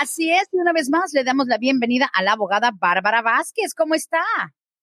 Así 0.00 0.32
es, 0.32 0.48
y 0.52 0.56
una 0.56 0.72
vez 0.72 0.90
más 0.90 1.12
le 1.12 1.22
damos 1.22 1.46
la 1.46 1.56
bienvenida 1.56 2.10
a 2.12 2.22
la 2.24 2.32
abogada 2.32 2.72
Bárbara 2.72 3.22
Vázquez. 3.22 3.74
¿Cómo 3.74 3.94
está? 3.94 4.24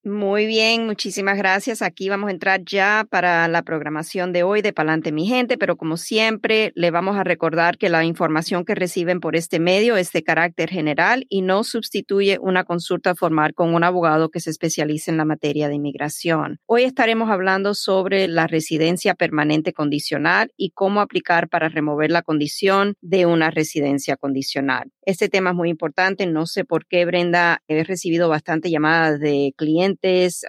Muy 0.03 0.47
bien, 0.47 0.87
muchísimas 0.87 1.37
gracias. 1.37 1.83
Aquí 1.83 2.09
vamos 2.09 2.29
a 2.29 2.31
entrar 2.31 2.61
ya 2.65 3.05
para 3.07 3.47
la 3.47 3.61
programación 3.61 4.33
de 4.33 4.41
hoy 4.41 4.63
de 4.63 4.73
Palante 4.73 5.11
Mi 5.11 5.27
Gente, 5.27 5.59
pero 5.59 5.77
como 5.77 5.95
siempre, 5.95 6.71
le 6.73 6.89
vamos 6.89 7.17
a 7.17 7.23
recordar 7.23 7.77
que 7.77 7.87
la 7.87 8.03
información 8.03 8.65
que 8.65 8.73
reciben 8.73 9.19
por 9.19 9.35
este 9.35 9.59
medio 9.59 9.97
es 9.97 10.11
de 10.11 10.23
carácter 10.23 10.71
general 10.71 11.27
y 11.29 11.43
no 11.43 11.63
sustituye 11.63 12.39
una 12.41 12.63
consulta 12.63 13.13
formal 13.13 13.53
con 13.53 13.75
un 13.75 13.83
abogado 13.83 14.29
que 14.29 14.39
se 14.39 14.49
especialice 14.49 15.11
en 15.11 15.17
la 15.17 15.25
materia 15.25 15.67
de 15.67 15.75
inmigración. 15.75 16.57
Hoy 16.65 16.81
estaremos 16.81 17.29
hablando 17.29 17.75
sobre 17.75 18.27
la 18.27 18.47
residencia 18.47 19.13
permanente 19.13 19.71
condicional 19.71 20.51
y 20.57 20.71
cómo 20.71 21.01
aplicar 21.01 21.47
para 21.47 21.69
remover 21.69 22.09
la 22.09 22.23
condición 22.23 22.95
de 23.01 23.27
una 23.27 23.51
residencia 23.51 24.17
condicional. 24.17 24.89
Este 25.05 25.29
tema 25.29 25.51
es 25.51 25.55
muy 25.55 25.69
importante. 25.69 26.25
No 26.25 26.47
sé 26.47 26.65
por 26.65 26.87
qué, 26.87 27.05
Brenda, 27.05 27.61
he 27.67 27.83
recibido 27.83 28.29
bastante 28.29 28.71
llamadas 28.71 29.19
de 29.19 29.53
clientes 29.55 29.90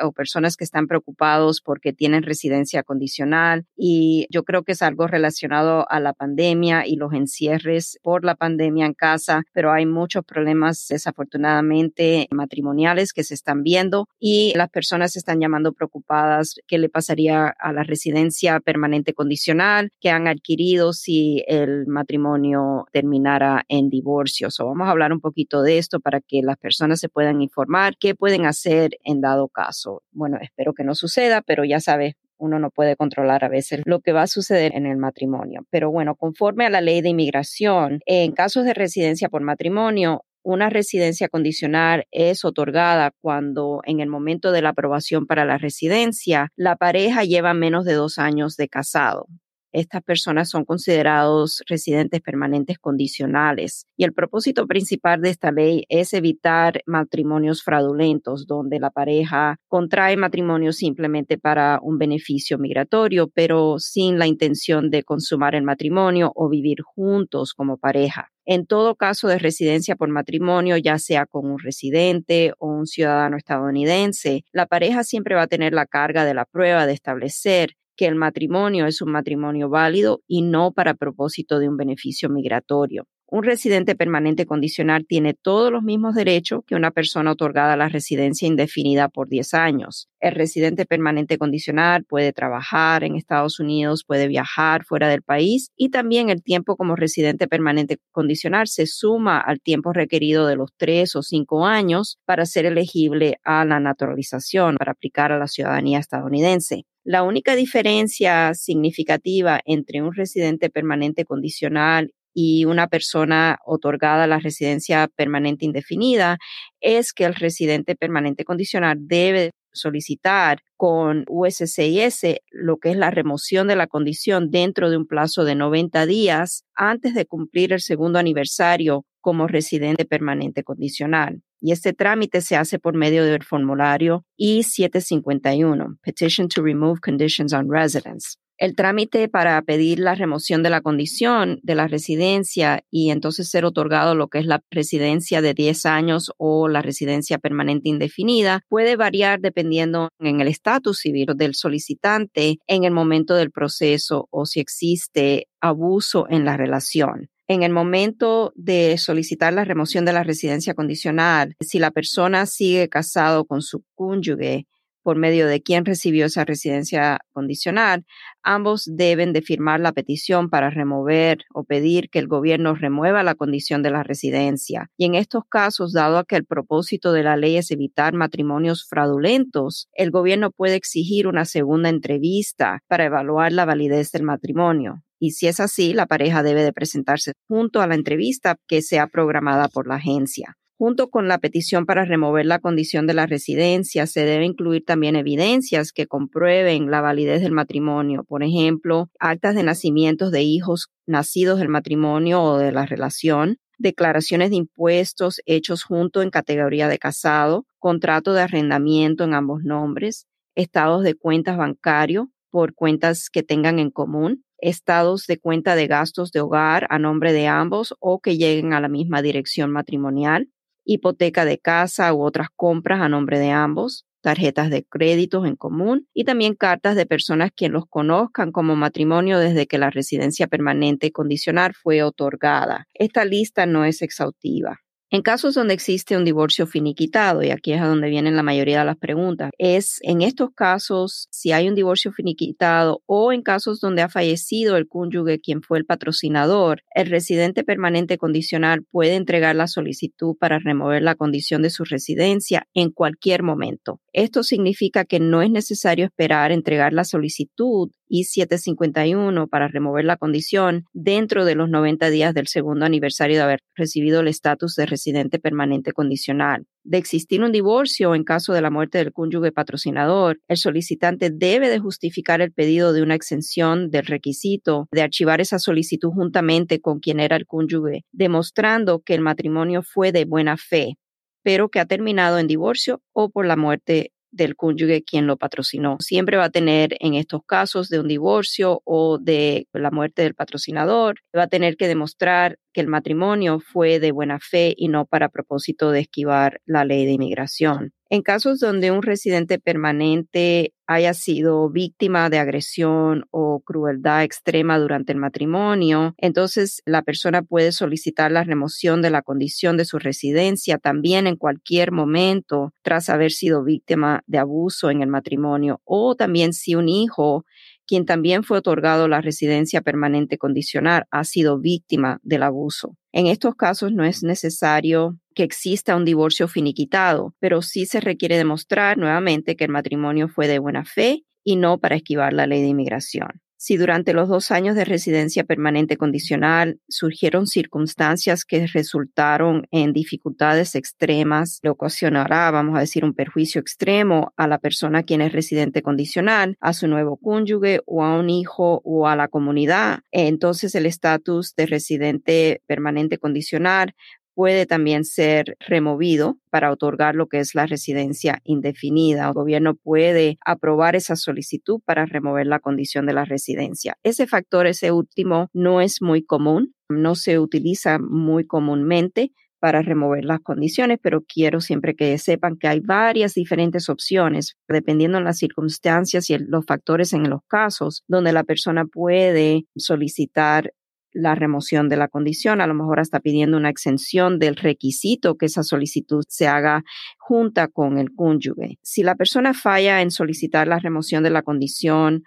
o 0.02 0.12
personas 0.12 0.56
que 0.56 0.64
están 0.64 0.86
preocupados 0.86 1.60
porque 1.60 1.92
tienen 1.92 2.22
residencia 2.22 2.82
condicional 2.82 3.64
y 3.76 4.26
yo 4.30 4.44
creo 4.44 4.62
que 4.62 4.72
es 4.72 4.82
algo 4.82 5.06
relacionado 5.06 5.86
a 5.90 6.00
la 6.00 6.12
pandemia 6.12 6.86
y 6.86 6.96
los 6.96 7.12
encierres 7.12 7.98
por 8.02 8.24
la 8.24 8.34
pandemia 8.34 8.86
en 8.86 8.94
casa, 8.94 9.42
pero 9.52 9.72
hay 9.72 9.86
muchos 9.86 10.24
problemas 10.24 10.86
desafortunadamente 10.88 12.28
matrimoniales 12.30 13.12
que 13.12 13.24
se 13.24 13.34
están 13.34 13.62
viendo 13.62 14.08
y 14.18 14.52
las 14.56 14.70
personas 14.70 15.12
se 15.12 15.18
están 15.18 15.40
llamando 15.40 15.72
preocupadas 15.72 16.56
qué 16.66 16.78
le 16.78 16.88
pasaría 16.88 17.48
a 17.58 17.72
la 17.72 17.82
residencia 17.82 18.60
permanente 18.60 19.14
condicional 19.14 19.90
que 20.00 20.10
han 20.10 20.28
adquirido 20.28 20.92
si 20.92 21.44
el 21.46 21.86
matrimonio 21.86 22.86
terminara 22.92 23.64
en 23.68 23.90
divorcio 23.90 24.48
vamos 24.60 24.88
a 24.88 24.90
hablar 24.90 25.12
un 25.12 25.20
poquito 25.20 25.62
de 25.62 25.78
esto 25.78 26.00
para 26.00 26.20
que 26.20 26.42
las 26.42 26.56
personas 26.56 27.00
se 27.00 27.08
puedan 27.08 27.40
informar 27.42 27.96
qué 27.98 28.14
pueden 28.14 28.46
hacer 28.46 28.98
en 29.04 29.20
dado 29.20 29.31
caso. 29.48 30.02
Bueno, 30.12 30.38
espero 30.40 30.74
que 30.74 30.84
no 30.84 30.94
suceda, 30.94 31.42
pero 31.42 31.64
ya 31.64 31.80
sabes, 31.80 32.14
uno 32.38 32.58
no 32.58 32.70
puede 32.70 32.96
controlar 32.96 33.44
a 33.44 33.48
veces 33.48 33.82
lo 33.84 34.00
que 34.00 34.12
va 34.12 34.22
a 34.22 34.26
suceder 34.26 34.74
en 34.74 34.86
el 34.86 34.96
matrimonio. 34.96 35.64
Pero 35.70 35.90
bueno, 35.90 36.16
conforme 36.16 36.66
a 36.66 36.70
la 36.70 36.80
ley 36.80 37.00
de 37.00 37.10
inmigración, 37.10 38.00
en 38.06 38.32
casos 38.32 38.64
de 38.64 38.74
residencia 38.74 39.28
por 39.28 39.42
matrimonio, 39.42 40.24
una 40.42 40.68
residencia 40.68 41.28
condicional 41.28 42.04
es 42.10 42.44
otorgada 42.44 43.12
cuando 43.20 43.80
en 43.84 44.00
el 44.00 44.08
momento 44.08 44.50
de 44.50 44.60
la 44.60 44.70
aprobación 44.70 45.26
para 45.26 45.44
la 45.44 45.56
residencia 45.56 46.48
la 46.56 46.74
pareja 46.74 47.22
lleva 47.22 47.54
menos 47.54 47.84
de 47.84 47.94
dos 47.94 48.18
años 48.18 48.56
de 48.56 48.68
casado 48.68 49.26
estas 49.72 50.02
personas 50.02 50.50
son 50.50 50.64
considerados 50.64 51.62
residentes 51.66 52.20
permanentes 52.20 52.78
condicionales. 52.78 53.86
Y 53.96 54.04
el 54.04 54.12
propósito 54.12 54.66
principal 54.66 55.20
de 55.20 55.30
esta 55.30 55.50
ley 55.50 55.84
es 55.88 56.12
evitar 56.12 56.82
matrimonios 56.86 57.62
fraudulentos, 57.62 58.46
donde 58.46 58.78
la 58.78 58.90
pareja 58.90 59.56
contrae 59.68 60.16
matrimonio 60.16 60.72
simplemente 60.72 61.38
para 61.38 61.78
un 61.82 61.98
beneficio 61.98 62.58
migratorio, 62.58 63.28
pero 63.34 63.78
sin 63.78 64.18
la 64.18 64.26
intención 64.26 64.90
de 64.90 65.02
consumar 65.02 65.54
el 65.54 65.62
matrimonio 65.62 66.32
o 66.34 66.48
vivir 66.48 66.82
juntos 66.82 67.54
como 67.54 67.78
pareja. 67.78 68.28
En 68.44 68.66
todo 68.66 68.96
caso 68.96 69.28
de 69.28 69.38
residencia 69.38 69.94
por 69.94 70.08
matrimonio, 70.08 70.76
ya 70.76 70.98
sea 70.98 71.26
con 71.26 71.46
un 71.46 71.60
residente 71.60 72.52
o 72.58 72.66
un 72.66 72.86
ciudadano 72.86 73.36
estadounidense, 73.36 74.44
la 74.52 74.66
pareja 74.66 75.04
siempre 75.04 75.36
va 75.36 75.42
a 75.42 75.46
tener 75.46 75.72
la 75.72 75.86
carga 75.86 76.24
de 76.24 76.34
la 76.34 76.44
prueba 76.44 76.86
de 76.86 76.92
establecer 76.92 77.74
que 77.96 78.06
el 78.06 78.14
matrimonio 78.14 78.86
es 78.86 79.02
un 79.02 79.12
matrimonio 79.12 79.68
válido 79.68 80.22
y 80.26 80.42
no 80.42 80.72
para 80.72 80.94
propósito 80.94 81.58
de 81.58 81.68
un 81.68 81.76
beneficio 81.76 82.28
migratorio. 82.28 83.06
Un 83.34 83.44
residente 83.44 83.94
permanente 83.94 84.44
condicional 84.44 85.06
tiene 85.06 85.32
todos 85.32 85.72
los 85.72 85.82
mismos 85.82 86.14
derechos 86.14 86.64
que 86.66 86.74
una 86.74 86.90
persona 86.90 87.32
otorgada 87.32 87.78
la 87.78 87.88
residencia 87.88 88.46
indefinida 88.46 89.08
por 89.08 89.30
10 89.30 89.54
años. 89.54 90.10
El 90.20 90.34
residente 90.34 90.84
permanente 90.84 91.38
condicional 91.38 92.04
puede 92.04 92.34
trabajar 92.34 93.04
en 93.04 93.16
Estados 93.16 93.58
Unidos, 93.58 94.04
puede 94.06 94.28
viajar 94.28 94.84
fuera 94.84 95.08
del 95.08 95.22
país 95.22 95.70
y 95.78 95.88
también 95.88 96.28
el 96.28 96.42
tiempo 96.42 96.76
como 96.76 96.94
residente 96.94 97.48
permanente 97.48 97.96
condicional 98.10 98.68
se 98.68 98.84
suma 98.86 99.40
al 99.40 99.62
tiempo 99.62 99.94
requerido 99.94 100.46
de 100.46 100.56
los 100.56 100.68
3 100.76 101.16
o 101.16 101.22
5 101.22 101.64
años 101.64 102.18
para 102.26 102.44
ser 102.44 102.66
elegible 102.66 103.38
a 103.44 103.64
la 103.64 103.80
naturalización, 103.80 104.76
para 104.76 104.92
aplicar 104.92 105.32
a 105.32 105.38
la 105.38 105.46
ciudadanía 105.46 106.00
estadounidense. 106.00 106.84
La 107.02 107.22
única 107.22 107.56
diferencia 107.56 108.52
significativa 108.52 109.58
entre 109.64 110.02
un 110.02 110.12
residente 110.12 110.68
permanente 110.68 111.24
condicional 111.24 112.12
y 112.34 112.64
una 112.64 112.88
persona 112.88 113.58
otorgada 113.64 114.26
la 114.26 114.38
residencia 114.38 115.08
permanente 115.14 115.64
indefinida 115.64 116.38
es 116.80 117.12
que 117.12 117.24
el 117.24 117.34
residente 117.34 117.94
permanente 117.94 118.44
condicional 118.44 118.96
debe 119.00 119.52
solicitar 119.72 120.60
con 120.76 121.24
USCIS 121.28 122.36
lo 122.50 122.76
que 122.76 122.90
es 122.90 122.96
la 122.96 123.10
remoción 123.10 123.68
de 123.68 123.76
la 123.76 123.86
condición 123.86 124.50
dentro 124.50 124.90
de 124.90 124.96
un 124.96 125.06
plazo 125.06 125.44
de 125.44 125.54
90 125.54 126.06
días 126.06 126.64
antes 126.74 127.14
de 127.14 127.26
cumplir 127.26 127.72
el 127.72 127.80
segundo 127.80 128.18
aniversario 128.18 129.04
como 129.20 129.46
residente 129.46 130.04
permanente 130.04 130.64
condicional. 130.64 131.42
Y 131.60 131.72
este 131.72 131.92
trámite 131.92 132.40
se 132.40 132.56
hace 132.56 132.78
por 132.78 132.94
medio 132.94 133.24
del 133.24 133.44
formulario 133.44 134.24
I-751, 134.36 135.98
Petition 136.02 136.48
to 136.48 136.60
Remove 136.60 137.00
Conditions 137.00 137.52
on 137.52 137.70
Residence 137.70 138.36
el 138.62 138.76
trámite 138.76 139.28
para 139.28 139.60
pedir 139.62 139.98
la 139.98 140.14
remoción 140.14 140.62
de 140.62 140.70
la 140.70 140.82
condición 140.82 141.58
de 141.64 141.74
la 141.74 141.88
residencia 141.88 142.84
y 142.92 143.10
entonces 143.10 143.50
ser 143.50 143.64
otorgado 143.64 144.14
lo 144.14 144.28
que 144.28 144.38
es 144.38 144.46
la 144.46 144.62
residencia 144.70 145.42
de 145.42 145.52
10 145.52 145.84
años 145.84 146.30
o 146.38 146.68
la 146.68 146.80
residencia 146.80 147.38
permanente 147.38 147.88
indefinida 147.88 148.60
puede 148.68 148.94
variar 148.94 149.40
dependiendo 149.40 150.10
en 150.20 150.40
el 150.40 150.46
estatus 150.46 150.98
civil 150.98 151.26
del 151.34 151.56
solicitante 151.56 152.58
en 152.68 152.84
el 152.84 152.92
momento 152.92 153.34
del 153.34 153.50
proceso 153.50 154.28
o 154.30 154.46
si 154.46 154.60
existe 154.60 155.48
abuso 155.60 156.26
en 156.30 156.44
la 156.44 156.56
relación. 156.56 157.30
En 157.48 157.64
el 157.64 157.72
momento 157.72 158.52
de 158.54 158.96
solicitar 158.96 159.52
la 159.52 159.64
remoción 159.64 160.04
de 160.04 160.12
la 160.12 160.22
residencia 160.22 160.74
condicional, 160.74 161.56
si 161.60 161.80
la 161.80 161.90
persona 161.90 162.46
sigue 162.46 162.88
casado 162.88 163.44
con 163.44 163.60
su 163.60 163.82
cónyuge 163.96 164.66
por 165.02 165.16
medio 165.16 165.46
de 165.46 165.62
quien 165.62 165.84
recibió 165.84 166.26
esa 166.26 166.44
residencia 166.44 167.20
condicional, 167.32 168.04
ambos 168.42 168.88
deben 168.90 169.32
de 169.32 169.42
firmar 169.42 169.80
la 169.80 169.92
petición 169.92 170.50
para 170.50 170.70
remover 170.70 171.44
o 171.52 171.64
pedir 171.64 172.08
que 172.10 172.18
el 172.18 172.28
gobierno 172.28 172.74
remueva 172.74 173.22
la 173.22 173.34
condición 173.34 173.82
de 173.82 173.90
la 173.90 174.02
residencia. 174.02 174.90
Y 174.96 175.04
en 175.06 175.14
estos 175.14 175.44
casos, 175.48 175.92
dado 175.92 176.18
a 176.18 176.24
que 176.24 176.36
el 176.36 176.44
propósito 176.44 177.12
de 177.12 177.22
la 177.22 177.36
ley 177.36 177.56
es 177.56 177.70
evitar 177.70 178.14
matrimonios 178.14 178.86
fraudulentos, 178.88 179.88
el 179.92 180.10
gobierno 180.10 180.50
puede 180.50 180.76
exigir 180.76 181.26
una 181.26 181.44
segunda 181.44 181.88
entrevista 181.88 182.80
para 182.88 183.04
evaluar 183.04 183.52
la 183.52 183.64
validez 183.64 184.12
del 184.12 184.22
matrimonio. 184.22 185.02
Y 185.18 185.32
si 185.32 185.46
es 185.46 185.60
así, 185.60 185.92
la 185.92 186.06
pareja 186.06 186.42
debe 186.42 186.64
de 186.64 186.72
presentarse 186.72 187.34
junto 187.46 187.80
a 187.80 187.86
la 187.86 187.94
entrevista 187.94 188.56
que 188.66 188.82
sea 188.82 189.06
programada 189.06 189.68
por 189.68 189.86
la 189.86 189.94
agencia. 189.94 190.56
Junto 190.78 191.10
con 191.10 191.28
la 191.28 191.38
petición 191.38 191.86
para 191.86 192.04
remover 192.04 192.44
la 192.44 192.58
condición 192.58 193.06
de 193.06 193.14
la 193.14 193.26
residencia, 193.26 194.06
se 194.06 194.24
debe 194.24 194.44
incluir 194.44 194.84
también 194.84 195.14
evidencias 195.14 195.92
que 195.92 196.06
comprueben 196.06 196.90
la 196.90 197.00
validez 197.00 197.40
del 197.40 197.52
matrimonio, 197.52 198.24
por 198.24 198.42
ejemplo, 198.42 199.08
actas 199.20 199.54
de 199.54 199.62
nacimientos 199.62 200.32
de 200.32 200.42
hijos 200.42 200.88
nacidos 201.06 201.60
del 201.60 201.68
matrimonio 201.68 202.42
o 202.42 202.58
de 202.58 202.72
la 202.72 202.84
relación, 202.84 203.58
declaraciones 203.78 204.50
de 204.50 204.56
impuestos 204.56 205.40
hechos 205.46 205.84
junto 205.84 206.22
en 206.22 206.30
categoría 206.30 206.88
de 206.88 206.98
casado, 206.98 207.64
contrato 207.78 208.32
de 208.32 208.42
arrendamiento 208.42 209.24
en 209.24 209.34
ambos 209.34 209.62
nombres, 209.62 210.26
estados 210.54 211.02
de 211.04 211.14
cuentas 211.14 211.56
bancarios 211.56 212.26
por 212.50 212.74
cuentas 212.74 213.30
que 213.30 213.42
tengan 213.42 213.78
en 213.78 213.90
común, 213.90 214.44
estados 214.58 215.26
de 215.26 215.38
cuenta 215.38 215.74
de 215.74 215.86
gastos 215.86 216.30
de 216.32 216.40
hogar 216.40 216.86
a 216.90 216.98
nombre 216.98 217.32
de 217.32 217.48
ambos 217.48 217.94
o 217.98 218.20
que 218.20 218.36
lleguen 218.36 218.72
a 218.72 218.80
la 218.80 218.88
misma 218.88 219.22
dirección 219.22 219.70
matrimonial, 219.70 220.48
hipoteca 220.84 221.44
de 221.44 221.58
casa 221.58 222.12
u 222.12 222.22
otras 222.22 222.48
compras 222.54 223.00
a 223.00 223.08
nombre 223.08 223.38
de 223.38 223.50
ambos, 223.50 224.06
tarjetas 224.20 224.70
de 224.70 224.84
créditos 224.84 225.46
en 225.46 225.56
común 225.56 226.06
y 226.14 226.24
también 226.24 226.54
cartas 226.54 226.96
de 226.96 227.06
personas 227.06 227.50
quien 227.54 227.72
los 227.72 227.86
conozcan 227.86 228.52
como 228.52 228.76
matrimonio 228.76 229.38
desde 229.38 229.66
que 229.66 229.78
la 229.78 229.90
residencia 229.90 230.46
permanente 230.46 231.12
condicional 231.12 231.74
fue 231.74 232.02
otorgada. 232.02 232.86
Esta 232.94 233.24
lista 233.24 233.66
no 233.66 233.84
es 233.84 234.02
exhaustiva. 234.02 234.81
En 235.14 235.20
casos 235.20 235.54
donde 235.54 235.74
existe 235.74 236.16
un 236.16 236.24
divorcio 236.24 236.66
finiquitado, 236.66 237.42
y 237.42 237.50
aquí 237.50 237.74
es 237.74 237.82
a 237.82 237.86
donde 237.86 238.08
vienen 238.08 238.34
la 238.34 238.42
mayoría 238.42 238.78
de 238.78 238.86
las 238.86 238.96
preguntas, 238.96 239.50
es 239.58 239.98
en 240.00 240.22
estos 240.22 240.52
casos, 240.54 241.28
si 241.30 241.52
hay 241.52 241.68
un 241.68 241.74
divorcio 241.74 242.12
finiquitado 242.12 243.02
o 243.04 243.30
en 243.30 243.42
casos 243.42 243.78
donde 243.78 244.00
ha 244.00 244.08
fallecido 244.08 244.78
el 244.78 244.88
cónyuge 244.88 245.38
quien 245.38 245.60
fue 245.60 245.76
el 245.76 245.84
patrocinador, 245.84 246.80
el 246.94 247.10
residente 247.10 247.62
permanente 247.62 248.16
condicional 248.16 248.84
puede 248.90 249.16
entregar 249.16 249.54
la 249.54 249.66
solicitud 249.66 250.34
para 250.40 250.58
remover 250.58 251.02
la 251.02 251.14
condición 251.14 251.60
de 251.60 251.68
su 251.68 251.84
residencia 251.84 252.66
en 252.72 252.90
cualquier 252.90 253.42
momento. 253.42 254.00
Esto 254.14 254.42
significa 254.42 255.04
que 255.04 255.20
no 255.20 255.42
es 255.42 255.50
necesario 255.50 256.06
esperar 256.06 256.52
entregar 256.52 256.94
la 256.94 257.04
solicitud 257.04 257.90
I-751 258.12 259.48
para 259.48 259.68
remover 259.68 260.04
la 260.04 260.18
condición 260.18 260.84
dentro 260.92 261.46
de 261.46 261.54
los 261.54 261.70
90 261.70 262.10
días 262.10 262.34
del 262.34 262.46
segundo 262.46 262.84
aniversario 262.84 263.38
de 263.38 263.42
haber 263.42 263.60
recibido 263.74 264.20
el 264.20 264.28
estatus 264.28 264.74
de 264.74 264.84
residente 264.84 265.38
permanente 265.38 265.92
condicional. 265.92 266.66
De 266.84 266.98
existir 266.98 267.42
un 267.42 267.52
divorcio 267.52 268.14
en 268.14 268.22
caso 268.22 268.52
de 268.52 268.60
la 268.60 268.70
muerte 268.70 268.98
del 268.98 269.14
cónyuge 269.14 269.50
patrocinador, 269.50 270.40
el 270.46 270.58
solicitante 270.58 271.30
debe 271.30 271.70
de 271.70 271.78
justificar 271.78 272.42
el 272.42 272.52
pedido 272.52 272.92
de 272.92 273.02
una 273.02 273.14
exención 273.14 273.90
del 273.90 274.04
requisito 274.04 274.88
de 274.92 275.00
archivar 275.00 275.40
esa 275.40 275.58
solicitud 275.58 276.10
juntamente 276.10 276.82
con 276.82 277.00
quien 277.00 277.18
era 277.18 277.36
el 277.36 277.46
cónyuge, 277.46 278.04
demostrando 278.12 279.00
que 279.00 279.14
el 279.14 279.22
matrimonio 279.22 279.82
fue 279.82 280.12
de 280.12 280.26
buena 280.26 280.58
fe 280.58 280.98
pero 281.42 281.68
que 281.68 281.80
ha 281.80 281.86
terminado 281.86 282.38
en 282.38 282.46
divorcio 282.46 283.02
o 283.12 283.30
por 283.30 283.46
la 283.46 283.56
muerte 283.56 284.12
del 284.32 284.56
cónyuge 284.56 285.04
quien 285.04 285.26
lo 285.26 285.36
patrocinó. 285.36 285.98
Siempre 286.00 286.36
va 286.36 286.44
a 286.44 286.50
tener 286.50 286.96
en 287.00 287.14
estos 287.14 287.42
casos 287.46 287.88
de 287.88 288.00
un 288.00 288.08
divorcio 288.08 288.82
o 288.84 289.18
de 289.18 289.68
la 289.72 289.90
muerte 289.90 290.22
del 290.22 290.34
patrocinador, 290.34 291.20
va 291.36 291.44
a 291.44 291.48
tener 291.48 291.76
que 291.76 291.88
demostrar 291.88 292.58
que 292.72 292.80
el 292.80 292.88
matrimonio 292.88 293.60
fue 293.60 294.00
de 294.00 294.12
buena 294.12 294.38
fe 294.40 294.74
y 294.76 294.88
no 294.88 295.04
para 295.04 295.28
propósito 295.28 295.90
de 295.90 296.00
esquivar 296.00 296.60
la 296.64 296.84
ley 296.84 297.04
de 297.04 297.12
inmigración. 297.12 297.92
En 298.08 298.22
casos 298.22 298.58
donde 298.58 298.90
un 298.90 299.02
residente 299.02 299.58
permanente 299.58 300.72
haya 300.94 301.14
sido 301.14 301.68
víctima 301.70 302.30
de 302.30 302.38
agresión 302.38 303.26
o 303.30 303.60
crueldad 303.60 304.22
extrema 304.22 304.78
durante 304.78 305.12
el 305.12 305.18
matrimonio, 305.18 306.14
entonces 306.18 306.82
la 306.86 307.02
persona 307.02 307.42
puede 307.42 307.72
solicitar 307.72 308.30
la 308.32 308.44
remoción 308.44 309.02
de 309.02 309.10
la 309.10 309.22
condición 309.22 309.76
de 309.76 309.84
su 309.84 309.98
residencia 309.98 310.78
también 310.78 311.26
en 311.26 311.36
cualquier 311.36 311.92
momento 311.92 312.72
tras 312.82 313.08
haber 313.08 313.32
sido 313.32 313.64
víctima 313.64 314.22
de 314.26 314.38
abuso 314.38 314.90
en 314.90 315.02
el 315.02 315.08
matrimonio 315.08 315.80
o 315.84 316.14
también 316.14 316.52
si 316.52 316.74
un 316.74 316.88
hijo 316.88 317.44
quien 317.92 318.06
también 318.06 318.42
fue 318.42 318.56
otorgado 318.56 319.06
la 319.06 319.20
residencia 319.20 319.82
permanente 319.82 320.38
condicional, 320.38 321.04
ha 321.10 321.24
sido 321.24 321.60
víctima 321.60 322.20
del 322.22 322.42
abuso. 322.42 322.96
En 323.12 323.26
estos 323.26 323.54
casos 323.54 323.92
no 323.92 324.02
es 324.02 324.22
necesario 324.22 325.18
que 325.34 325.42
exista 325.42 325.94
un 325.94 326.06
divorcio 326.06 326.48
finiquitado, 326.48 327.34
pero 327.38 327.60
sí 327.60 327.84
se 327.84 328.00
requiere 328.00 328.38
demostrar 328.38 328.96
nuevamente 328.96 329.56
que 329.56 329.64
el 329.64 329.72
matrimonio 329.72 330.30
fue 330.30 330.48
de 330.48 330.58
buena 330.58 330.86
fe 330.86 331.26
y 331.44 331.56
no 331.56 331.80
para 331.80 331.96
esquivar 331.96 332.32
la 332.32 332.46
ley 332.46 332.62
de 332.62 332.68
inmigración. 332.68 333.41
Si 333.64 333.76
durante 333.76 334.12
los 334.12 334.28
dos 334.28 334.50
años 334.50 334.74
de 334.74 334.84
residencia 334.84 335.44
permanente 335.44 335.96
condicional 335.96 336.80
surgieron 336.88 337.46
circunstancias 337.46 338.44
que 338.44 338.66
resultaron 338.66 339.68
en 339.70 339.92
dificultades 339.92 340.74
extremas, 340.74 341.60
le 341.62 341.70
ocasionará, 341.70 342.50
vamos 342.50 342.76
a 342.76 342.80
decir, 342.80 343.04
un 343.04 343.14
perjuicio 343.14 343.60
extremo 343.60 344.32
a 344.36 344.48
la 344.48 344.58
persona 344.58 345.04
quien 345.04 345.20
es 345.20 345.30
residente 345.30 345.80
condicional, 345.80 346.56
a 346.60 346.72
su 346.72 346.88
nuevo 346.88 347.18
cónyuge 347.18 347.82
o 347.86 348.02
a 348.02 348.18
un 348.18 348.30
hijo 348.30 348.82
o 348.84 349.06
a 349.06 349.14
la 349.14 349.28
comunidad. 349.28 350.00
Entonces 350.10 350.74
el 350.74 350.84
estatus 350.84 351.54
de 351.54 351.66
residente 351.66 352.62
permanente 352.66 353.18
condicional 353.18 353.94
puede 354.34 354.66
también 354.66 355.04
ser 355.04 355.56
removido 355.60 356.38
para 356.50 356.70
otorgar 356.70 357.14
lo 357.14 357.26
que 357.26 357.38
es 357.38 357.54
la 357.54 357.66
residencia 357.66 358.40
indefinida. 358.44 359.26
El 359.26 359.34
gobierno 359.34 359.74
puede 359.74 360.38
aprobar 360.44 360.96
esa 360.96 361.16
solicitud 361.16 361.80
para 361.84 362.06
remover 362.06 362.46
la 362.46 362.60
condición 362.60 363.06
de 363.06 363.14
la 363.14 363.24
residencia. 363.24 363.96
Ese 364.02 364.26
factor, 364.26 364.66
ese 364.66 364.92
último, 364.92 365.48
no 365.52 365.80
es 365.80 366.02
muy 366.02 366.24
común, 366.24 366.74
no 366.88 367.14
se 367.14 367.38
utiliza 367.38 367.98
muy 367.98 368.46
comúnmente 368.46 369.32
para 369.62 369.80
remover 369.80 370.24
las 370.24 370.40
condiciones, 370.40 370.98
pero 371.00 371.22
quiero 371.22 371.60
siempre 371.60 371.94
que 371.94 372.18
sepan 372.18 372.56
que 372.58 372.66
hay 372.66 372.80
varias 372.80 373.34
diferentes 373.34 373.88
opciones, 373.88 374.56
dependiendo 374.66 375.18
de 375.18 375.24
las 375.24 375.38
circunstancias 375.38 376.28
y 376.30 376.38
los 376.38 376.64
factores 376.66 377.12
en 377.12 377.30
los 377.30 377.42
casos, 377.46 378.02
donde 378.08 378.32
la 378.32 378.42
persona 378.42 378.86
puede 378.86 379.66
solicitar 379.76 380.72
la 381.12 381.34
remoción 381.34 381.88
de 381.88 381.96
la 381.96 382.08
condición, 382.08 382.60
a 382.60 382.66
lo 382.66 382.74
mejor 382.74 383.00
hasta 383.00 383.20
pidiendo 383.20 383.56
una 383.56 383.70
exención 383.70 384.38
del 384.38 384.56
requisito 384.56 385.36
que 385.36 385.46
esa 385.46 385.62
solicitud 385.62 386.24
se 386.28 386.48
haga 386.48 386.84
junta 387.18 387.68
con 387.68 387.98
el 387.98 388.14
cónyuge. 388.14 388.78
Si 388.82 389.02
la 389.02 389.14
persona 389.14 389.54
falla 389.54 390.02
en 390.02 390.10
solicitar 390.10 390.68
la 390.68 390.78
remoción 390.78 391.22
de 391.22 391.30
la 391.30 391.42
condición 391.42 392.24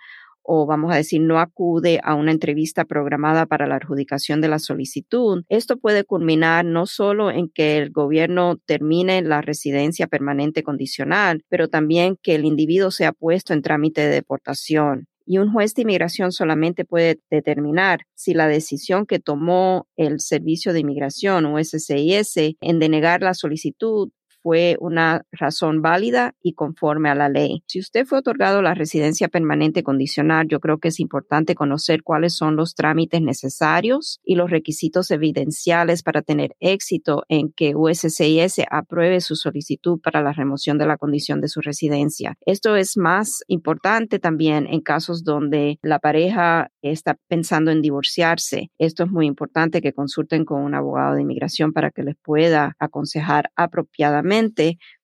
o 0.47 0.67
vamos 0.67 0.93
a 0.93 0.97
decir 0.97 1.21
no 1.21 1.39
acude 1.39 1.99
a 2.03 2.13
una 2.13 2.31
entrevista 2.31 2.85
programada 2.85 3.47
para 3.47 3.65
la 3.65 3.77
adjudicación 3.77 4.41
de 4.41 4.47
la 4.47 4.59
solicitud, 4.59 5.43
esto 5.49 5.77
puede 5.77 6.03
culminar 6.03 6.65
no 6.65 6.85
solo 6.85 7.31
en 7.31 7.49
que 7.49 7.77
el 7.77 7.89
gobierno 7.91 8.57
termine 8.65 9.23
la 9.23 9.41
residencia 9.41 10.07
permanente 10.07 10.61
condicional, 10.61 11.43
pero 11.49 11.67
también 11.67 12.17
que 12.21 12.35
el 12.35 12.45
individuo 12.45 12.91
sea 12.91 13.11
puesto 13.11 13.53
en 13.53 13.63
trámite 13.63 14.01
de 14.01 14.09
deportación 14.09 15.07
y 15.25 15.39
un 15.39 15.51
juez 15.51 15.73
de 15.73 15.81
inmigración 15.81 16.31
solamente 16.31 16.85
puede 16.85 17.19
determinar 17.29 18.01
si 18.13 18.33
la 18.33 18.47
decisión 18.47 19.05
que 19.05 19.19
tomó 19.19 19.87
el 19.95 20.19
Servicio 20.19 20.73
de 20.73 20.79
Inmigración 20.79 21.45
o 21.45 21.57
SCIS 21.57 22.55
en 22.61 22.79
denegar 22.79 23.21
la 23.21 23.33
solicitud 23.33 24.09
fue 24.45 24.77
una 24.79 25.25
razón 25.31 25.81
válida 25.81 26.35
y 26.39 26.53
conforme 26.53 27.09
a 27.09 27.15
la 27.15 27.29
ley. 27.29 27.63
Si 27.65 27.79
usted 27.79 28.05
fue 28.05 28.19
otorgado 28.19 28.61
la 28.61 28.75
residencia 28.75 29.27
permanente 29.27 29.81
condicional, 29.81 30.47
yo 30.47 30.59
creo 30.59 30.77
que 30.77 30.89
es 30.89 30.99
importante 30.99 31.55
conocer 31.55 32.03
cuáles 32.03 32.35
son 32.35 32.55
los 32.55 32.75
trámites 32.75 33.23
necesarios 33.23 34.19
y 34.23 34.35
los 34.35 34.51
requisitos 34.51 35.09
evidenciales 35.09 36.03
para 36.03 36.21
tener 36.21 36.55
éxito 36.59 37.23
en 37.27 37.51
que 37.53 37.73
USCIS 37.75 38.61
apruebe 38.69 39.19
su 39.19 39.35
solicitud 39.35 39.99
para 39.99 40.21
la 40.21 40.31
remoción 40.31 40.77
de 40.77 40.85
la 40.85 40.97
condición 40.97 41.41
de 41.41 41.47
su 41.47 41.61
residencia. 41.61 42.37
Esto 42.45 42.75
es 42.75 42.97
más 42.97 43.39
importante 43.47 44.19
también 44.19 44.67
en 44.67 44.81
casos 44.81 45.23
donde 45.23 45.79
la 45.81 45.97
pareja 45.97 46.69
está 46.83 47.17
pensando 47.27 47.71
en 47.71 47.81
divorciarse. 47.81 48.69
Esto 48.77 49.05
es 49.05 49.09
muy 49.09 49.25
importante 49.25 49.81
que 49.81 49.93
consulten 49.93 50.45
con 50.45 50.61
un 50.61 50.75
abogado 50.75 51.15
de 51.15 51.23
inmigración 51.23 51.73
para 51.73 51.89
que 51.89 52.03
les 52.03 52.15
pueda 52.15 52.75
aconsejar 52.77 53.49
apropiadamente 53.55 54.34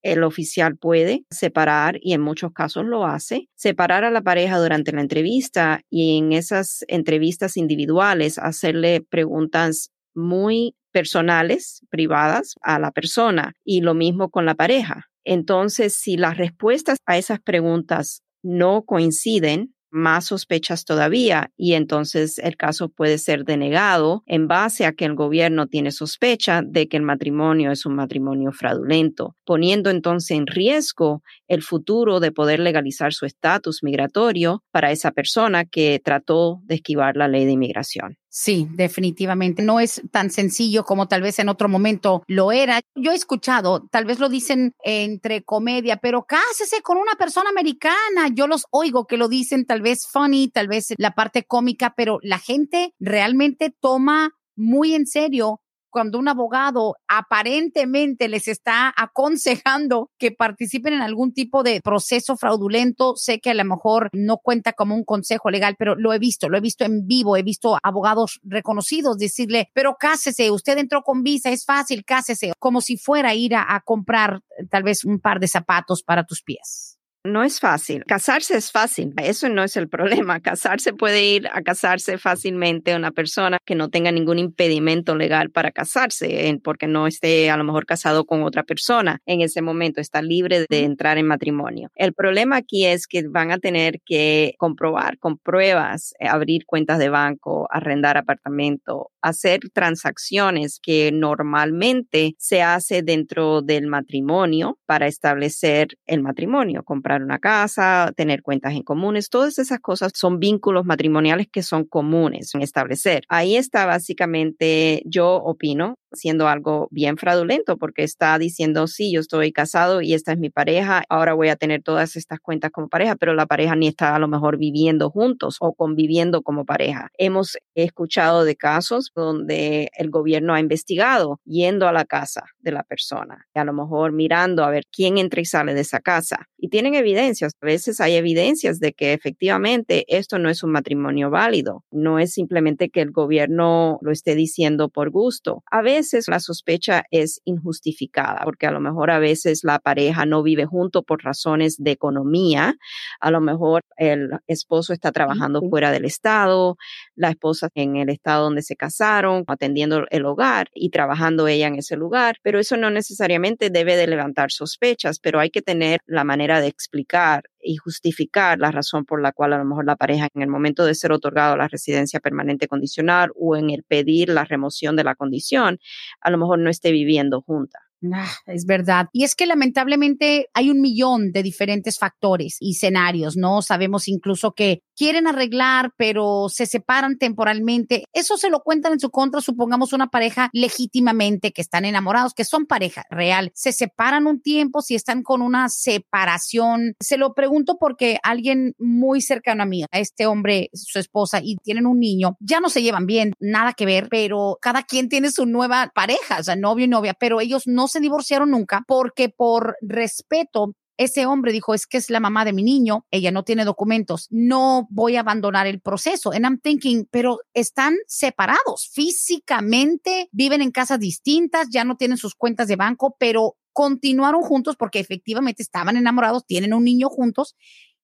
el 0.05 0.23
oficial 0.23 0.77
puede 0.77 1.25
separar, 1.29 1.97
y 1.99 2.13
en 2.13 2.21
muchos 2.21 2.53
casos 2.53 2.85
lo 2.85 3.05
hace, 3.05 3.49
separar 3.55 4.03
a 4.03 4.11
la 4.11 4.21
pareja 4.21 4.59
durante 4.59 4.91
la 4.91 5.01
entrevista 5.01 5.81
y 5.89 6.17
en 6.17 6.31
esas 6.31 6.85
entrevistas 6.87 7.57
individuales 7.57 8.37
hacerle 8.37 9.01
preguntas 9.01 9.89
muy 10.13 10.75
personales, 10.91 11.81
privadas 11.89 12.53
a 12.61 12.79
la 12.79 12.91
persona 12.91 13.53
y 13.65 13.81
lo 13.81 13.93
mismo 13.95 14.29
con 14.29 14.45
la 14.45 14.55
pareja. 14.55 15.07
Entonces, 15.25 15.95
si 15.95 16.17
las 16.17 16.37
respuestas 16.37 16.99
a 17.05 17.17
esas 17.17 17.41
preguntas 17.41 18.21
no 18.43 18.83
coinciden, 18.85 19.74
más 19.95 20.25
sospechas 20.25 20.85
todavía 20.85 21.51
y 21.57 21.73
entonces 21.73 22.37
el 22.39 22.57
caso 22.57 22.89
puede 22.89 23.17
ser 23.17 23.45
denegado 23.45 24.23
en 24.25 24.47
base 24.47 24.85
a 24.85 24.93
que 24.93 25.05
el 25.05 25.15
gobierno 25.15 25.67
tiene 25.67 25.91
sospecha 25.91 26.61
de 26.61 26.87
que 26.87 26.97
el 26.97 27.03
matrimonio 27.03 27.71
es 27.71 27.85
un 27.85 27.95
matrimonio 27.95 28.51
fraudulento, 28.51 29.35
poniendo 29.45 29.89
entonces 29.89 30.31
en 30.31 30.47
riesgo 30.47 31.23
el 31.47 31.63
futuro 31.63 32.19
de 32.19 32.31
poder 32.31 32.59
legalizar 32.59 33.13
su 33.13 33.25
estatus 33.25 33.83
migratorio 33.83 34.63
para 34.71 34.91
esa 34.91 35.11
persona 35.11 35.65
que 35.65 36.01
trató 36.03 36.59
de 36.63 36.75
esquivar 36.75 37.15
la 37.15 37.27
ley 37.27 37.45
de 37.45 37.53
inmigración. 37.53 38.17
Sí, 38.37 38.67
definitivamente. 38.71 39.63
No 39.63 39.79
es 39.79 40.01
tan 40.11 40.29
sencillo 40.29 40.83
como 40.83 41.07
tal 41.07 41.21
vez 41.21 41.39
en 41.39 41.47
otro 41.47 41.69
momento 41.69 42.21
lo 42.27 42.51
era. 42.51 42.81
Yo 42.93 43.13
he 43.13 43.15
escuchado, 43.15 43.87
tal 43.89 44.03
vez 44.03 44.19
lo 44.19 44.27
dicen 44.27 44.73
entre 44.83 45.45
comedia, 45.45 45.95
pero 45.95 46.25
cásese 46.25 46.81
con 46.81 46.97
una 46.97 47.13
persona 47.13 47.49
americana. 47.49 48.27
Yo 48.33 48.47
los 48.47 48.65
oigo 48.71 49.07
que 49.07 49.15
lo 49.15 49.29
dicen 49.29 49.65
tal 49.65 49.81
vez 49.81 50.05
funny, 50.05 50.49
tal 50.49 50.67
vez 50.67 50.93
la 50.97 51.11
parte 51.11 51.45
cómica, 51.45 51.93
pero 51.95 52.19
la 52.23 52.37
gente 52.37 52.93
realmente 52.99 53.73
toma 53.79 54.31
muy 54.57 54.95
en 54.95 55.07
serio 55.07 55.61
cuando 55.95 56.19
un 56.19 56.27
abogado 56.27 56.97
aparentemente 57.07 58.27
les 58.27 58.49
está 58.49 58.93
aconsejando 58.97 60.11
que 60.19 60.33
participen 60.33 60.93
en 60.93 61.01
algún 61.01 61.31
tipo 61.31 61.63
de 61.63 61.79
proceso 61.79 62.35
fraudulento, 62.35 63.15
sé 63.15 63.39
que 63.39 63.51
a 63.51 63.53
lo 63.53 63.63
mejor 63.63 64.09
no 64.11 64.39
cuenta 64.39 64.73
como 64.73 64.93
un 64.93 65.05
consejo 65.05 65.49
legal, 65.49 65.77
pero 65.79 65.95
lo 65.95 66.11
he 66.11 66.19
visto, 66.19 66.49
lo 66.49 66.57
he 66.57 66.59
visto 66.59 66.83
en 66.83 67.07
vivo, 67.07 67.37
he 67.37 67.43
visto 67.43 67.77
abogados 67.81 68.41
reconocidos 68.43 69.17
decirle, 69.17 69.69
pero 69.73 69.95
cásese, 69.97 70.51
usted 70.51 70.77
entró 70.79 71.01
con 71.01 71.23
visa, 71.23 71.49
es 71.49 71.63
fácil, 71.63 72.03
cásese, 72.03 72.51
como 72.59 72.81
si 72.81 72.97
fuera 72.97 73.33
ir 73.33 73.55
a, 73.55 73.73
a 73.73 73.79
comprar 73.79 74.41
tal 74.69 74.83
vez 74.83 75.05
un 75.05 75.21
par 75.21 75.39
de 75.39 75.47
zapatos 75.47 76.03
para 76.03 76.25
tus 76.25 76.43
pies. 76.43 76.94
No 77.25 77.43
es 77.43 77.59
fácil. 77.59 78.03
Casarse 78.05 78.55
es 78.55 78.71
fácil. 78.71 79.13
Eso 79.17 79.49
no 79.49 79.63
es 79.63 79.75
el 79.77 79.89
problema. 79.89 80.39
Casarse 80.41 80.93
puede 80.93 81.25
ir 81.25 81.47
a 81.51 81.63
casarse 81.63 82.19
fácilmente 82.19 82.95
una 82.95 83.11
persona 83.11 83.57
que 83.65 83.73
no 83.73 83.89
tenga 83.89 84.11
ningún 84.11 84.37
impedimento 84.37 85.15
legal 85.15 85.49
para 85.49 85.71
casarse, 85.71 86.55
porque 86.63 86.85
no 86.85 87.07
esté 87.07 87.49
a 87.49 87.57
lo 87.57 87.63
mejor 87.63 87.87
casado 87.87 88.25
con 88.25 88.43
otra 88.43 88.63
persona 88.63 89.21
en 89.25 89.41
ese 89.41 89.63
momento. 89.63 90.01
Está 90.01 90.21
libre 90.21 90.65
de 90.69 90.83
entrar 90.83 91.17
en 91.17 91.25
matrimonio. 91.25 91.89
El 91.95 92.13
problema 92.13 92.57
aquí 92.57 92.85
es 92.85 93.07
que 93.07 93.27
van 93.27 93.51
a 93.51 93.57
tener 93.57 94.01
que 94.05 94.53
comprobar 94.59 95.17
con 95.17 95.39
pruebas, 95.39 96.13
eh, 96.19 96.27
abrir 96.27 96.65
cuentas 96.67 96.99
de 96.99 97.09
banco, 97.09 97.67
arrendar 97.71 98.17
apartamento, 98.17 99.09
hacer 99.21 99.61
transacciones 99.73 100.79
que 100.79 101.11
normalmente 101.11 102.35
se 102.37 102.61
hace 102.61 103.01
dentro 103.01 103.63
del 103.63 103.87
matrimonio 103.87 104.77
para 104.85 105.07
establecer 105.07 105.97
el 106.05 106.21
matrimonio, 106.21 106.83
comprar 106.83 107.14
una 107.23 107.39
casa, 107.39 108.11
tener 108.15 108.41
cuentas 108.41 108.73
en 108.73 108.83
comunes, 108.83 109.29
todas 109.29 109.57
esas 109.59 109.79
cosas 109.79 110.11
son 110.15 110.39
vínculos 110.39 110.85
matrimoniales 110.85 111.47
que 111.51 111.63
son 111.63 111.85
comunes 111.85 112.53
en 112.55 112.61
establecer. 112.61 113.23
Ahí 113.29 113.55
está 113.55 113.85
básicamente, 113.85 115.01
yo 115.05 115.35
opino, 115.35 115.97
haciendo 116.15 116.47
algo 116.47 116.87
bien 116.91 117.17
fraudulento 117.17 117.77
porque 117.77 118.03
está 118.03 118.37
diciendo, 118.39 118.87
sí, 118.87 119.11
yo 119.13 119.19
estoy 119.19 119.51
casado 119.51 120.01
y 120.01 120.13
esta 120.13 120.31
es 120.31 120.39
mi 120.39 120.49
pareja, 120.49 121.03
ahora 121.09 121.33
voy 121.33 121.49
a 121.49 121.55
tener 121.55 121.83
todas 121.83 122.15
estas 122.15 122.39
cuentas 122.39 122.71
como 122.71 122.87
pareja, 122.87 123.15
pero 123.15 123.33
la 123.33 123.45
pareja 123.45 123.75
ni 123.75 123.87
está 123.87 124.15
a 124.15 124.19
lo 124.19 124.27
mejor 124.27 124.57
viviendo 124.57 125.09
juntos 125.09 125.57
o 125.59 125.73
conviviendo 125.73 126.41
como 126.41 126.65
pareja. 126.65 127.09
Hemos 127.17 127.57
escuchado 127.75 128.43
de 128.45 128.55
casos 128.55 129.11
donde 129.13 129.89
el 129.97 130.09
gobierno 130.09 130.53
ha 130.53 130.59
investigado 130.59 131.39
yendo 131.45 131.87
a 131.87 131.91
la 131.91 132.05
casa 132.05 132.43
de 132.59 132.71
la 132.71 132.83
persona, 132.83 133.45
a 133.53 133.63
lo 133.63 133.73
mejor 133.73 134.11
mirando 134.11 134.63
a 134.63 134.69
ver 134.69 134.85
quién 134.91 135.17
entra 135.17 135.41
y 135.41 135.45
sale 135.45 135.73
de 135.73 135.81
esa 135.81 135.99
casa. 135.99 136.47
Y 136.57 136.69
tienen 136.69 136.95
evidencias, 136.95 137.53
a 137.61 137.65
veces 137.65 137.99
hay 137.99 138.15
evidencias 138.15 138.79
de 138.79 138.93
que 138.93 139.13
efectivamente 139.13 140.05
esto 140.07 140.39
no 140.39 140.49
es 140.49 140.63
un 140.63 140.71
matrimonio 140.71 141.29
válido, 141.29 141.83
no 141.91 142.19
es 142.19 142.33
simplemente 142.33 142.89
que 142.89 143.01
el 143.01 143.11
gobierno 143.11 143.99
lo 144.01 144.11
esté 144.11 144.35
diciendo 144.35 144.89
por 144.89 145.09
gusto. 145.09 145.63
A 145.69 145.81
veces 145.81 146.04
la 146.27 146.39
sospecha 146.39 147.03
es 147.11 147.41
injustificada, 147.45 148.41
porque 148.43 148.67
a 148.67 148.71
lo 148.71 148.79
mejor 148.79 149.11
a 149.11 149.19
veces 149.19 149.63
la 149.63 149.79
pareja 149.79 150.25
no 150.25 150.43
vive 150.43 150.65
junto 150.65 151.03
por 151.03 151.23
razones 151.23 151.75
de 151.77 151.91
economía, 151.91 152.75
a 153.19 153.31
lo 153.31 153.41
mejor 153.41 153.83
el 153.97 154.29
esposo 154.47 154.93
está 154.93 155.11
trabajando 155.11 155.61
fuera 155.69 155.91
del 155.91 156.05
estado, 156.05 156.77
la 157.15 157.29
esposa 157.29 157.69
en 157.75 157.95
el 157.97 158.09
estado 158.09 158.45
donde 158.45 158.61
se 158.61 158.75
casaron, 158.75 159.43
atendiendo 159.47 160.05
el 160.09 160.25
hogar 160.25 160.67
y 160.73 160.89
trabajando 160.89 161.47
ella 161.47 161.67
en 161.67 161.75
ese 161.75 161.95
lugar, 161.95 162.37
pero 162.41 162.59
eso 162.59 162.77
no 162.77 162.89
necesariamente 162.89 163.69
debe 163.69 163.95
de 163.95 164.07
levantar 164.07 164.51
sospechas, 164.51 165.19
pero 165.19 165.39
hay 165.39 165.49
que 165.49 165.61
tener 165.61 165.99
la 166.05 166.23
manera 166.23 166.61
de 166.61 166.67
explicar 166.67 167.43
y 167.65 167.77
justificar 167.77 168.59
la 168.59 168.71
razón 168.71 169.05
por 169.05 169.21
la 169.21 169.31
cual 169.31 169.53
a 169.53 169.57
lo 169.57 169.65
mejor 169.65 169.85
la 169.85 169.95
pareja 169.95 170.29
en 170.33 170.41
el 170.41 170.47
momento 170.49 170.85
de 170.85 170.95
ser 170.95 171.11
otorgado 171.11 171.57
la 171.57 171.67
residencia 171.67 172.19
permanente 172.19 172.67
condicional 172.67 173.31
o 173.35 173.55
en 173.55 173.69
el 173.69 173.83
pedir 173.83 174.29
la 174.29 174.45
remoción 174.45 174.95
de 174.95 175.03
la 175.03 175.15
condición, 175.15 175.79
a 176.21 176.29
lo 176.29 176.37
mejor 176.37 176.59
no 176.59 176.69
esté 176.69 176.91
viviendo 176.91 177.41
junta. 177.41 177.79
Ah, 178.13 178.29
es 178.45 178.65
verdad. 178.65 179.07
Y 179.13 179.23
es 179.23 179.35
que 179.35 179.45
lamentablemente 179.45 180.49
hay 180.53 180.69
un 180.69 180.81
millón 180.81 181.31
de 181.31 181.43
diferentes 181.43 181.97
factores 181.97 182.57
y 182.59 182.71
escenarios, 182.71 183.35
¿no? 183.37 183.61
Sabemos 183.61 184.07
incluso 184.07 184.51
que 184.51 184.81
quieren 184.95 185.27
arreglar, 185.27 185.91
pero 185.97 186.47
se 186.49 186.65
separan 186.65 187.17
temporalmente. 187.17 188.03
Eso 188.13 188.37
se 188.37 188.49
lo 188.49 188.61
cuentan 188.61 188.93
en 188.93 188.99
su 188.99 189.09
contra, 189.09 189.41
supongamos 189.41 189.93
una 189.93 190.07
pareja 190.07 190.49
legítimamente 190.53 191.51
que 191.51 191.61
están 191.61 191.85
enamorados, 191.85 192.33
que 192.33 192.45
son 192.45 192.65
pareja 192.65 193.03
real. 193.09 193.51
Se 193.53 193.71
separan 193.71 194.27
un 194.27 194.41
tiempo 194.41 194.81
si 194.81 194.95
están 194.95 195.23
con 195.23 195.41
una 195.41 195.69
separación. 195.69 196.93
Se 196.99 197.17
lo 197.17 197.33
pregunto 197.33 197.77
porque 197.79 198.19
alguien 198.23 198.73
muy 198.77 199.21
cercano 199.21 199.63
a 199.63 199.65
mí, 199.65 199.83
a 199.83 199.99
este 199.99 200.25
hombre, 200.25 200.69
su 200.73 200.99
esposa, 200.99 201.39
y 201.43 201.57
tienen 201.57 201.85
un 201.85 201.99
niño, 201.99 202.37
ya 202.39 202.59
no 202.59 202.69
se 202.69 202.81
llevan 202.81 203.05
bien, 203.05 203.33
nada 203.39 203.73
que 203.73 203.85
ver, 203.85 204.07
pero 204.09 204.57
cada 204.61 204.83
quien 204.83 205.09
tiene 205.09 205.31
su 205.31 205.45
nueva 205.45 205.91
pareja, 205.93 206.39
o 206.39 206.43
sea, 206.43 206.55
novio 206.55 206.85
y 206.85 206.89
novia, 206.89 207.13
pero 207.13 207.41
ellos 207.41 207.63
no 207.65 207.87
se 207.87 207.99
divorciaron 207.99 208.51
nunca 208.51 208.83
porque 208.87 209.29
por 209.29 209.75
respeto 209.81 210.73
ese 210.97 211.25
hombre 211.25 211.51
dijo, 211.51 211.73
es 211.73 211.87
que 211.87 211.97
es 211.97 212.09
la 212.09 212.19
mamá 212.19 212.45
de 212.45 212.53
mi 212.53 212.63
niño, 212.63 213.05
ella 213.11 213.31
no 213.31 213.43
tiene 213.43 213.65
documentos, 213.65 214.27
no 214.29 214.87
voy 214.89 215.15
a 215.15 215.21
abandonar 215.21 215.67
el 215.67 215.81
proceso. 215.81 216.31
And 216.31 216.45
I'm 216.45 216.59
thinking, 216.59 217.07
pero 217.11 217.39
están 217.53 217.95
separados 218.07 218.89
físicamente, 218.93 220.29
viven 220.31 220.61
en 220.61 220.71
casas 220.71 220.99
distintas, 220.99 221.67
ya 221.69 221.83
no 221.83 221.97
tienen 221.97 222.17
sus 222.17 222.35
cuentas 222.35 222.67
de 222.67 222.75
banco, 222.75 223.15
pero 223.19 223.57
continuaron 223.73 224.41
juntos 224.41 224.77
porque 224.77 224.99
efectivamente 224.99 225.61
estaban 225.61 225.97
enamorados, 225.97 226.45
tienen 226.45 226.73
un 226.73 226.85
niño 226.85 227.09
juntos. 227.09 227.55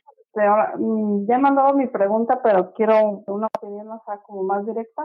Mm, 0.79 1.27
ya 1.27 1.37
he 1.37 1.39
mandado 1.39 1.75
mi 1.75 1.87
pregunta, 1.89 2.41
pero 2.43 2.73
quiero 2.75 3.25
una 3.27 3.49
opinión 3.59 3.91
o 3.91 4.03
sea, 4.07 4.19
como 4.19 4.45
más 4.45 4.65
directa. 4.67 5.03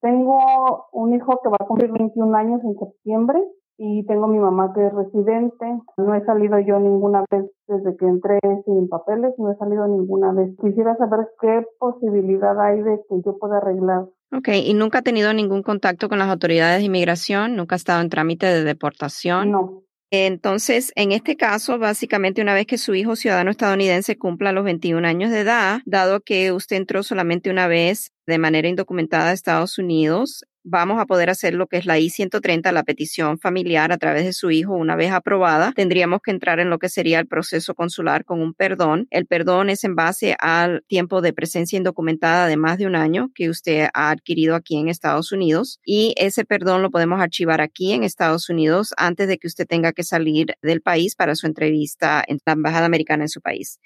Tengo 0.00 0.88
un 0.92 1.14
hijo 1.14 1.40
que 1.42 1.50
va 1.50 1.58
a 1.60 1.66
cumplir 1.66 1.92
21 1.92 2.34
años 2.34 2.62
en 2.64 2.78
septiembre 2.78 3.38
y 3.82 4.04
tengo 4.04 4.26
mi 4.26 4.38
mamá 4.38 4.74
que 4.74 4.86
es 4.86 4.92
residente. 4.92 5.64
No 5.96 6.14
he 6.14 6.22
salido 6.26 6.58
yo 6.60 6.78
ninguna 6.78 7.24
vez 7.30 7.50
desde 7.66 7.96
que 7.96 8.04
entré 8.04 8.38
sin 8.66 8.90
papeles, 8.90 9.32
no 9.38 9.50
he 9.50 9.56
salido 9.56 9.88
ninguna 9.88 10.32
vez. 10.32 10.50
Quisiera 10.60 10.94
saber 10.96 11.28
qué 11.40 11.64
posibilidad 11.78 12.60
hay 12.60 12.82
de 12.82 13.00
que 13.08 13.22
yo 13.24 13.38
pueda 13.38 13.56
arreglar. 13.56 14.04
Ok, 14.32 14.48
¿y 14.48 14.74
nunca 14.74 14.98
ha 14.98 15.02
tenido 15.02 15.32
ningún 15.32 15.62
contacto 15.62 16.10
con 16.10 16.18
las 16.18 16.28
autoridades 16.28 16.80
de 16.80 16.84
inmigración? 16.84 17.56
¿Nunca 17.56 17.74
ha 17.74 17.78
estado 17.78 18.02
en 18.02 18.10
trámite 18.10 18.44
de 18.44 18.64
deportación? 18.64 19.50
No. 19.50 19.82
Entonces, 20.12 20.92
en 20.94 21.12
este 21.12 21.36
caso, 21.36 21.78
básicamente 21.78 22.42
una 22.42 22.52
vez 22.52 22.66
que 22.66 22.78
su 22.78 22.94
hijo 22.94 23.16
ciudadano 23.16 23.50
estadounidense 23.50 24.18
cumpla 24.18 24.52
los 24.52 24.64
21 24.64 25.06
años 25.06 25.30
de 25.30 25.40
edad, 25.40 25.80
dado 25.86 26.20
que 26.20 26.52
usted 26.52 26.76
entró 26.76 27.02
solamente 27.02 27.48
una 27.48 27.66
vez 27.66 28.12
de 28.26 28.38
manera 28.38 28.68
indocumentada 28.68 29.30
a 29.30 29.32
Estados 29.32 29.78
Unidos, 29.78 30.44
vamos 30.64 31.00
a 31.00 31.06
poder 31.06 31.30
hacer 31.30 31.54
lo 31.54 31.66
que 31.66 31.78
es 31.78 31.86
la 31.86 31.98
I-130, 31.98 32.72
la 32.72 32.82
petición 32.82 33.38
familiar 33.38 33.92
a 33.92 33.98
través 33.98 34.24
de 34.24 34.32
su 34.32 34.50
hijo 34.50 34.74
una 34.74 34.96
vez 34.96 35.12
aprobada. 35.12 35.72
Tendríamos 35.72 36.20
que 36.22 36.30
entrar 36.30 36.60
en 36.60 36.70
lo 36.70 36.78
que 36.78 36.88
sería 36.88 37.18
el 37.18 37.26
proceso 37.26 37.74
consular 37.74 38.24
con 38.24 38.40
un 38.40 38.54
perdón. 38.54 39.06
El 39.10 39.26
perdón 39.26 39.70
es 39.70 39.84
en 39.84 39.94
base 39.94 40.36
al 40.38 40.82
tiempo 40.86 41.20
de 41.20 41.32
presencia 41.32 41.76
indocumentada 41.76 42.46
de 42.46 42.56
más 42.56 42.78
de 42.78 42.86
un 42.86 42.96
año 42.96 43.30
que 43.34 43.48
usted 43.48 43.88
ha 43.94 44.10
adquirido 44.10 44.54
aquí 44.54 44.76
en 44.76 44.88
Estados 44.88 45.32
Unidos 45.32 45.80
y 45.84 46.14
ese 46.16 46.44
perdón 46.44 46.82
lo 46.82 46.90
podemos 46.90 47.20
archivar 47.20 47.60
aquí 47.60 47.92
en 47.92 48.04
Estados 48.04 48.48
Unidos 48.48 48.92
antes 48.96 49.28
de 49.28 49.38
que 49.38 49.46
usted 49.46 49.66
tenga 49.66 49.92
que 49.92 50.02
salir 50.02 50.54
del 50.62 50.82
país 50.82 51.14
para 51.14 51.34
su 51.34 51.46
entrevista 51.46 52.22
en 52.26 52.38
la 52.44 52.52
Embajada 52.52 52.86
Americana 52.86 53.24
en 53.24 53.28
su 53.28 53.40
país 53.40 53.78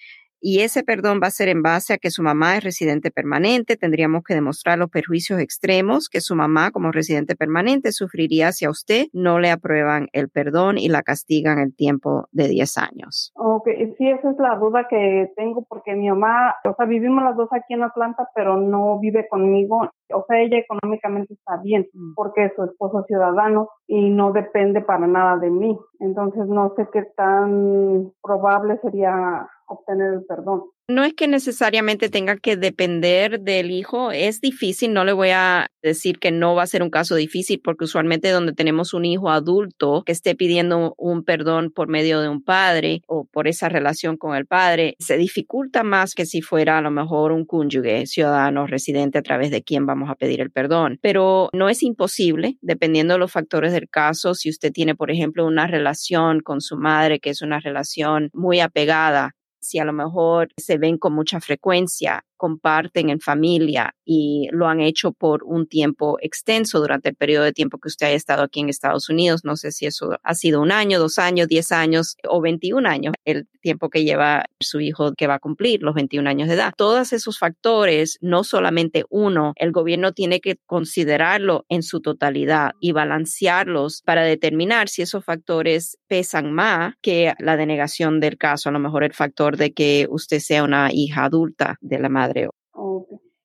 y 0.46 0.60
ese 0.60 0.82
perdón 0.82 1.20
va 1.22 1.28
a 1.28 1.30
ser 1.30 1.48
en 1.48 1.62
base 1.62 1.94
a 1.94 1.96
que 1.96 2.10
su 2.10 2.22
mamá 2.22 2.58
es 2.58 2.64
residente 2.64 3.10
permanente. 3.10 3.78
Tendríamos 3.78 4.22
que 4.24 4.34
demostrar 4.34 4.76
los 4.76 4.90
perjuicios 4.90 5.40
extremos 5.40 6.10
que 6.10 6.20
su 6.20 6.36
mamá 6.36 6.70
como 6.70 6.92
residente 6.92 7.34
permanente 7.34 7.92
sufriría 7.92 8.52
si 8.52 8.66
a 8.66 8.70
usted 8.70 9.06
no 9.14 9.38
le 9.38 9.50
aprueban 9.50 10.08
el 10.12 10.28
perdón 10.28 10.76
y 10.76 10.90
la 10.90 11.00
castigan 11.00 11.58
el 11.60 11.74
tiempo 11.74 12.26
de 12.30 12.48
10 12.48 12.76
años. 12.76 13.32
Ok, 13.36 13.68
sí, 13.96 14.10
esa 14.10 14.32
es 14.32 14.36
la 14.38 14.56
duda 14.56 14.86
que 14.90 15.32
tengo 15.34 15.64
porque 15.66 15.94
mi 15.94 16.10
mamá, 16.10 16.56
o 16.68 16.74
sea, 16.74 16.84
vivimos 16.84 17.24
las 17.24 17.36
dos 17.36 17.48
aquí 17.50 17.72
en 17.72 17.82
Atlanta, 17.82 18.28
pero 18.34 18.58
no 18.58 18.98
vive 18.98 19.26
conmigo. 19.30 19.88
O 20.12 20.24
sea, 20.28 20.42
ella 20.42 20.58
económicamente 20.58 21.32
está 21.32 21.56
bien 21.62 21.86
mm. 21.94 22.12
porque 22.14 22.44
es 22.44 22.52
su 22.54 22.64
esposo 22.64 23.02
ciudadano 23.06 23.70
y 23.86 24.10
no 24.10 24.32
depende 24.32 24.82
para 24.82 25.06
nada 25.06 25.38
de 25.38 25.48
mí. 25.48 25.74
Entonces 26.00 26.46
no 26.48 26.74
sé 26.76 26.86
qué 26.92 27.04
tan 27.16 28.12
probable 28.22 28.78
sería 28.82 29.48
obtener 29.66 30.14
el 30.14 30.24
perdón. 30.24 30.62
No 30.86 31.02
es 31.02 31.14
que 31.14 31.28
necesariamente 31.28 32.10
tenga 32.10 32.36
que 32.36 32.58
depender 32.58 33.40
del 33.40 33.70
hijo, 33.70 34.10
es 34.10 34.42
difícil, 34.42 34.92
no 34.92 35.06
le 35.06 35.14
voy 35.14 35.30
a 35.30 35.68
decir 35.82 36.18
que 36.18 36.30
no 36.30 36.54
va 36.54 36.62
a 36.62 36.66
ser 36.66 36.82
un 36.82 36.90
caso 36.90 37.14
difícil 37.14 37.58
porque 37.64 37.84
usualmente 37.84 38.28
donde 38.28 38.52
tenemos 38.52 38.92
un 38.92 39.06
hijo 39.06 39.30
adulto 39.30 40.02
que 40.04 40.12
esté 40.12 40.34
pidiendo 40.34 40.94
un 40.98 41.24
perdón 41.24 41.70
por 41.70 41.88
medio 41.88 42.20
de 42.20 42.28
un 42.28 42.42
padre 42.42 43.00
o 43.06 43.24
por 43.24 43.48
esa 43.48 43.70
relación 43.70 44.18
con 44.18 44.36
el 44.36 44.44
padre, 44.44 44.94
se 44.98 45.16
dificulta 45.16 45.84
más 45.84 46.14
que 46.14 46.26
si 46.26 46.42
fuera 46.42 46.76
a 46.76 46.82
lo 46.82 46.90
mejor 46.90 47.32
un 47.32 47.46
cónyuge, 47.46 48.04
ciudadano, 48.04 48.66
residente 48.66 49.16
a 49.16 49.22
través 49.22 49.50
de 49.50 49.62
quien 49.62 49.86
vamos 49.86 50.10
a 50.10 50.16
pedir 50.16 50.42
el 50.42 50.50
perdón. 50.50 50.98
Pero 51.00 51.48
no 51.54 51.70
es 51.70 51.82
imposible, 51.82 52.58
dependiendo 52.60 53.14
de 53.14 53.20
los 53.20 53.32
factores 53.32 53.72
del 53.72 53.88
caso, 53.88 54.34
si 54.34 54.50
usted 54.50 54.70
tiene, 54.70 54.94
por 54.94 55.10
ejemplo, 55.10 55.46
una 55.46 55.66
relación 55.66 56.40
con 56.40 56.60
su 56.60 56.76
madre 56.76 57.20
que 57.20 57.30
es 57.30 57.40
una 57.40 57.58
relación 57.58 58.28
muy 58.34 58.60
apegada 58.60 59.34
si 59.64 59.78
a 59.78 59.84
lo 59.84 59.92
mejor 59.92 60.48
se 60.56 60.78
ven 60.78 60.98
con 60.98 61.14
mucha 61.14 61.40
frecuencia 61.40 62.24
comparten 62.36 63.10
en 63.10 63.20
familia 63.20 63.94
y 64.04 64.48
lo 64.52 64.66
han 64.66 64.80
hecho 64.80 65.12
por 65.12 65.44
un 65.44 65.66
tiempo 65.66 66.18
extenso 66.20 66.80
durante 66.80 67.08
el 67.08 67.16
periodo 67.16 67.44
de 67.44 67.52
tiempo 67.52 67.78
que 67.78 67.88
usted 67.88 68.06
haya 68.06 68.16
estado 68.16 68.42
aquí 68.42 68.60
en 68.60 68.68
Estados 68.68 69.08
Unidos. 69.08 69.42
No 69.44 69.56
sé 69.56 69.72
si 69.72 69.86
eso 69.86 70.18
ha 70.22 70.34
sido 70.34 70.60
un 70.60 70.72
año, 70.72 70.98
dos 70.98 71.18
años, 71.18 71.48
diez 71.48 71.72
años 71.72 72.16
o 72.28 72.40
21 72.40 72.88
años, 72.88 73.14
el 73.24 73.48
tiempo 73.60 73.88
que 73.88 74.04
lleva 74.04 74.44
su 74.60 74.80
hijo 74.80 75.14
que 75.14 75.26
va 75.26 75.34
a 75.34 75.38
cumplir 75.38 75.82
los 75.82 75.94
21 75.94 76.28
años 76.28 76.48
de 76.48 76.54
edad. 76.54 76.72
Todos 76.76 77.12
esos 77.12 77.38
factores, 77.38 78.18
no 78.20 78.44
solamente 78.44 79.04
uno, 79.08 79.52
el 79.56 79.72
gobierno 79.72 80.12
tiene 80.12 80.40
que 80.40 80.56
considerarlo 80.66 81.64
en 81.68 81.82
su 81.82 82.00
totalidad 82.00 82.72
y 82.80 82.92
balancearlos 82.92 84.02
para 84.02 84.22
determinar 84.22 84.88
si 84.88 85.02
esos 85.02 85.24
factores 85.24 85.98
pesan 86.08 86.52
más 86.52 86.94
que 87.00 87.34
la 87.38 87.56
denegación 87.56 88.20
del 88.20 88.36
caso, 88.38 88.68
a 88.68 88.72
lo 88.72 88.78
mejor 88.78 89.04
el 89.04 89.14
factor 89.14 89.56
de 89.56 89.72
que 89.72 90.06
usted 90.10 90.40
sea 90.40 90.62
una 90.62 90.90
hija 90.92 91.24
adulta 91.24 91.76
de 91.80 91.98
la 91.98 92.08
madre. 92.08 92.23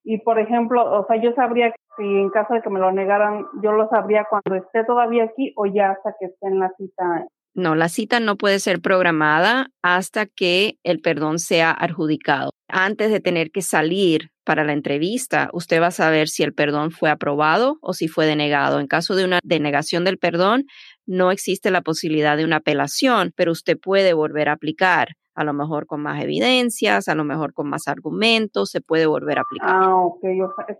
Y 0.03 0.17
por 0.21 0.39
ejemplo, 0.39 0.99
o 0.99 1.05
sea, 1.05 1.21
yo 1.21 1.33
sabría 1.33 1.71
si 1.95 2.03
en 2.03 2.29
caso 2.31 2.55
de 2.55 2.61
que 2.61 2.69
me 2.71 2.79
lo 2.79 2.91
negaran, 2.91 3.45
yo 3.61 3.73
lo 3.73 3.87
sabría 3.89 4.25
cuando 4.27 4.55
esté 4.55 4.83
todavía 4.83 5.25
aquí 5.25 5.53
o 5.55 5.67
ya 5.67 5.91
hasta 5.91 6.15
que 6.19 6.25
esté 6.25 6.47
en 6.47 6.59
la 6.59 6.71
cita. 6.77 7.27
No, 7.53 7.75
la 7.75 7.89
cita 7.89 8.19
no 8.19 8.35
puede 8.35 8.59
ser 8.59 8.81
programada 8.81 9.67
hasta 9.83 10.25
que 10.25 10.79
el 10.83 10.99
perdón 11.01 11.37
sea 11.39 11.71
adjudicado. 11.71 12.51
Antes 12.67 13.11
de 13.11 13.19
tener 13.19 13.51
que 13.51 13.61
salir 13.61 14.31
para 14.45 14.63
la 14.63 14.73
entrevista, 14.73 15.49
usted 15.53 15.81
va 15.81 15.87
a 15.87 15.91
saber 15.91 16.27
si 16.27 16.41
el 16.41 16.53
perdón 16.53 16.89
fue 16.89 17.11
aprobado 17.11 17.77
o 17.81 17.93
si 17.93 18.07
fue 18.07 18.25
denegado. 18.25 18.79
En 18.79 18.87
caso 18.87 19.15
de 19.15 19.25
una 19.25 19.39
denegación 19.43 20.05
del 20.05 20.17
perdón, 20.17 20.65
no 21.05 21.31
existe 21.31 21.69
la 21.69 21.81
posibilidad 21.81 22.37
de 22.37 22.45
una 22.45 22.57
apelación, 22.57 23.31
pero 23.35 23.51
usted 23.51 23.77
puede 23.77 24.13
volver 24.13 24.49
a 24.49 24.53
aplicar 24.53 25.09
a 25.39 25.45
lo 25.45 25.53
mejor 25.53 25.85
con 25.85 26.01
más 26.01 26.21
evidencias, 26.21 27.07
a 27.07 27.15
lo 27.15 27.23
mejor 27.23 27.53
con 27.53 27.69
más 27.69 27.87
argumentos, 27.87 28.71
se 28.71 28.81
puede 28.81 29.05
volver 29.05 29.37
a 29.37 29.41
aplicar. 29.41 29.69
Ah, 29.71 29.95
ok, 29.95 30.19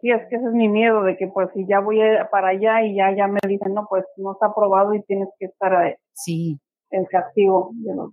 sí, 0.01 0.11
es 0.11 0.27
que 0.29 0.35
ese 0.35 0.45
es 0.47 0.51
mi 0.51 0.67
miedo 0.67 1.01
de 1.03 1.15
que 1.15 1.27
pues 1.27 1.47
si 1.53 1.65
ya 1.65 1.79
voy 1.79 1.99
para 2.29 2.49
allá 2.49 2.83
y 2.83 2.93
ya, 2.93 3.15
ya 3.15 3.27
me 3.29 3.39
dicen, 3.47 3.73
no, 3.73 3.87
pues 3.89 4.03
no 4.17 4.33
está 4.33 4.47
aprobado 4.47 4.93
y 4.93 5.01
tienes 5.03 5.29
que 5.39 5.45
estar 5.45 5.73
ahí. 5.73 5.93
Sí. 6.11 6.59
El 6.89 7.07
castigo 7.07 7.71
de 7.73 7.95
los 7.95 8.11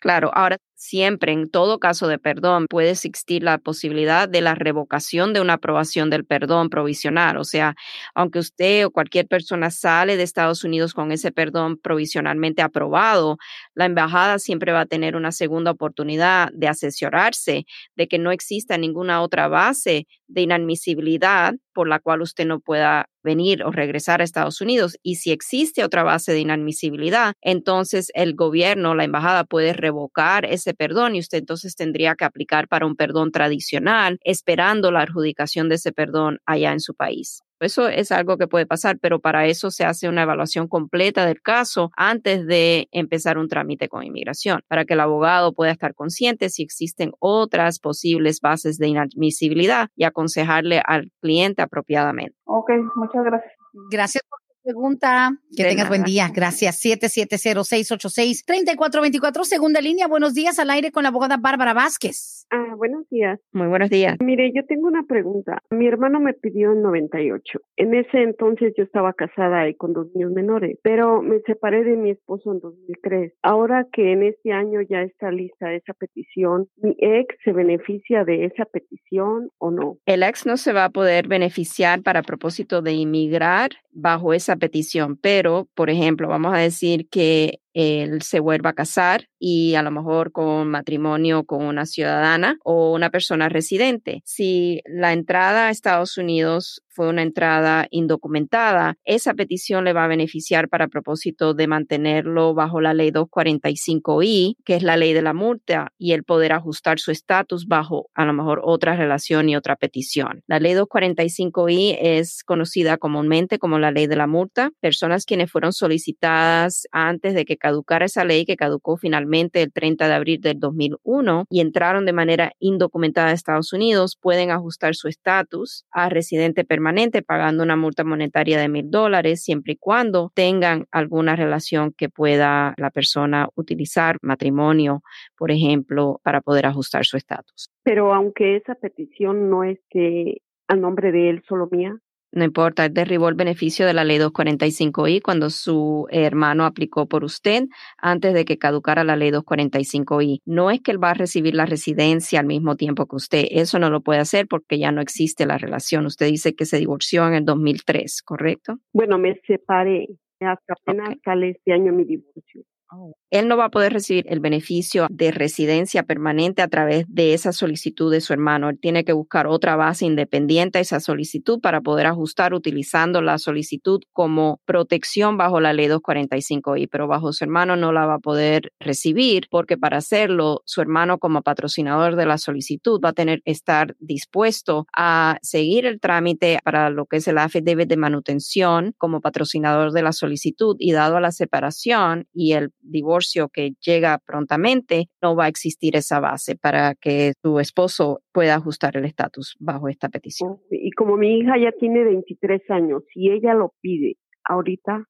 Claro, 0.00 0.30
ahora 0.32 0.56
siempre, 0.76 1.32
en 1.32 1.50
todo 1.50 1.80
caso 1.80 2.06
de 2.06 2.18
perdón, 2.18 2.66
puede 2.68 2.90
existir 2.90 3.42
la 3.42 3.58
posibilidad 3.58 4.28
de 4.28 4.42
la 4.42 4.54
revocación 4.54 5.32
de 5.32 5.40
una 5.40 5.54
aprobación 5.54 6.10
del 6.10 6.24
perdón 6.24 6.68
provisional. 6.70 7.38
O 7.38 7.44
sea, 7.44 7.74
aunque 8.14 8.38
usted 8.38 8.86
o 8.86 8.90
cualquier 8.90 9.26
persona 9.26 9.70
sale 9.70 10.16
de 10.16 10.22
Estados 10.22 10.62
Unidos 10.64 10.94
con 10.94 11.12
ese 11.12 11.32
perdón 11.32 11.78
provisionalmente 11.78 12.62
aprobado, 12.62 13.38
la 13.74 13.86
embajada 13.86 14.38
siempre 14.38 14.72
va 14.72 14.82
a 14.82 14.86
tener 14.86 15.16
una 15.16 15.32
segunda 15.32 15.70
oportunidad 15.72 16.50
de 16.52 16.68
asesorarse 16.68 17.64
de 17.96 18.08
que 18.08 18.18
no 18.18 18.30
exista 18.30 18.78
ninguna 18.78 19.22
otra 19.22 19.48
base 19.48 20.06
de 20.28 20.42
inadmisibilidad 20.42 21.54
por 21.72 21.88
la 21.88 21.98
cual 22.00 22.22
usted 22.22 22.46
no 22.46 22.60
pueda 22.60 23.10
venir 23.22 23.62
o 23.62 23.70
regresar 23.70 24.20
a 24.20 24.24
Estados 24.24 24.62
Unidos. 24.62 24.96
Y 25.02 25.16
si 25.16 25.30
existe 25.30 25.84
otra 25.84 26.02
base 26.04 26.32
de 26.32 26.40
inadmisibilidad, 26.40 27.34
entonces 27.42 28.10
el 28.14 28.34
gobierno, 28.34 28.94
la 28.94 29.04
embajada 29.04 29.44
puede 29.44 29.74
revocar 29.74 30.46
ese 30.46 30.65
perdón 30.74 31.16
y 31.16 31.20
usted 31.20 31.38
entonces 31.38 31.76
tendría 31.76 32.14
que 32.14 32.24
aplicar 32.24 32.68
para 32.68 32.86
un 32.86 32.96
perdón 32.96 33.32
tradicional, 33.32 34.18
esperando 34.24 34.90
la 34.90 35.02
adjudicación 35.02 35.68
de 35.68 35.76
ese 35.76 35.92
perdón 35.92 36.38
allá 36.46 36.72
en 36.72 36.80
su 36.80 36.94
país. 36.94 37.42
Eso 37.58 37.88
es 37.88 38.12
algo 38.12 38.36
que 38.36 38.48
puede 38.48 38.66
pasar, 38.66 38.98
pero 39.00 39.18
para 39.18 39.46
eso 39.46 39.70
se 39.70 39.84
hace 39.84 40.08
una 40.08 40.22
evaluación 40.22 40.68
completa 40.68 41.24
del 41.24 41.40
caso 41.40 41.90
antes 41.96 42.46
de 42.46 42.88
empezar 42.92 43.38
un 43.38 43.48
trámite 43.48 43.88
con 43.88 44.04
inmigración, 44.04 44.60
para 44.68 44.84
que 44.84 44.92
el 44.92 45.00
abogado 45.00 45.54
pueda 45.54 45.72
estar 45.72 45.94
consciente 45.94 46.50
si 46.50 46.62
existen 46.62 47.12
otras 47.18 47.78
posibles 47.78 48.40
bases 48.40 48.76
de 48.76 48.88
inadmisibilidad 48.88 49.88
y 49.96 50.04
aconsejarle 50.04 50.82
al 50.84 51.10
cliente 51.22 51.62
apropiadamente. 51.62 52.36
Ok, 52.44 52.70
muchas 52.94 53.24
gracias. 53.24 53.52
Gracias 53.90 54.22
por 54.28 54.45
pregunta. 54.66 55.30
Que 55.56 55.62
tengas 55.62 55.88
buen 55.88 56.02
día. 56.02 56.28
Gracias. 56.34 56.84
770-686-3424. 56.84 59.44
Segunda 59.44 59.80
línea. 59.80 60.08
Buenos 60.08 60.34
días 60.34 60.58
al 60.58 60.70
aire 60.70 60.90
con 60.90 61.04
la 61.04 61.10
abogada 61.10 61.36
Bárbara 61.36 61.72
Vázquez. 61.72 62.48
Ah, 62.50 62.74
buenos 62.76 63.08
días. 63.08 63.38
Muy 63.52 63.68
buenos 63.68 63.90
días. 63.90 64.16
Mire, 64.20 64.50
yo 64.52 64.66
tengo 64.66 64.88
una 64.88 65.04
pregunta. 65.04 65.62
Mi 65.70 65.86
hermano 65.86 66.18
me 66.18 66.34
pidió 66.34 66.72
en 66.72 66.82
98. 66.82 67.60
En 67.76 67.94
ese 67.94 68.22
entonces 68.22 68.74
yo 68.76 68.82
estaba 68.82 69.12
casada 69.12 69.68
y 69.68 69.74
con 69.74 69.92
dos 69.92 70.08
niños 70.14 70.32
menores, 70.32 70.80
pero 70.82 71.22
me 71.22 71.38
separé 71.46 71.84
de 71.84 71.96
mi 71.96 72.10
esposo 72.10 72.50
en 72.52 72.58
2003. 72.58 73.34
Ahora 73.42 73.86
que 73.92 74.10
en 74.12 74.24
este 74.24 74.50
año 74.52 74.80
ya 74.82 75.02
está 75.02 75.30
lista 75.30 75.72
esa 75.72 75.94
petición, 75.94 76.68
¿mi 76.76 76.96
ex 76.98 77.36
se 77.44 77.52
beneficia 77.52 78.24
de 78.24 78.46
esa 78.46 78.64
petición 78.64 79.50
o 79.58 79.70
no? 79.70 79.98
El 80.06 80.24
ex 80.24 80.44
no 80.44 80.56
se 80.56 80.72
va 80.72 80.86
a 80.86 80.90
poder 80.90 81.28
beneficiar 81.28 82.02
para 82.02 82.22
propósito 82.22 82.82
de 82.82 82.94
inmigrar 82.94 83.70
bajo 83.92 84.34
esa 84.34 84.55
petición, 84.56 85.16
pero, 85.16 85.68
por 85.74 85.90
ejemplo, 85.90 86.28
vamos 86.28 86.54
a 86.54 86.58
decir 86.58 87.08
que 87.08 87.60
él 87.76 88.22
se 88.22 88.40
vuelva 88.40 88.70
a 88.70 88.72
casar 88.72 89.28
y 89.38 89.74
a 89.74 89.82
lo 89.82 89.90
mejor 89.90 90.32
con 90.32 90.68
matrimonio 90.68 91.44
con 91.44 91.62
una 91.62 91.84
ciudadana 91.84 92.56
o 92.64 92.94
una 92.94 93.10
persona 93.10 93.50
residente. 93.50 94.22
Si 94.24 94.80
la 94.86 95.12
entrada 95.12 95.66
a 95.66 95.70
Estados 95.70 96.16
Unidos 96.16 96.82
fue 96.88 97.08
una 97.10 97.20
entrada 97.20 97.86
indocumentada, 97.90 98.96
esa 99.04 99.34
petición 99.34 99.84
le 99.84 99.92
va 99.92 100.04
a 100.04 100.08
beneficiar 100.08 100.70
para 100.70 100.88
propósito 100.88 101.52
de 101.52 101.66
mantenerlo 101.66 102.54
bajo 102.54 102.80
la 102.80 102.94
ley 102.94 103.10
245I, 103.10 104.56
que 104.64 104.76
es 104.76 104.82
la 104.82 104.96
ley 104.96 105.12
de 105.12 105.20
la 105.20 105.34
multa, 105.34 105.92
y 105.98 106.12
el 106.12 106.24
poder 106.24 106.54
ajustar 106.54 106.98
su 106.98 107.10
estatus 107.10 107.66
bajo 107.66 108.08
a 108.14 108.24
lo 108.24 108.32
mejor 108.32 108.62
otra 108.64 108.96
relación 108.96 109.50
y 109.50 109.56
otra 109.56 109.76
petición. 109.76 110.42
La 110.46 110.58
ley 110.58 110.72
245I 110.72 111.98
es 112.00 112.42
conocida 112.42 112.96
comúnmente 112.96 113.58
como 113.58 113.78
la 113.78 113.90
ley 113.90 114.06
de 114.06 114.16
la 114.16 114.26
multa. 114.26 114.70
Personas 114.80 115.26
quienes 115.26 115.52
fueron 115.52 115.74
solicitadas 115.74 116.86
antes 116.92 117.34
de 117.34 117.44
que 117.44 117.58
caducara 117.66 118.04
esa 118.04 118.24
ley, 118.24 118.44
que 118.44 118.54
caducó 118.54 118.96
finalmente 118.96 119.60
el 119.60 119.72
30 119.72 120.06
de 120.06 120.14
abril 120.14 120.40
del 120.40 120.60
2001 120.60 121.46
y 121.50 121.60
entraron 121.60 122.06
de 122.06 122.12
manera 122.12 122.52
indocumentada 122.60 123.30
a 123.30 123.32
Estados 123.32 123.72
Unidos, 123.72 124.16
pueden 124.20 124.52
ajustar 124.52 124.94
su 124.94 125.08
estatus 125.08 125.84
a 125.90 126.08
residente 126.08 126.64
permanente 126.64 127.22
pagando 127.22 127.64
una 127.64 127.74
multa 127.74 128.04
monetaria 128.04 128.60
de 128.60 128.68
mil 128.68 128.88
dólares 128.88 129.42
siempre 129.42 129.72
y 129.72 129.76
cuando 129.76 130.30
tengan 130.32 130.86
alguna 130.92 131.34
relación 131.34 131.92
que 131.92 132.08
pueda 132.08 132.74
la 132.76 132.90
persona 132.90 133.48
utilizar, 133.56 134.18
matrimonio, 134.22 135.02
por 135.36 135.50
ejemplo, 135.50 136.20
para 136.22 136.40
poder 136.42 136.66
ajustar 136.66 137.04
su 137.04 137.16
estatus. 137.16 137.70
Pero 137.82 138.14
aunque 138.14 138.54
esa 138.54 138.76
petición 138.76 139.50
no 139.50 139.64
esté 139.64 140.42
a 140.68 140.76
nombre 140.76 141.10
de 141.10 141.30
él, 141.30 141.42
solo 141.48 141.66
mía, 141.68 141.98
no 142.32 142.44
importa, 142.44 142.84
él 142.84 142.92
derribó 142.94 143.28
el 143.28 143.34
beneficio 143.34 143.86
de 143.86 143.94
la 143.94 144.04
ley 144.04 144.18
245I 144.18 145.22
cuando 145.22 145.50
su 145.50 146.06
hermano 146.10 146.66
aplicó 146.66 147.06
por 147.06 147.24
usted 147.24 147.64
antes 147.96 148.34
de 148.34 148.44
que 148.44 148.58
caducara 148.58 149.04
la 149.04 149.16
ley 149.16 149.30
245I. 149.30 150.40
No 150.44 150.70
es 150.70 150.80
que 150.82 150.90
él 150.90 151.02
va 151.02 151.10
a 151.10 151.14
recibir 151.14 151.54
la 151.54 151.66
residencia 151.66 152.40
al 152.40 152.46
mismo 152.46 152.76
tiempo 152.76 153.06
que 153.06 153.16
usted. 153.16 153.46
Eso 153.50 153.78
no 153.78 153.90
lo 153.90 154.02
puede 154.02 154.20
hacer 154.20 154.46
porque 154.48 154.78
ya 154.78 154.92
no 154.92 155.00
existe 155.00 155.46
la 155.46 155.58
relación. 155.58 156.06
Usted 156.06 156.26
dice 156.26 156.54
que 156.54 156.66
se 156.66 156.78
divorció 156.78 157.26
en 157.26 157.34
el 157.34 157.44
2003, 157.44 158.22
¿correcto? 158.22 158.78
Bueno, 158.92 159.18
me 159.18 159.40
separé. 159.46 160.08
Hasta 160.40 160.74
apenas 160.74 161.16
sale 161.24 161.50
este 161.50 161.72
año 161.72 161.92
mi 161.92 162.04
divorcio. 162.04 162.62
Oh. 162.90 163.14
Él 163.30 163.48
no 163.48 163.56
va 163.56 163.66
a 163.66 163.70
poder 163.70 163.92
recibir 163.92 164.24
el 164.28 164.38
beneficio 164.38 165.06
de 165.10 165.32
residencia 165.32 166.04
permanente 166.04 166.62
a 166.62 166.68
través 166.68 167.04
de 167.08 167.34
esa 167.34 167.52
solicitud 167.52 168.10
de 168.12 168.20
su 168.20 168.32
hermano. 168.32 168.68
Él 168.68 168.78
tiene 168.80 169.04
que 169.04 169.12
buscar 169.12 169.48
otra 169.48 169.74
base 169.74 170.06
independiente 170.06 170.78
a 170.78 170.82
esa 170.82 171.00
solicitud 171.00 171.60
para 171.60 171.80
poder 171.80 172.06
ajustar 172.06 172.54
utilizando 172.54 173.20
la 173.22 173.38
solicitud 173.38 174.00
como 174.12 174.60
protección 174.64 175.36
bajo 175.36 175.60
la 175.60 175.72
ley 175.72 175.88
245I, 175.88 176.88
pero 176.90 177.08
bajo 177.08 177.32
su 177.32 177.44
hermano 177.44 177.74
no 177.76 177.92
la 177.92 178.06
va 178.06 178.14
a 178.14 178.18
poder 178.20 178.72
recibir 178.78 179.48
porque 179.50 179.76
para 179.76 179.98
hacerlo, 179.98 180.62
su 180.64 180.80
hermano 180.80 181.18
como 181.18 181.42
patrocinador 181.42 182.14
de 182.14 182.26
la 182.26 182.38
solicitud 182.38 183.00
va 183.04 183.10
a 183.10 183.14
tener 183.14 183.42
que 183.42 183.50
estar 183.50 183.96
dispuesto 183.98 184.86
a 184.96 185.38
seguir 185.42 185.84
el 185.84 186.00
trámite 186.00 186.58
para 186.64 186.90
lo 186.90 187.06
que 187.06 187.16
es 187.16 187.28
el 187.28 187.38
affidavit 187.38 187.88
de 187.88 187.96
manutención 187.96 188.94
como 188.98 189.20
patrocinador 189.20 189.92
de 189.92 190.02
la 190.02 190.12
solicitud 190.12 190.76
y 190.78 190.92
dado 190.92 191.16
a 191.16 191.20
la 191.20 191.32
separación 191.32 192.28
y 192.32 192.52
el 192.52 192.70
divorcio 192.86 193.48
que 193.48 193.72
llega 193.84 194.18
prontamente, 194.24 195.06
no 195.22 195.36
va 195.36 195.44
a 195.44 195.48
existir 195.48 195.96
esa 195.96 196.20
base 196.20 196.56
para 196.56 196.94
que 196.94 197.32
tu 197.42 197.58
esposo 197.58 198.20
pueda 198.32 198.54
ajustar 198.54 198.96
el 198.96 199.04
estatus 199.04 199.56
bajo 199.58 199.88
esta 199.88 200.08
petición. 200.08 200.58
Y 200.70 200.90
como 200.92 201.16
mi 201.16 201.38
hija 201.38 201.58
ya 201.58 201.72
tiene 201.72 202.04
23 202.04 202.62
años, 202.70 203.02
si 203.12 203.30
ella 203.30 203.54
lo 203.54 203.74
pide 203.80 204.16
ahorita, 204.44 205.04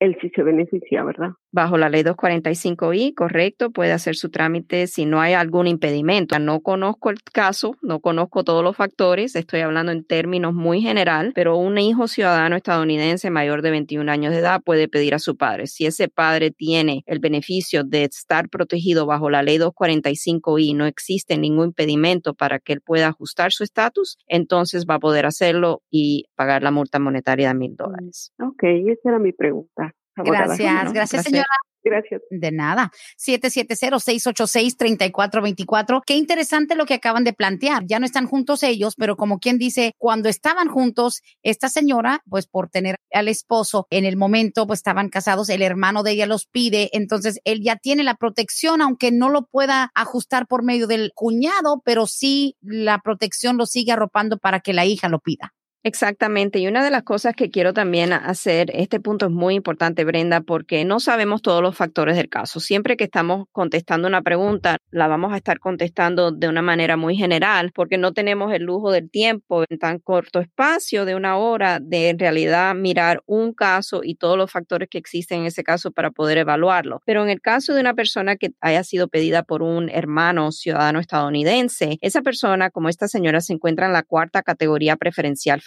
él 0.00 0.16
sí 0.20 0.32
se 0.34 0.42
beneficia, 0.42 1.04
¿verdad? 1.04 1.30
Bajo 1.52 1.76
la 1.76 1.90
ley 1.90 2.02
245i, 2.02 3.14
correcto, 3.14 3.70
puede 3.70 3.92
hacer 3.92 4.16
su 4.16 4.30
trámite 4.30 4.86
si 4.86 5.04
no 5.04 5.20
hay 5.20 5.34
algún 5.34 5.66
impedimento. 5.66 6.38
No 6.38 6.60
conozco 6.60 7.10
el 7.10 7.22
caso, 7.22 7.76
no 7.82 8.00
conozco 8.00 8.42
todos 8.42 8.64
los 8.64 8.76
factores, 8.76 9.36
estoy 9.36 9.60
hablando 9.60 9.92
en 9.92 10.04
términos 10.04 10.54
muy 10.54 10.80
general, 10.80 11.32
pero 11.34 11.58
un 11.58 11.76
hijo 11.76 12.08
ciudadano 12.08 12.56
estadounidense 12.56 13.30
mayor 13.30 13.60
de 13.60 13.72
21 13.72 14.10
años 14.10 14.32
de 14.32 14.38
edad 14.38 14.62
puede 14.64 14.88
pedir 14.88 15.14
a 15.14 15.18
su 15.18 15.36
padre. 15.36 15.66
Si 15.66 15.84
ese 15.84 16.08
padre 16.08 16.50
tiene 16.50 17.02
el 17.06 17.18
beneficio 17.18 17.84
de 17.84 18.04
estar 18.04 18.48
protegido 18.48 19.04
bajo 19.04 19.28
la 19.28 19.42
ley 19.42 19.58
245i, 19.58 20.74
no 20.74 20.86
existe 20.86 21.36
ningún 21.36 21.68
impedimento 21.68 22.32
para 22.32 22.58
que 22.58 22.72
él 22.72 22.80
pueda 22.80 23.08
ajustar 23.08 23.52
su 23.52 23.64
estatus, 23.64 24.16
entonces 24.26 24.86
va 24.88 24.94
a 24.94 25.00
poder 25.00 25.26
hacerlo 25.26 25.82
y 25.90 26.24
pagar 26.36 26.62
la 26.62 26.70
multa 26.70 26.98
monetaria 26.98 27.48
de 27.48 27.54
mil 27.54 27.76
dólares. 27.76 28.32
Ok, 28.40 28.62
esa 28.62 29.10
era 29.10 29.18
mi 29.18 29.32
pregunta. 29.32 29.89
Gracias, 30.16 30.92
gracias, 30.92 31.24
señora. 31.24 31.46
Gracias. 31.82 32.20
De 32.30 32.52
nada. 32.52 32.92
770-686-3424. 33.18 36.02
Qué 36.04 36.14
interesante 36.14 36.74
lo 36.74 36.84
que 36.86 36.94
acaban 36.94 37.24
de 37.24 37.32
plantear. 37.32 37.84
Ya 37.86 37.98
no 37.98 38.06
están 38.06 38.26
juntos 38.26 38.62
ellos, 38.62 38.94
pero 38.96 39.16
como 39.16 39.38
quien 39.38 39.58
dice, 39.58 39.94
cuando 39.96 40.28
estaban 40.28 40.68
juntos, 40.68 41.22
esta 41.42 41.68
señora, 41.68 42.22
pues 42.28 42.46
por 42.46 42.68
tener 42.68 42.96
al 43.12 43.28
esposo 43.28 43.86
en 43.90 44.04
el 44.04 44.16
momento, 44.16 44.66
pues 44.66 44.80
estaban 44.80 45.08
casados, 45.08 45.48
el 45.48 45.62
hermano 45.62 46.02
de 46.02 46.10
ella 46.12 46.26
los 46.26 46.46
pide, 46.46 46.90
entonces 46.92 47.40
él 47.44 47.62
ya 47.62 47.76
tiene 47.76 48.04
la 48.04 48.14
protección, 48.14 48.82
aunque 48.82 49.10
no 49.10 49.30
lo 49.30 49.46
pueda 49.46 49.90
ajustar 49.94 50.46
por 50.46 50.62
medio 50.62 50.86
del 50.86 51.12
cuñado, 51.14 51.80
pero 51.84 52.06
sí 52.06 52.56
la 52.60 52.98
protección 52.98 53.56
lo 53.56 53.64
sigue 53.66 53.92
arropando 53.92 54.38
para 54.38 54.60
que 54.60 54.74
la 54.74 54.84
hija 54.84 55.08
lo 55.08 55.18
pida. 55.18 55.54
Exactamente. 55.82 56.58
Y 56.58 56.66
una 56.66 56.84
de 56.84 56.90
las 56.90 57.04
cosas 57.04 57.34
que 57.34 57.50
quiero 57.50 57.72
también 57.72 58.12
hacer, 58.12 58.70
este 58.74 59.00
punto 59.00 59.26
es 59.26 59.32
muy 59.32 59.54
importante, 59.54 60.04
Brenda, 60.04 60.42
porque 60.42 60.84
no 60.84 61.00
sabemos 61.00 61.40
todos 61.40 61.62
los 61.62 61.74
factores 61.74 62.16
del 62.16 62.28
caso. 62.28 62.60
Siempre 62.60 62.98
que 62.98 63.04
estamos 63.04 63.46
contestando 63.50 64.06
una 64.06 64.20
pregunta, 64.20 64.76
la 64.90 65.06
vamos 65.06 65.32
a 65.32 65.38
estar 65.38 65.58
contestando 65.58 66.32
de 66.32 66.48
una 66.48 66.60
manera 66.60 66.98
muy 66.98 67.16
general, 67.16 67.72
porque 67.74 67.96
no 67.96 68.12
tenemos 68.12 68.52
el 68.52 68.64
lujo 68.64 68.92
del 68.92 69.10
tiempo 69.10 69.64
en 69.70 69.78
tan 69.78 70.00
corto 70.00 70.40
espacio 70.40 71.06
de 71.06 71.14
una 71.14 71.38
hora 71.38 71.78
de 71.80 72.10
en 72.10 72.18
realidad 72.18 72.74
mirar 72.74 73.22
un 73.24 73.54
caso 73.54 74.02
y 74.04 74.16
todos 74.16 74.36
los 74.36 74.50
factores 74.52 74.86
que 74.90 74.98
existen 74.98 75.40
en 75.40 75.46
ese 75.46 75.64
caso 75.64 75.92
para 75.92 76.10
poder 76.10 76.36
evaluarlo. 76.36 77.00
Pero 77.06 77.22
en 77.22 77.30
el 77.30 77.40
caso 77.40 77.72
de 77.72 77.80
una 77.80 77.94
persona 77.94 78.36
que 78.36 78.50
haya 78.60 78.84
sido 78.84 79.08
pedida 79.08 79.44
por 79.44 79.62
un 79.62 79.88
hermano 79.88 80.52
ciudadano 80.52 81.00
estadounidense, 81.00 81.96
esa 82.02 82.20
persona, 82.20 82.68
como 82.68 82.90
esta 82.90 83.08
señora, 83.08 83.40
se 83.40 83.54
encuentra 83.54 83.86
en 83.86 83.94
la 83.94 84.02
cuarta 84.02 84.42
categoría 84.42 84.96
preferencial 84.96 85.62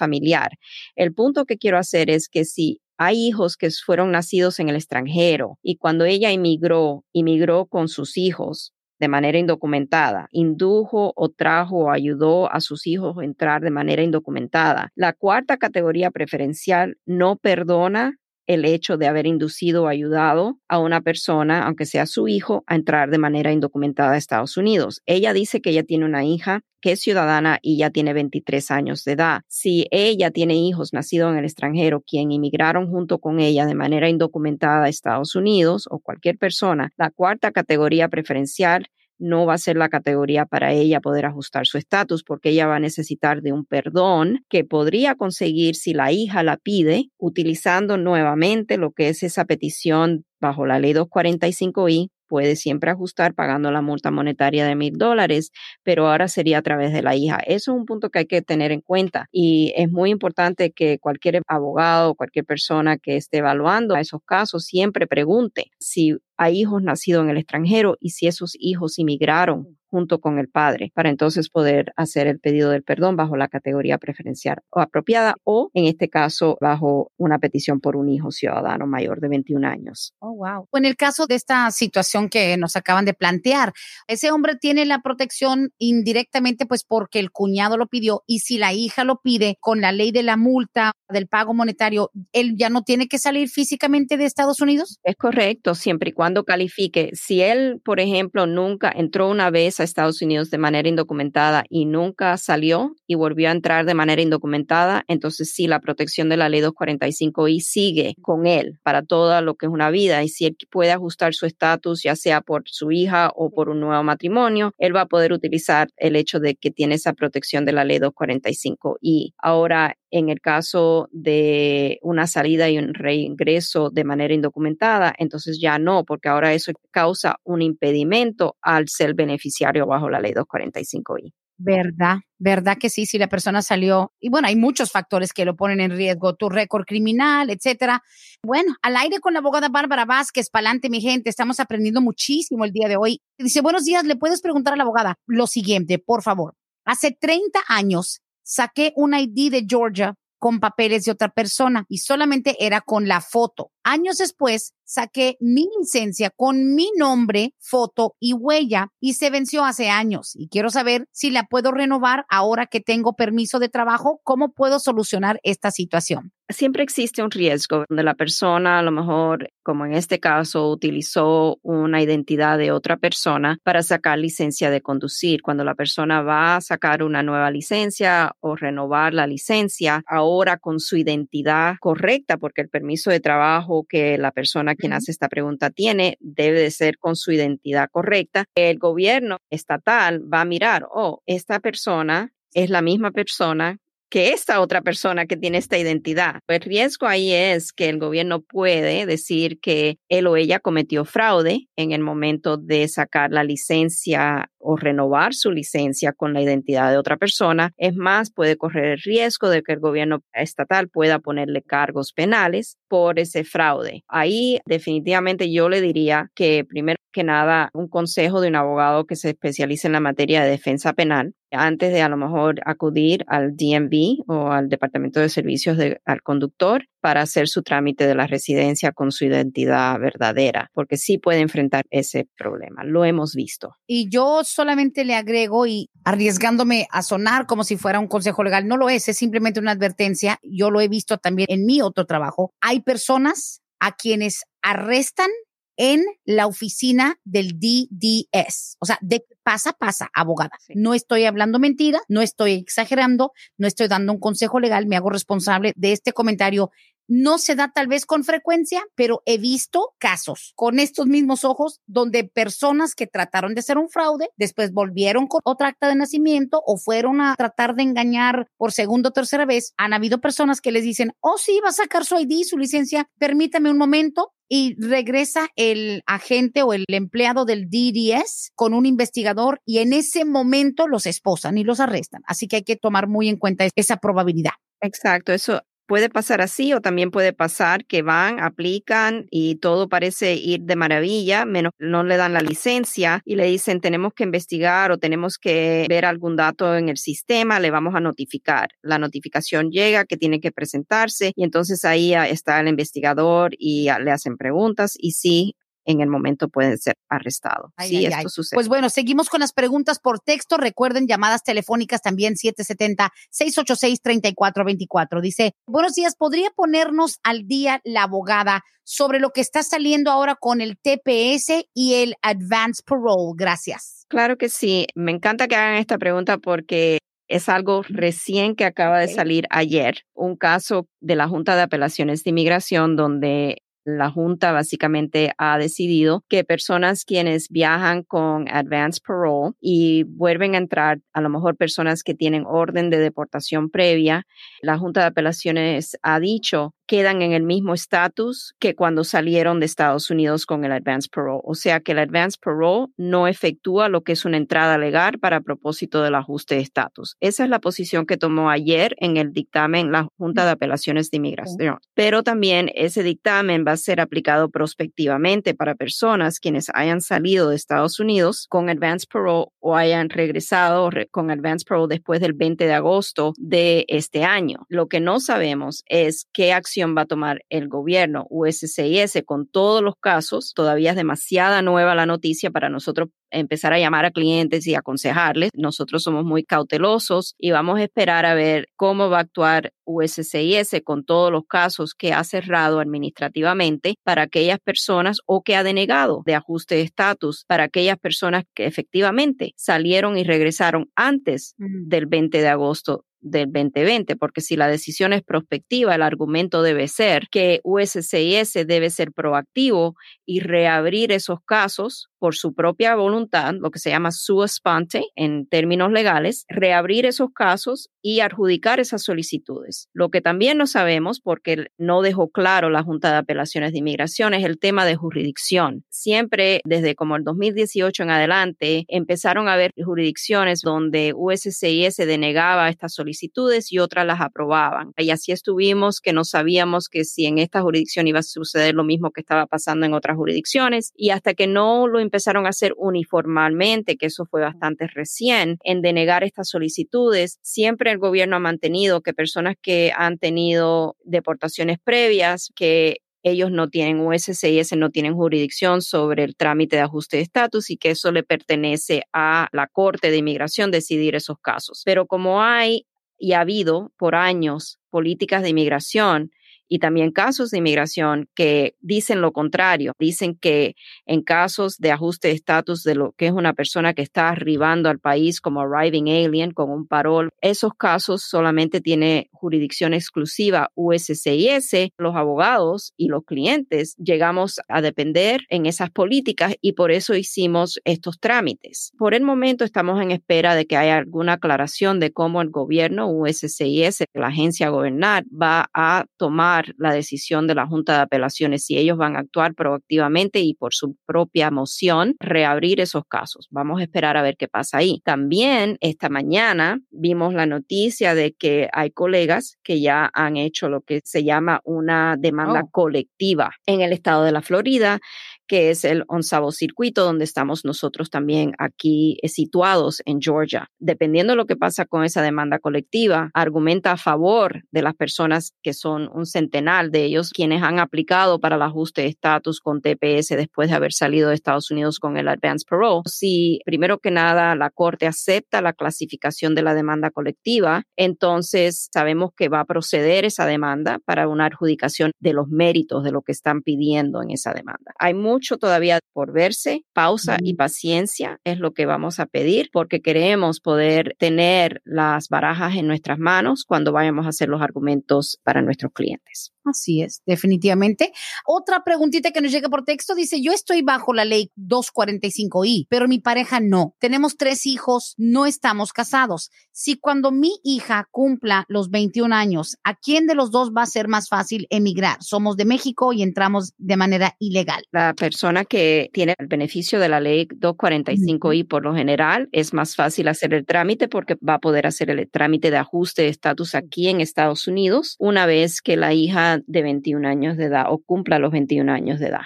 El 0.96 1.14
punto 1.14 1.46
que 1.46 1.58
quiero 1.58 1.78
hacer 1.78 2.10
es 2.10 2.30
que 2.30 2.46
si 2.46 2.82
hay 2.98 3.28
hijos 3.28 3.58
que 3.58 3.70
fueron 3.72 4.12
nacidos 4.12 4.60
en 4.60 4.70
el 4.70 4.76
extranjero 4.76 5.58
y 5.62 5.78
cuando 5.78 6.06
ella 6.06 6.32
inmigró, 6.32 7.04
inmigró 7.12 7.66
con 7.66 7.88
sus 7.88 8.18
hijos 8.18 8.74
de 9.00 9.08
manera 9.08 9.38
indocumentada, 9.38 10.28
indujo 10.32 11.12
o 11.16 11.30
trajo 11.30 11.86
o 11.86 11.92
ayudó 11.92 12.52
a 12.52 12.62
sus 12.62 12.88
hijos 12.88 13.18
a 13.18 13.26
entrar 13.26 13.62
de 13.62 13.72
manera 13.72 14.02
indocumentada. 14.02 14.92
La 14.96 15.14
cuarta 15.14 15.58
categoría 15.58 16.12
preferencial 16.12 16.98
no 17.06 17.36
perdona 17.36 18.18
el 18.48 18.66
hecho 18.66 18.98
de 18.98 19.08
haber 19.08 19.26
inducido 19.26 19.84
o 19.84 19.88
ayudado 19.88 20.60
a 20.68 20.80
una 20.80 21.02
persona, 21.02 21.66
aunque 21.66 21.86
sea 21.86 22.06
su 22.06 22.28
hijo, 22.28 22.64
a 22.68 22.76
entrar 22.76 23.10
de 23.10 23.18
manera 23.18 23.52
indocumentada 23.52 24.14
a 24.14 24.18
Estados 24.18 24.58
Unidos. 24.58 25.02
Ella 25.06 25.34
dice 25.34 25.62
que 25.62 25.72
ella 25.72 25.84
tiene 25.84 26.06
una 26.06 26.26
hija 26.26 26.62
que 26.82 26.92
es 26.92 27.00
ciudadana 27.00 27.60
y 27.62 27.78
ya 27.78 27.92
tiene 27.92 28.12
23 28.12 28.70
años 28.72 29.06
de 29.06 29.14
edad. 29.14 29.42
Si 29.48 29.88
ella 29.90 30.32
tiene 30.32 30.56
hijos 30.56 30.92
nacidos 30.92 31.32
en 31.32 31.40
el 31.40 31.46
extranjero, 31.46 32.02
quien 32.02 32.32
inmigraron 32.34 32.90
junto 32.90 33.20
con 33.20 33.40
ella 33.40 33.66
de 33.66 33.74
manera 33.74 34.10
indocumentada 34.10 34.84
a 34.84 34.90
Estados 34.90 35.36
Unidos 35.36 35.88
o 35.90 36.00
cualquier 36.00 36.38
persona, 36.38 36.92
la 36.98 37.10
cuarta 37.10 37.52
categoría 37.52 38.10
preferencial 38.10 38.88
no 39.24 39.46
va 39.46 39.54
a 39.54 39.58
ser 39.58 39.78
la 39.78 39.88
categoría 39.88 40.46
para 40.46 40.74
ella 40.74 41.00
poder 41.00 41.26
ajustar 41.26 41.66
su 41.66 41.78
estatus 41.78 42.24
porque 42.24 42.50
ella 42.50 42.68
va 42.68 42.76
a 42.76 42.80
necesitar 42.82 43.42
de 43.42 43.54
un 43.54 43.66
perdón 43.66 44.44
que 44.50 44.66
podría 44.66 45.16
conseguir 45.16 45.76
si 45.76 45.94
la 45.94 46.12
hija 46.12 46.44
la 46.44 46.58
pide 46.58 47.10
utilizando 47.18 47.98
nuevamente 47.98 48.78
lo 48.78 48.92
que 48.92 49.08
es 49.08 49.24
esa 49.24 49.46
petición 49.46 50.26
bajo 50.42 50.66
la 50.66 50.80
ley 50.80 50.94
245i 50.94 52.10
puede 52.28 52.56
siempre 52.56 52.92
ajustar 52.92 53.34
pagando 53.34 53.72
la 53.72 53.82
multa 53.82 54.12
monetaria 54.12 54.66
de 54.66 54.76
mil 54.76 54.98
dólares, 54.98 55.52
pero 55.84 56.08
ahora 56.08 56.28
sería 56.28 56.60
a 56.60 56.62
través 56.62 56.94
de 56.94 57.02
la 57.02 57.16
hija. 57.16 57.38
Eso 57.46 57.72
es 57.72 57.78
un 57.78 57.86
punto 57.86 58.10
que 58.10 58.20
hay 58.20 58.26
que 58.26 58.42
tener 58.42 58.72
en 58.72 58.82
cuenta 58.82 59.28
y 59.32 59.74
es 59.76 59.92
muy 59.92 60.10
importante 60.12 60.72
que 60.72 61.00
cualquier 61.00 61.42
abogado, 61.48 62.16
cualquier 62.16 62.46
persona 62.46 62.98
que 62.98 63.18
esté 63.18 63.38
evaluando 63.38 63.96
esos 64.04 64.22
casos 64.26 64.66
siempre 64.66 65.08
pregunte 65.08 65.72
si 65.80 66.18
hay 66.38 66.60
hijos 66.60 66.82
nacidos 66.84 67.24
en 67.24 67.30
el 67.30 67.38
extranjero 67.38 67.98
y 68.00 68.12
si 68.12 68.28
esos 68.28 68.56
hijos 68.60 69.00
inmigraron 69.00 69.78
junto 69.94 70.20
con 70.20 70.40
el 70.40 70.50
padre 70.50 70.92
para 70.96 71.12
entonces 71.12 71.50
poder 71.50 71.94
hacer 71.96 72.26
el 72.26 72.40
pedido 72.40 72.72
del 72.72 72.82
perdón 72.82 73.16
bajo 73.16 73.38
la 73.38 73.48
categoría 73.48 74.00
preferencial 74.00 74.64
o 74.72 74.80
apropiada 74.80 75.36
o 75.44 75.70
en 75.76 75.86
este 75.86 76.10
caso 76.10 76.58
bajo 76.60 77.12
una 77.16 77.38
petición 77.38 77.80
por 77.80 77.96
un 77.96 78.10
hijo 78.10 78.32
ciudadano 78.32 78.88
mayor 78.88 79.20
de 79.20 79.28
21 79.28 79.68
años. 79.68 80.16
Oh, 80.18 80.34
wow. 80.34 80.68
En 80.74 80.86
el 80.86 80.96
caso 80.96 81.28
de 81.28 81.36
esta 81.36 81.70
situación 81.70 82.28
que 82.28 82.58
nos 82.58 82.76
acaban 82.76 83.06
de 83.06 83.14
plantear, 83.14 83.72
ese 84.08 84.32
hombre 84.32 84.56
tiene 84.56 84.86
la 84.86 85.04
protección 85.04 85.70
indirectamente 85.78 86.66
pues 86.66 86.84
porque 86.84 87.20
el 87.20 87.30
cuñado 87.30 87.78
lo 87.78 87.86
pidió 87.86 88.24
y 88.26 88.40
si 88.40 88.58
la 88.58 88.74
hija 88.74 89.04
lo 89.04 89.22
pide 89.22 89.58
con 89.60 89.80
la 89.80 89.92
ley 89.92 90.12
de 90.12 90.24
la 90.24 90.38
multa 90.38 90.94
del 91.08 91.28
pago 91.28 91.54
monetario, 91.54 92.10
él 92.32 92.56
ya 92.58 92.72
no 92.72 92.82
tiene 92.82 93.08
que 93.08 93.20
salir 93.20 93.48
físicamente 93.48 94.18
de 94.18 94.26
Estados 94.26 94.60
Unidos? 94.60 94.98
Es 95.04 95.16
correcto, 95.18 95.76
siempre 95.76 96.10
y 96.10 96.14
cuando 96.14 96.46
califique. 96.46 97.12
Si 97.14 97.42
él, 97.42 97.80
por 97.86 98.00
ejemplo, 98.00 98.48
nunca 98.48 98.92
entró 98.96 99.30
una 99.30 99.52
vez 99.52 99.80
a 99.80 99.83
Estados 99.86 100.22
Unidos 100.22 100.50
de 100.50 100.58
manera 100.58 100.88
indocumentada 100.88 101.64
y 101.70 101.86
nunca 101.86 102.38
salió 102.38 102.96
y 103.08 103.16
volvió 103.16 103.50
a 103.50 103.52
entrar 103.52 103.86
de 103.86 103.94
manera 103.94 104.22
indocumentada, 104.22 105.04
entonces 105.08 105.52
sí, 105.54 105.68
la 105.68 105.80
protección 105.80 106.30
de 106.30 106.38
la 106.38 106.50
ley 106.50 106.62
245i 106.62 107.60
sigue 107.60 108.16
con 108.22 108.46
él 108.46 108.80
para 108.84 109.04
todo 109.04 109.42
lo 109.42 109.56
que 109.56 109.66
es 109.66 109.72
una 109.72 109.90
vida. 109.90 110.24
Y 110.24 110.30
si 110.30 110.46
él 110.46 110.58
puede 110.70 110.92
ajustar 110.92 111.34
su 111.34 111.46
estatus, 111.46 112.04
ya 112.04 112.16
sea 112.16 112.42
por 112.42 112.64
su 112.66 112.92
hija 112.92 113.32
o 113.36 113.50
por 113.50 113.70
un 113.70 113.80
nuevo 113.80 114.04
matrimonio, 114.04 114.74
él 114.78 114.96
va 114.96 115.02
a 115.02 115.08
poder 115.08 115.34
utilizar 115.34 115.90
el 115.98 116.16
hecho 116.16 116.40
de 116.40 116.56
que 116.56 116.72
tiene 116.72 116.96
esa 116.96 117.14
protección 117.14 117.66
de 117.66 117.74
la 117.74 117.84
ley 117.84 118.00
245i. 118.00 119.34
Ahora, 119.38 119.98
en 120.14 120.30
el 120.30 120.42
caso 120.42 121.10
de 121.12 121.98
una 122.04 122.28
salida 122.28 122.70
y 122.70 122.78
un 122.78 122.94
reingreso 122.94 123.90
de 123.90 124.04
manera 124.04 124.32
indocumentada, 124.32 125.12
entonces 125.18 125.60
ya 125.60 125.80
no, 125.80 126.06
porque 126.06 126.30
ahora 126.30 126.54
eso 126.54 126.72
causa 126.92 127.38
un 127.44 127.64
impedimento 127.64 128.56
al 128.62 128.90
ser 128.90 129.16
beneficiario 129.16 129.88
bajo 129.88 130.12
la 130.12 130.20
ley 130.20 130.34
245i. 130.34 131.34
¿Verdad? 131.58 132.18
¿Verdad 132.38 132.78
que 132.80 132.90
sí? 132.90 133.08
Si 133.08 133.18
la 133.18 133.28
persona 133.28 133.64
salió, 133.64 134.14
y 134.20 134.30
bueno, 134.30 134.48
hay 134.48 134.56
muchos 134.56 134.92
factores 134.92 135.34
que 135.34 135.46
lo 135.46 135.56
ponen 135.56 135.80
en 135.80 135.92
riesgo, 135.92 136.36
tu 136.36 136.48
récord 136.48 136.86
criminal, 136.86 137.50
etcétera. 137.50 138.04
Bueno, 138.44 138.76
al 138.84 138.98
aire 138.98 139.20
con 139.20 139.34
la 139.34 139.40
abogada 139.40 139.70
Bárbara 139.70 140.06
Vázquez, 140.06 140.52
pa'lante, 140.52 140.90
mi 140.90 141.02
gente, 141.02 141.32
estamos 141.32 141.60
aprendiendo 141.60 142.02
muchísimo 142.02 142.66
el 142.66 142.72
día 142.72 142.88
de 142.88 142.98
hoy. 142.98 143.22
Dice, 143.40 143.62
buenos 143.62 143.86
días, 143.86 144.04
¿le 144.04 144.16
puedes 144.16 144.42
preguntar 144.42 144.74
a 144.74 144.78
la 144.78 144.84
abogada 144.84 145.16
lo 145.26 145.48
siguiente, 145.48 145.98
por 145.98 146.22
favor? 146.22 146.54
Hace 146.86 147.18
30 147.20 147.60
años 147.68 148.23
saqué 148.44 148.94
un 148.96 149.14
ID 149.14 149.52
de 149.52 149.66
Georgia 149.68 150.16
con 150.44 150.60
papeles 150.60 151.06
de 151.06 151.12
otra 151.12 151.30
persona 151.30 151.86
y 151.88 152.00
solamente 152.00 152.58
era 152.60 152.82
con 152.82 153.08
la 153.08 153.22
foto. 153.22 153.72
Años 153.82 154.18
después, 154.18 154.74
saqué 154.84 155.38
mi 155.40 155.70
licencia 155.80 156.32
con 156.36 156.76
mi 156.76 156.92
nombre, 156.98 157.56
foto 157.60 158.16
y 158.20 158.34
huella 158.34 158.90
y 159.00 159.14
se 159.14 159.30
venció 159.30 159.64
hace 159.64 159.90
años 159.90 160.32
y 160.36 160.50
quiero 160.50 160.70
saber 160.70 161.08
si 161.14 161.30
la 161.30 161.44
puedo 161.44 161.72
renovar 161.72 162.26
ahora 162.30 162.68
que 162.68 162.82
tengo 162.82 163.14
permiso 163.14 163.58
de 163.60 163.70
trabajo, 163.70 164.20
cómo 164.24 164.52
puedo 164.52 164.80
solucionar 164.80 165.40
esta 165.44 165.72
situación. 165.72 166.34
Siempre 166.54 166.84
existe 166.84 167.24
un 167.24 167.32
riesgo 167.32 167.84
donde 167.90 168.04
la 168.04 168.14
persona, 168.14 168.78
a 168.78 168.84
lo 168.84 168.92
mejor, 168.92 169.50
como 169.64 169.86
en 169.88 169.94
este 169.94 170.20
caso, 170.20 170.70
utilizó 170.70 171.58
una 171.64 172.02
identidad 172.02 172.60
de 172.60 172.72
otra 172.72 172.98
persona 172.98 173.58
para 173.64 173.82
sacar 173.82 174.20
licencia 174.20 174.70
de 174.70 174.82
conducir. 174.82 175.42
Cuando 175.42 175.64
la 175.64 175.74
persona 175.74 176.22
va 176.22 176.56
a 176.56 176.62
sacar 176.62 177.02
una 177.02 177.24
nueva 177.24 177.50
licencia 177.50 178.36
o 178.40 178.56
renovar 178.56 179.16
la 179.16 179.26
licencia, 179.26 180.04
ahora 180.06 180.58
con 180.58 180.80
su 180.80 180.96
identidad 180.96 181.76
correcta, 181.80 182.38
porque 182.38 182.62
el 182.62 182.70
permiso 182.70 183.10
de 183.10 183.20
trabajo 183.20 183.86
que 183.90 184.20
la 184.20 184.32
persona 184.32 184.76
quien 184.76 184.94
hace 184.94 185.12
esta 185.12 185.30
pregunta 185.30 185.72
tiene 185.72 186.18
debe 186.20 186.62
de 186.62 186.72
ser 186.72 187.00
con 187.00 187.16
su 187.16 187.32
identidad 187.32 187.90
correcta. 187.92 188.46
El 188.54 188.78
gobierno 188.78 189.40
estatal 189.50 190.22
va 190.32 190.42
a 190.42 190.46
mirar, 190.46 190.86
oh, 190.92 191.24
esta 191.26 191.60
persona 191.60 192.32
es 192.54 192.70
la 192.70 192.84
misma 192.84 193.10
persona 193.10 193.80
que 194.14 194.32
esta 194.32 194.62
otra 194.62 194.82
persona 194.82 195.26
que 195.26 195.38
tiene 195.38 195.58
esta 195.58 195.76
identidad. 195.76 196.36
El 196.48 196.62
riesgo 196.62 197.08
ahí 197.08 197.34
es 197.34 197.74
que 197.74 197.90
el 197.90 197.98
gobierno 197.98 198.42
puede 198.44 199.08
decir 199.08 199.60
que 199.60 199.98
él 200.08 200.28
o 200.28 200.38
ella 200.38 200.60
cometió 200.60 201.04
fraude 201.04 201.68
en 201.76 201.94
el 201.94 202.02
momento 202.02 202.58
de 202.58 202.88
sacar 202.88 203.32
la 203.32 203.44
licencia 203.44 204.52
o 204.60 204.76
renovar 204.76 205.34
su 205.34 205.50
licencia 205.50 206.14
con 206.14 206.34
la 206.34 206.44
identidad 206.44 206.92
de 206.92 206.98
otra 206.98 207.18
persona. 207.18 207.72
Es 207.76 207.96
más, 207.96 208.32
puede 208.32 208.56
correr 208.56 208.86
el 208.86 209.00
riesgo 209.00 209.50
de 209.50 209.64
que 209.64 209.74
el 209.74 209.80
gobierno 209.80 210.20
estatal 210.34 210.90
pueda 210.90 211.18
ponerle 211.18 211.64
cargos 211.64 212.14
penales 212.14 212.78
por 212.88 213.18
ese 213.18 213.44
fraude. 213.44 214.04
Ahí 214.08 214.60
definitivamente 214.68 215.52
yo 215.52 215.70
le 215.70 215.82
diría 215.82 216.30
que 216.36 216.64
primero 216.70 216.98
que 217.12 217.24
nada 217.24 217.72
un 217.74 217.88
consejo 217.88 218.42
de 218.42 218.50
un 218.50 218.58
abogado 218.58 219.06
que 219.06 219.16
se 219.16 219.30
especialice 219.30 219.88
en 219.88 219.94
la 219.94 220.00
materia 220.00 220.44
de 220.44 220.52
defensa 220.52 220.94
penal 220.94 221.34
antes 221.54 221.92
de 221.94 222.02
a 222.02 222.10
lo 222.10 222.18
mejor 222.18 222.62
acudir 222.66 223.24
al 223.28 223.56
DMV 223.56 224.24
o 224.28 224.52
al 224.52 224.70
Departamento 224.70 225.20
de 225.20 225.30
Servicios 225.30 225.78
al 226.06 226.22
Conductor 226.22 226.88
para 227.00 227.22
hacer 227.22 227.48
su 227.48 227.64
trámite 227.64 228.08
de 228.08 228.16
la 228.16 228.28
residencia 228.28 228.92
con 228.92 229.12
su 229.12 229.26
identidad 229.26 230.00
verdadera, 230.00 230.70
porque 230.74 230.98
sí 230.98 231.18
puede 231.18 231.40
enfrentar 231.40 231.84
ese 231.90 232.28
problema. 232.38 232.84
Lo 232.84 233.06
hemos 233.06 233.36
visto. 233.36 233.76
Y 233.88 234.10
yo 234.10 234.42
solamente 234.44 235.04
le 235.06 235.16
agrego 235.16 235.66
y 235.68 235.90
arriesgándome 236.04 236.88
a 236.92 237.02
sonar 237.02 237.46
como 237.46 237.64
si 237.64 237.78
fuera 237.78 238.00
un 238.00 238.08
consejo 238.08 238.44
legal, 238.44 238.68
no 238.68 238.78
lo 238.78 238.90
es, 238.90 239.08
es 239.10 239.18
simplemente 239.18 239.60
una 239.60 239.72
advertencia. 239.72 240.40
Yo 240.44 240.72
lo 240.72 240.82
he 240.82 240.88
visto 240.88 241.18
también 241.18 241.48
en 241.50 241.66
mi 241.66 241.82
otro 241.82 242.06
trabajo. 242.06 242.52
Hay 242.62 242.82
personas 242.82 243.62
a 243.80 243.92
quienes 243.92 244.44
arrestan 244.62 245.30
en 245.78 246.04
la 246.26 246.48
oficina 246.48 247.18
del 247.24 247.60
DDS. 247.60 248.78
O 248.80 248.86
sea, 248.86 248.98
de 249.02 249.26
pasa, 249.44 249.74
pasa, 249.74 250.10
abogada. 250.14 250.58
No 250.74 250.94
estoy 250.94 251.26
hablando 251.26 251.60
mentira, 251.60 252.00
no 252.08 252.22
estoy 252.22 252.54
exagerando, 252.54 253.34
no 253.58 253.68
estoy 253.68 253.88
dando 253.88 254.14
un 254.14 254.20
consejo 254.20 254.60
legal, 254.60 254.88
me 254.88 254.96
hago 254.96 255.10
responsable 255.10 255.74
de 255.76 255.92
este 255.92 256.14
comentario 256.14 256.72
no 257.08 257.38
se 257.38 257.56
da 257.56 257.72
tal 257.74 257.88
vez 257.88 258.06
con 258.06 258.24
frecuencia, 258.24 258.84
pero 258.96 259.22
he 259.26 259.38
visto 259.38 259.94
casos 260.00 260.54
con 260.56 260.80
estos 260.80 261.08
mismos 261.08 261.44
ojos 261.44 261.82
donde 261.86 262.24
personas 262.24 262.96
que 262.96 263.08
trataron 263.08 263.54
de 263.54 263.60
hacer 263.60 263.78
un 263.78 263.90
fraude, 263.90 264.30
después 264.38 264.72
volvieron 264.72 265.28
con 265.28 265.42
otra 265.44 265.70
acta 265.70 265.88
de 265.88 265.96
nacimiento 265.96 266.62
o 266.66 266.78
fueron 266.78 267.22
a 267.22 267.36
tratar 267.36 267.76
de 267.76 267.84
engañar 267.84 268.48
por 268.58 268.72
segunda 268.72 269.10
o 269.10 269.14
tercera 269.14 269.46
vez. 269.46 269.74
Han 269.78 269.94
habido 269.94 270.22
personas 270.22 270.62
que 270.62 270.72
les 270.72 270.84
dicen, 270.84 271.14
oh 271.20 271.38
sí, 271.38 271.60
va 271.64 271.70
a 271.70 271.74
sacar 271.74 272.06
su 272.06 272.18
ID, 272.18 272.44
su 272.44 272.58
licencia, 272.58 273.10
permítame 273.18 273.70
un 273.70 273.78
momento, 273.78 274.34
y 274.56 274.76
regresa 274.78 275.48
el 275.56 276.04
agente 276.06 276.62
o 276.62 276.74
el 276.74 276.86
empleado 276.88 277.44
del 277.44 277.72
DDS 277.72 278.52
con 278.54 278.76
un 278.76 278.86
investigador 278.86 279.64
y 279.66 279.80
en 279.80 279.94
ese 279.94 280.26
momento 280.26 280.88
los 280.88 281.08
esposan 281.08 281.58
y 281.58 281.64
los 281.64 281.80
arrestan. 281.80 282.22
Así 282.28 282.48
que 282.48 282.58
hay 282.58 282.64
que 282.64 282.76
tomar 282.76 283.08
muy 283.08 283.30
en 283.30 283.38
cuenta 283.38 283.68
esa 283.76 283.98
probabilidad. 283.98 284.52
Exacto, 284.80 285.34
eso 285.34 285.64
puede 285.86 286.10
pasar 286.10 286.42
así 286.42 286.74
o 286.74 286.82
también 286.82 287.12
puede 287.12 287.34
pasar 287.34 287.86
que 287.86 288.02
van, 288.02 288.40
aplican 288.40 289.28
y 289.30 289.56
todo 289.56 289.90
parece 289.90 290.36
ir 290.36 290.62
de 290.62 290.76
maravilla, 290.76 291.46
menos 291.46 291.72
no 291.80 292.04
le 292.04 292.18
dan 292.18 292.34
la 292.34 292.42
licencia 292.42 293.22
y 293.26 293.36
le 293.36 293.46
dicen 293.46 293.82
tenemos 293.82 294.14
que 294.14 294.24
investigar 294.24 294.92
o 294.92 294.98
tenemos 294.98 295.38
que 295.38 295.86
ver 295.90 296.06
algún 296.06 296.36
dato 296.36 296.76
en 296.76 296.90
el 296.90 296.98
sistema, 296.98 297.60
le 297.60 297.72
vamos 297.72 297.96
a 297.96 298.00
notificar. 298.00 298.70
La 298.82 298.98
notificación 298.98 299.72
llega 299.72 300.06
que 300.06 300.18
tiene 300.18 300.40
que 300.40 300.52
presentarse 300.52 301.34
y 301.36 301.44
entonces 301.44 301.86
ahí 301.86 302.14
está 302.14 302.60
el 302.60 302.68
investigador 302.68 303.52
y 303.58 303.90
le 304.04 304.12
hacen 304.12 304.38
preguntas 304.38 304.96
y 304.98 305.12
sí, 305.12 305.56
en 305.86 306.02
el 306.02 306.10
momento 306.10 306.50
pueden 306.50 306.78
ser 306.78 306.98
arrestados. 307.10 307.72
sí, 307.80 308.06
esto 308.06 308.30
sucede. 308.30 308.58
Pues 308.58 308.68
bueno, 308.68 308.90
seguimos 308.90 309.30
con 309.30 309.40
las 309.40 309.54
preguntas 309.54 310.00
por 310.00 310.20
texto. 310.20 310.58
Recuerden 310.58 311.08
llamadas 311.08 311.44
telefónicas 311.44 312.02
también 312.02 312.36
770-686-3424. 312.36 315.22
Dice, 315.22 315.56
buenos 315.66 315.94
días, 315.94 316.16
¿podría 316.16 316.50
ponernos 316.52 317.20
al 317.24 317.48
día 317.48 317.82
la 317.84 318.04
abogada 318.04 318.64
sobre 318.84 319.20
lo 319.20 319.32
que 319.32 319.42
está 319.42 319.64
saliendo 319.64 320.12
ahora 320.12 320.36
con 320.36 320.62
el 320.62 320.78
TPS 320.78 321.66
y 321.74 321.96
el 321.96 322.16
Advance 322.22 322.84
Parole? 322.86 323.34
Gracias. 323.36 324.06
Claro 324.10 324.38
que 324.38 324.50
sí. 324.50 324.86
Me 324.96 325.12
encanta 325.12 325.48
que 325.48 325.56
hagan 325.56 325.76
esta 325.76 325.98
pregunta 325.98 326.38
porque 326.38 327.00
es 327.28 327.50
algo 327.50 327.82
recién 327.88 328.56
que 328.56 328.66
acaba 328.66 329.00
de 329.00 329.08
salir 329.08 329.48
ayer, 329.50 330.04
un 330.14 330.36
caso 330.36 330.88
de 331.00 331.16
la 331.16 331.28
Junta 331.28 331.56
de 331.56 331.64
Apelaciones 331.64 332.24
de 332.24 332.30
Inmigración 332.30 332.96
donde 332.96 333.64
la 333.86 334.10
Junta 334.10 334.52
básicamente 334.52 335.34
ha 335.38 335.58
decidido 335.58 336.24
que 336.30 336.44
personas 336.44 337.06
quienes 337.06 337.50
viajan 337.50 338.04
con 338.04 338.48
advance 338.50 339.02
parole 339.06 339.54
y 339.60 340.04
vuelven 340.04 340.56
a 340.56 340.60
entrar, 340.60 341.00
a 341.14 341.22
lo 341.22 341.30
mejor 341.30 341.58
personas 341.58 342.04
que 342.04 342.14
tienen 342.14 342.46
orden 342.46 342.90
de 342.90 343.00
deportación 343.00 343.70
previa, 343.70 344.26
la 344.62 344.78
Junta 344.78 345.02
de 345.02 345.08
Apelaciones 345.08 345.98
ha 346.02 346.20
dicho 346.20 346.74
quedan 346.86 347.22
en 347.22 347.34
el 347.34 347.44
mismo 347.44 347.74
estatus 347.74 348.56
que 348.60 348.76
cuando 348.76 349.04
salieron 349.04 349.60
de 349.60 349.66
Estados 349.66 350.10
Unidos 350.10 350.46
con 350.46 350.66
el 350.66 350.72
advance 350.72 351.10
parole. 351.10 351.42
O 351.44 351.56
sea 351.56 351.80
que 351.80 351.94
el 351.94 352.00
advance 352.00 352.38
parole 352.42 352.88
no 352.98 353.28
efectúa 353.28 353.90
lo 353.90 354.02
que 354.02 354.14
es 354.14 354.26
una 354.26 354.38
entrada 354.38 354.78
legal 354.78 355.20
para 355.20 355.42
propósito 355.42 356.02
del 356.02 356.16
ajuste 356.16 356.56
de 356.56 356.62
estatus. 356.62 357.16
Esa 357.20 357.44
es 357.44 357.50
la 357.50 357.60
posición 357.60 358.06
que 358.06 358.18
tomó 358.18 358.50
ayer 358.50 358.96
en 359.00 359.18
el 359.18 359.32
dictamen 359.32 359.92
la 359.92 360.08
Junta 360.18 360.46
de 360.46 360.52
Apelaciones 360.52 361.10
de 361.10 361.18
Inmigración. 361.18 361.78
Pero 361.94 362.24
también 362.24 362.70
ese 362.76 363.04
dictamen 363.04 363.64
va 363.66 363.74
a 363.74 363.78
ser 363.78 364.02
aplicado 364.02 364.50
prospectivamente 364.50 365.54
para 365.54 365.76
personas 365.76 366.40
quienes 366.40 366.70
hayan 366.74 367.02
salido 367.02 367.50
de 367.50 367.56
Estados 367.56 368.00
Unidos 368.00 368.48
con 368.50 368.70
advance 368.70 369.08
parole 369.12 369.48
o 369.60 369.76
hayan 369.76 370.10
regresado 370.10 370.90
con 371.12 371.32
advance 371.32 371.66
parole 371.66 371.96
después 371.96 372.20
del 372.20 372.34
20 372.34 372.66
de 372.66 372.74
agosto 372.74 373.34
de 373.38 373.86
este 373.88 374.24
año. 374.24 374.66
Lo 374.70 374.88
que 374.88 375.00
no 375.00 375.20
sabemos 375.20 375.84
es 375.88 376.28
qué 376.34 376.54
acción 376.54 376.73
va 376.82 377.02
a 377.02 377.06
tomar 377.06 377.42
el 377.50 377.68
gobierno 377.68 378.26
USCIS 378.30 379.24
con 379.26 379.48
todos 379.48 379.82
los 379.82 379.96
casos. 380.00 380.54
Todavía 380.56 380.92
es 380.92 380.96
demasiada 380.96 381.62
nueva 381.62 381.96
la 381.96 382.06
noticia 382.06 382.52
para 382.52 382.70
nosotros 382.70 383.10
empezar 383.32 383.74
a 383.74 383.80
llamar 383.80 384.06
a 384.06 384.12
clientes 384.12 384.66
y 384.68 384.76
aconsejarles. 384.76 385.50
Nosotros 385.54 386.04
somos 386.04 386.24
muy 386.24 386.44
cautelosos 386.44 387.36
y 387.38 387.52
vamos 387.52 387.80
a 387.80 387.84
esperar 387.84 388.26
a 388.26 388.36
ver 388.36 388.68
cómo 388.76 389.10
va 389.10 389.18
a 389.18 389.22
actuar 389.22 389.74
USCIS 389.86 390.82
con 390.84 391.04
todos 391.04 391.32
los 391.32 391.44
casos 391.48 391.94
que 391.94 392.14
ha 392.14 392.24
cerrado 392.24 392.80
administrativamente 392.80 393.96
para 394.04 394.24
aquellas 394.24 394.60
personas 394.60 395.20
o 395.26 395.42
que 395.42 395.56
ha 395.56 395.64
denegado 395.64 396.22
de 396.26 396.36
ajuste 396.36 396.76
de 396.76 396.82
estatus 396.82 397.44
para 397.48 397.66
aquellas 397.66 397.98
personas 397.98 398.44
que 398.54 398.66
efectivamente 398.66 399.54
salieron 399.58 400.18
y 400.18 400.24
regresaron 400.24 400.90
antes 400.96 401.56
del 401.58 402.06
20 402.06 402.42
de 402.42 402.48
agosto 402.48 403.06
del 403.24 403.52
2020, 403.52 404.16
porque 404.16 404.42
si 404.42 404.56
la 404.56 404.68
decisión 404.68 405.14
es 405.14 405.24
prospectiva, 405.24 405.96
el 405.96 406.02
argumento 406.02 406.62
debe 406.62 406.88
ser 406.88 407.30
que 407.30 407.62
USCIS 407.64 408.54
debe 408.68 408.90
ser 408.90 409.12
proactivo 409.12 409.96
y 410.26 410.42
reabrir 410.42 411.12
esos 411.12 411.40
casos 411.46 412.10
por 412.24 412.36
su 412.36 412.54
propia 412.54 412.96
voluntad, 412.96 413.54
lo 413.60 413.70
que 413.70 413.80
se 413.80 413.90
llama 413.90 414.12
sua 414.14 414.48
sponte 414.48 415.04
en 415.18 415.46
términos 415.46 415.92
legales, 415.92 416.46
reabrir 416.48 417.06
esos 417.06 417.32
casos 417.36 417.90
y 418.02 418.22
adjudicar 418.22 418.80
esas 418.80 419.04
solicitudes. 419.04 419.90
Lo 419.92 420.08
que 420.08 420.22
también 420.22 420.58
no 420.58 420.66
sabemos, 420.66 421.20
porque 421.20 421.68
no 421.78 422.02
dejó 422.02 422.30
claro 422.30 422.70
la 422.70 422.82
Junta 422.82 423.12
de 423.12 423.18
Apelaciones 423.18 423.74
de 423.74 423.80
Inmigración, 423.80 424.34
es 424.34 424.46
el 424.46 424.58
tema 424.58 424.86
de 424.86 424.96
jurisdicción. 424.96 425.84
Siempre 425.90 426.62
desde 426.64 426.96
como 426.96 427.18
el 427.18 427.26
2018 427.26 428.04
en 428.04 428.10
adelante 428.10 428.86
empezaron 428.88 429.50
a 429.50 429.56
haber 429.56 429.72
jurisdicciones 429.84 430.62
donde 430.62 431.12
USCIS 431.14 431.98
denegaba 431.98 432.70
estas 432.70 432.94
solicitudes 432.94 433.70
y 433.70 433.80
otras 433.80 434.06
las 434.06 434.22
aprobaban. 434.22 434.94
Y 434.96 435.10
así 435.10 435.34
estuvimos 435.34 436.00
que 436.00 436.14
no 436.14 436.24
sabíamos 436.24 436.88
que 436.88 437.04
si 437.04 437.26
en 437.26 437.40
esta 437.40 437.62
jurisdicción 437.62 438.08
iba 438.08 438.20
a 438.20 438.24
suceder 438.24 438.76
lo 438.76 438.86
mismo 438.86 439.12
que 439.12 439.20
estaba 439.20 439.46
pasando 439.46 439.86
en 439.86 439.94
otras 439.94 440.16
jurisdicciones 440.16 440.94
y 440.96 441.10
hasta 441.10 441.34
que 441.34 441.48
no 441.48 441.88
lo 441.88 442.00
empezaron 442.14 442.46
a 442.46 442.50
hacer 442.50 442.76
uniformalmente, 442.78 443.98
que 443.98 444.06
eso 444.06 444.26
fue 444.26 444.42
bastante 444.42 444.86
recién, 444.86 445.58
en 445.64 445.82
denegar 445.82 446.24
estas 446.24 446.48
solicitudes. 446.48 447.40
Siempre 447.42 447.90
el 447.90 447.98
gobierno 447.98 448.36
ha 448.36 448.40
mantenido 448.40 449.02
que 449.02 449.16
personas 449.16 449.56
que 449.60 449.92
han 449.96 450.20
tenido 450.20 450.96
deportaciones 451.04 451.80
previas, 451.84 452.52
que 452.56 452.98
ellos 453.24 453.50
no 453.50 453.68
tienen 453.70 454.00
USCIS, 454.00 454.76
no 454.78 454.92
tienen 454.92 455.16
jurisdicción 455.16 455.82
sobre 455.82 456.24
el 456.24 456.36
trámite 456.36 456.76
de 456.76 456.84
ajuste 456.84 457.18
de 457.18 457.24
estatus 457.24 457.72
y 457.72 457.78
que 457.78 457.92
eso 457.92 458.12
le 458.12 458.22
pertenece 458.22 459.04
a 459.12 459.48
la 459.52 459.66
Corte 459.66 460.12
de 460.12 460.18
Inmigración 460.18 460.70
decidir 460.70 461.16
esos 461.16 461.40
casos. 461.40 461.82
Pero 461.84 462.06
como 462.06 462.44
hay 462.44 462.86
y 463.18 463.34
ha 463.34 463.40
habido 463.40 463.92
por 463.98 464.14
años 464.14 464.78
políticas 464.92 465.42
de 465.42 465.50
inmigración 465.50 466.30
y 466.74 466.80
también 466.80 467.12
casos 467.12 467.52
de 467.52 467.60
inmigración 467.60 468.28
que 468.34 468.74
dicen 468.82 469.22
lo 469.22 469.32
contrario, 469.32 469.94
dicen 470.00 470.34
que 470.34 470.76
en 471.06 471.22
casos 471.22 471.78
de 471.78 471.92
ajuste 471.92 472.30
de 472.30 472.34
estatus 472.34 472.82
de 472.82 472.96
lo 472.96 473.12
que 473.12 473.28
es 473.28 473.32
una 473.32 473.54
persona 473.54 473.94
que 473.94 474.02
está 474.02 474.30
arribando 474.30 474.90
al 474.90 474.98
país 474.98 475.40
como 475.40 475.62
arriving 475.62 476.10
alien 476.10 476.50
con 476.50 476.72
un 476.72 476.88
parol, 476.88 477.30
esos 477.42 477.74
casos 477.78 478.24
solamente 478.24 478.82
tiene 478.82 479.30
jurisdicción 479.32 479.94
exclusiva 479.94 480.72
USCIS, 480.74 481.92
los 482.00 482.16
abogados 482.16 482.94
y 482.98 483.08
los 483.08 483.24
clientes 483.24 483.96
llegamos 483.98 484.60
a 484.68 484.82
depender 484.82 485.42
en 485.50 485.68
esas 485.68 485.92
políticas 485.92 486.56
y 486.60 486.72
por 486.72 486.92
eso 486.92 487.14
hicimos 487.14 487.80
estos 487.86 488.20
trámites. 488.20 488.94
Por 488.98 489.14
el 489.14 489.22
momento 489.22 489.64
estamos 489.64 490.02
en 490.02 490.10
espera 490.10 490.56
de 490.56 490.66
que 490.66 490.78
haya 490.78 490.98
alguna 490.98 491.34
aclaración 491.34 492.00
de 492.00 492.12
cómo 492.12 492.42
el 492.42 492.50
gobierno 492.50 493.12
USCIS, 493.12 494.06
la 494.16 494.28
agencia 494.30 494.66
a 494.66 494.72
gobernar, 494.72 495.24
va 495.30 495.70
a 495.72 496.06
tomar 496.18 496.63
la 496.78 496.94
decisión 496.94 497.48
de 497.48 497.56
la 497.56 497.68
Junta 497.68 497.94
de 497.94 498.02
Apelaciones, 498.02 498.66
si 498.66 498.78
ellos 498.78 498.98
van 498.98 499.16
a 499.16 499.20
actuar 499.20 499.54
proactivamente 499.56 500.40
y 500.40 500.54
por 500.54 500.74
su 500.74 500.96
propia 501.06 501.52
moción 501.52 502.16
reabrir 502.20 502.80
esos 502.80 503.04
casos. 503.08 503.48
Vamos 503.52 503.80
a 503.80 503.84
esperar 503.84 504.18
a 504.18 504.22
ver 504.22 504.38
qué 504.38 504.48
pasa 504.48 504.78
ahí. 504.78 505.02
También 505.04 505.78
esta 505.82 506.10
mañana 506.10 506.80
vimos 506.92 507.34
la 507.34 507.46
noticia 507.46 508.16
de 508.16 508.34
que 508.34 508.70
hay 508.74 508.92
colegas 508.92 509.58
que 509.64 509.82
ya 509.82 510.10
han 510.14 510.38
hecho 510.38 510.70
lo 510.70 510.82
que 510.82 511.02
se 511.04 511.24
llama 511.24 511.62
una 511.64 512.16
demanda 512.18 512.62
oh. 512.64 512.70
colectiva 512.72 513.52
en 513.66 513.82
el 513.82 513.94
estado 513.94 514.24
de 514.24 514.32
la 514.32 514.42
Florida 514.42 515.00
que 515.48 515.70
es 515.70 515.86
el 515.86 516.04
onzavo 516.08 516.52
circuito 516.52 517.04
donde 517.04 517.24
estamos 517.24 517.66
nosotros 517.66 518.10
también 518.10 518.54
aquí 518.58 519.18
eh, 519.22 519.30
situados 519.30 520.02
en 520.06 520.22
Georgia. 520.22 520.70
Dependiendo 520.80 521.34
de 521.34 521.38
lo 521.38 521.46
que 521.46 521.56
pasa 521.56 521.86
con 521.86 522.04
esa 522.04 522.22
demanda 522.22 522.60
colectiva, 522.60 523.32
argumenta 523.34 523.92
a 523.92 523.98
favor 523.98 524.64
de 524.72 524.82
las 524.82 524.96
personas 524.96 525.54
que 525.62 525.74
son 525.74 526.10
un 526.14 526.26
centenar 526.26 526.90
de 526.90 527.04
ellos 527.06 527.32
quienes 527.32 527.62
han 527.64 527.80
aplicado 527.80 528.40
para 528.40 528.56
el 528.56 528.62
ajuste 528.62 529.02
de 529.02 529.08
estatus 529.08 529.60
con 529.60 529.82
TPS 529.82 530.30
después 530.30 530.70
de 530.70 530.76
haber 530.76 530.94
salido 530.94 531.30
de 531.30 531.36
Estados 531.36 531.72
Unidos 531.72 532.00
con 532.00 532.18
el 532.18 532.28
Advance 532.28 532.66
Parole. 532.70 533.02
Si 533.06 533.60
primero 533.66 534.00
que 534.00 534.12
nada 534.12 534.56
la 534.56 534.70
Corte 534.70 535.08
acepta 535.08 535.62
la 535.62 535.74
clasificación 535.74 536.56
de 536.56 536.64
la 536.64 536.74
demanda 536.74 537.12
colectiva, 537.12 537.84
entonces 537.98 538.90
sabemos 538.92 539.32
que 539.36 539.50
va 539.50 539.62
a 539.62 539.66
proceder 539.66 540.26
esa 540.26 540.46
demanda 540.46 541.00
para 541.06 541.28
una 541.28 541.46
adjudicación 541.46 542.12
de 542.20 542.34
los 542.34 542.48
méritos 542.48 543.04
de 543.04 543.12
lo 543.12 543.22
que 543.22 543.32
están 543.32 543.62
pidiendo 543.62 544.22
en 544.22 544.32
esa 544.32 544.54
demanda. 544.54 544.94
Hay 545.00 545.14
mucho 545.44 545.58
todavía 545.58 546.00
por 546.14 546.32
verse. 546.32 546.86
Pausa 546.94 547.38
y 547.42 547.56
paciencia 547.56 548.40
es 548.46 548.60
lo 548.60 548.74
que 548.74 548.86
vamos 548.86 549.20
a 549.20 549.26
pedir 549.26 549.70
porque 549.74 550.02
queremos 550.02 550.62
poder 550.62 551.18
tener 551.20 551.82
las 551.84 552.30
barajas 552.30 552.76
en 552.76 552.88
nuestras 552.88 553.20
manos 553.20 553.66
cuando 553.66 553.92
vayamos 553.92 554.26
a 554.26 554.30
hacer 554.30 554.48
los 554.48 554.62
argumentos 554.62 555.42
para 555.44 555.62
nuestros 555.62 555.92
clientes. 555.92 556.54
Así 556.66 557.02
es, 557.02 557.22
definitivamente. 557.26 558.14
Otra 558.46 558.84
preguntita 558.86 559.32
que 559.32 559.42
nos 559.42 559.52
llega 559.52 559.68
por 559.68 559.84
texto 559.84 560.16
dice, 560.16 560.42
yo 560.42 560.54
estoy 560.54 560.82
bajo 560.82 561.14
la 561.14 561.26
ley 561.26 561.52
245I, 561.58 562.88
pero 562.90 563.10
mi 563.10 563.20
pareja 563.20 563.60
no. 563.60 563.96
Tenemos 564.00 564.38
tres 564.38 564.66
hijos, 564.66 565.14
no 565.18 565.46
estamos 565.46 565.92
casados. 565.92 566.52
Si 566.72 566.98
cuando 566.98 567.32
mi 567.32 567.52
hija 567.64 568.08
cumpla 568.12 568.64
los 568.70 568.90
21 568.90 569.36
años, 569.36 569.76
¿a 569.84 569.96
quién 569.96 570.26
de 570.26 570.36
los 570.36 570.52
dos 570.52 570.72
va 570.72 570.84
a 570.84 570.88
ser 570.88 571.10
más 571.10 571.28
fácil 571.28 571.68
emigrar? 571.70 572.24
Somos 572.24 572.56
de 572.56 572.66
México 572.66 573.12
y 573.12 573.24
entramos 573.24 573.74
de 573.78 573.98
manera 573.98 574.38
ilegal. 574.40 574.86
La 574.92 575.14
persona 575.24 575.64
que 575.64 576.10
tiene 576.12 576.36
el 576.38 576.48
beneficio 576.48 577.00
de 577.00 577.08
la 577.08 577.22
ley 577.22 577.48
245I 577.48 578.68
por 578.68 578.84
lo 578.84 578.94
general 578.94 579.48
es 579.54 579.74
más 579.74 579.96
fácil 579.96 580.28
hacer 580.28 580.54
el 580.54 580.66
trámite 580.66 581.08
porque 581.08 581.36
va 581.36 581.54
a 581.54 581.60
poder 581.60 581.88
hacer 581.88 582.10
el 582.10 582.30
trámite 582.30 582.72
de 582.72 582.78
ajuste 582.78 583.22
de 583.22 583.30
estatus 583.30 583.74
aquí 583.74 584.10
en 584.10 584.20
Estados 584.20 584.68
Unidos 584.68 585.16
una 585.20 585.46
vez 585.46 585.82
que 585.82 585.96
la 585.96 586.14
hija 586.14 586.60
de 586.68 586.82
21 586.82 587.26
años 587.26 587.56
de 587.56 587.66
edad 587.66 587.86
o 587.88 588.00
cumpla 588.00 588.38
los 588.38 588.52
21 588.52 588.92
años 588.92 589.22
de 589.22 589.28
edad. 589.28 589.44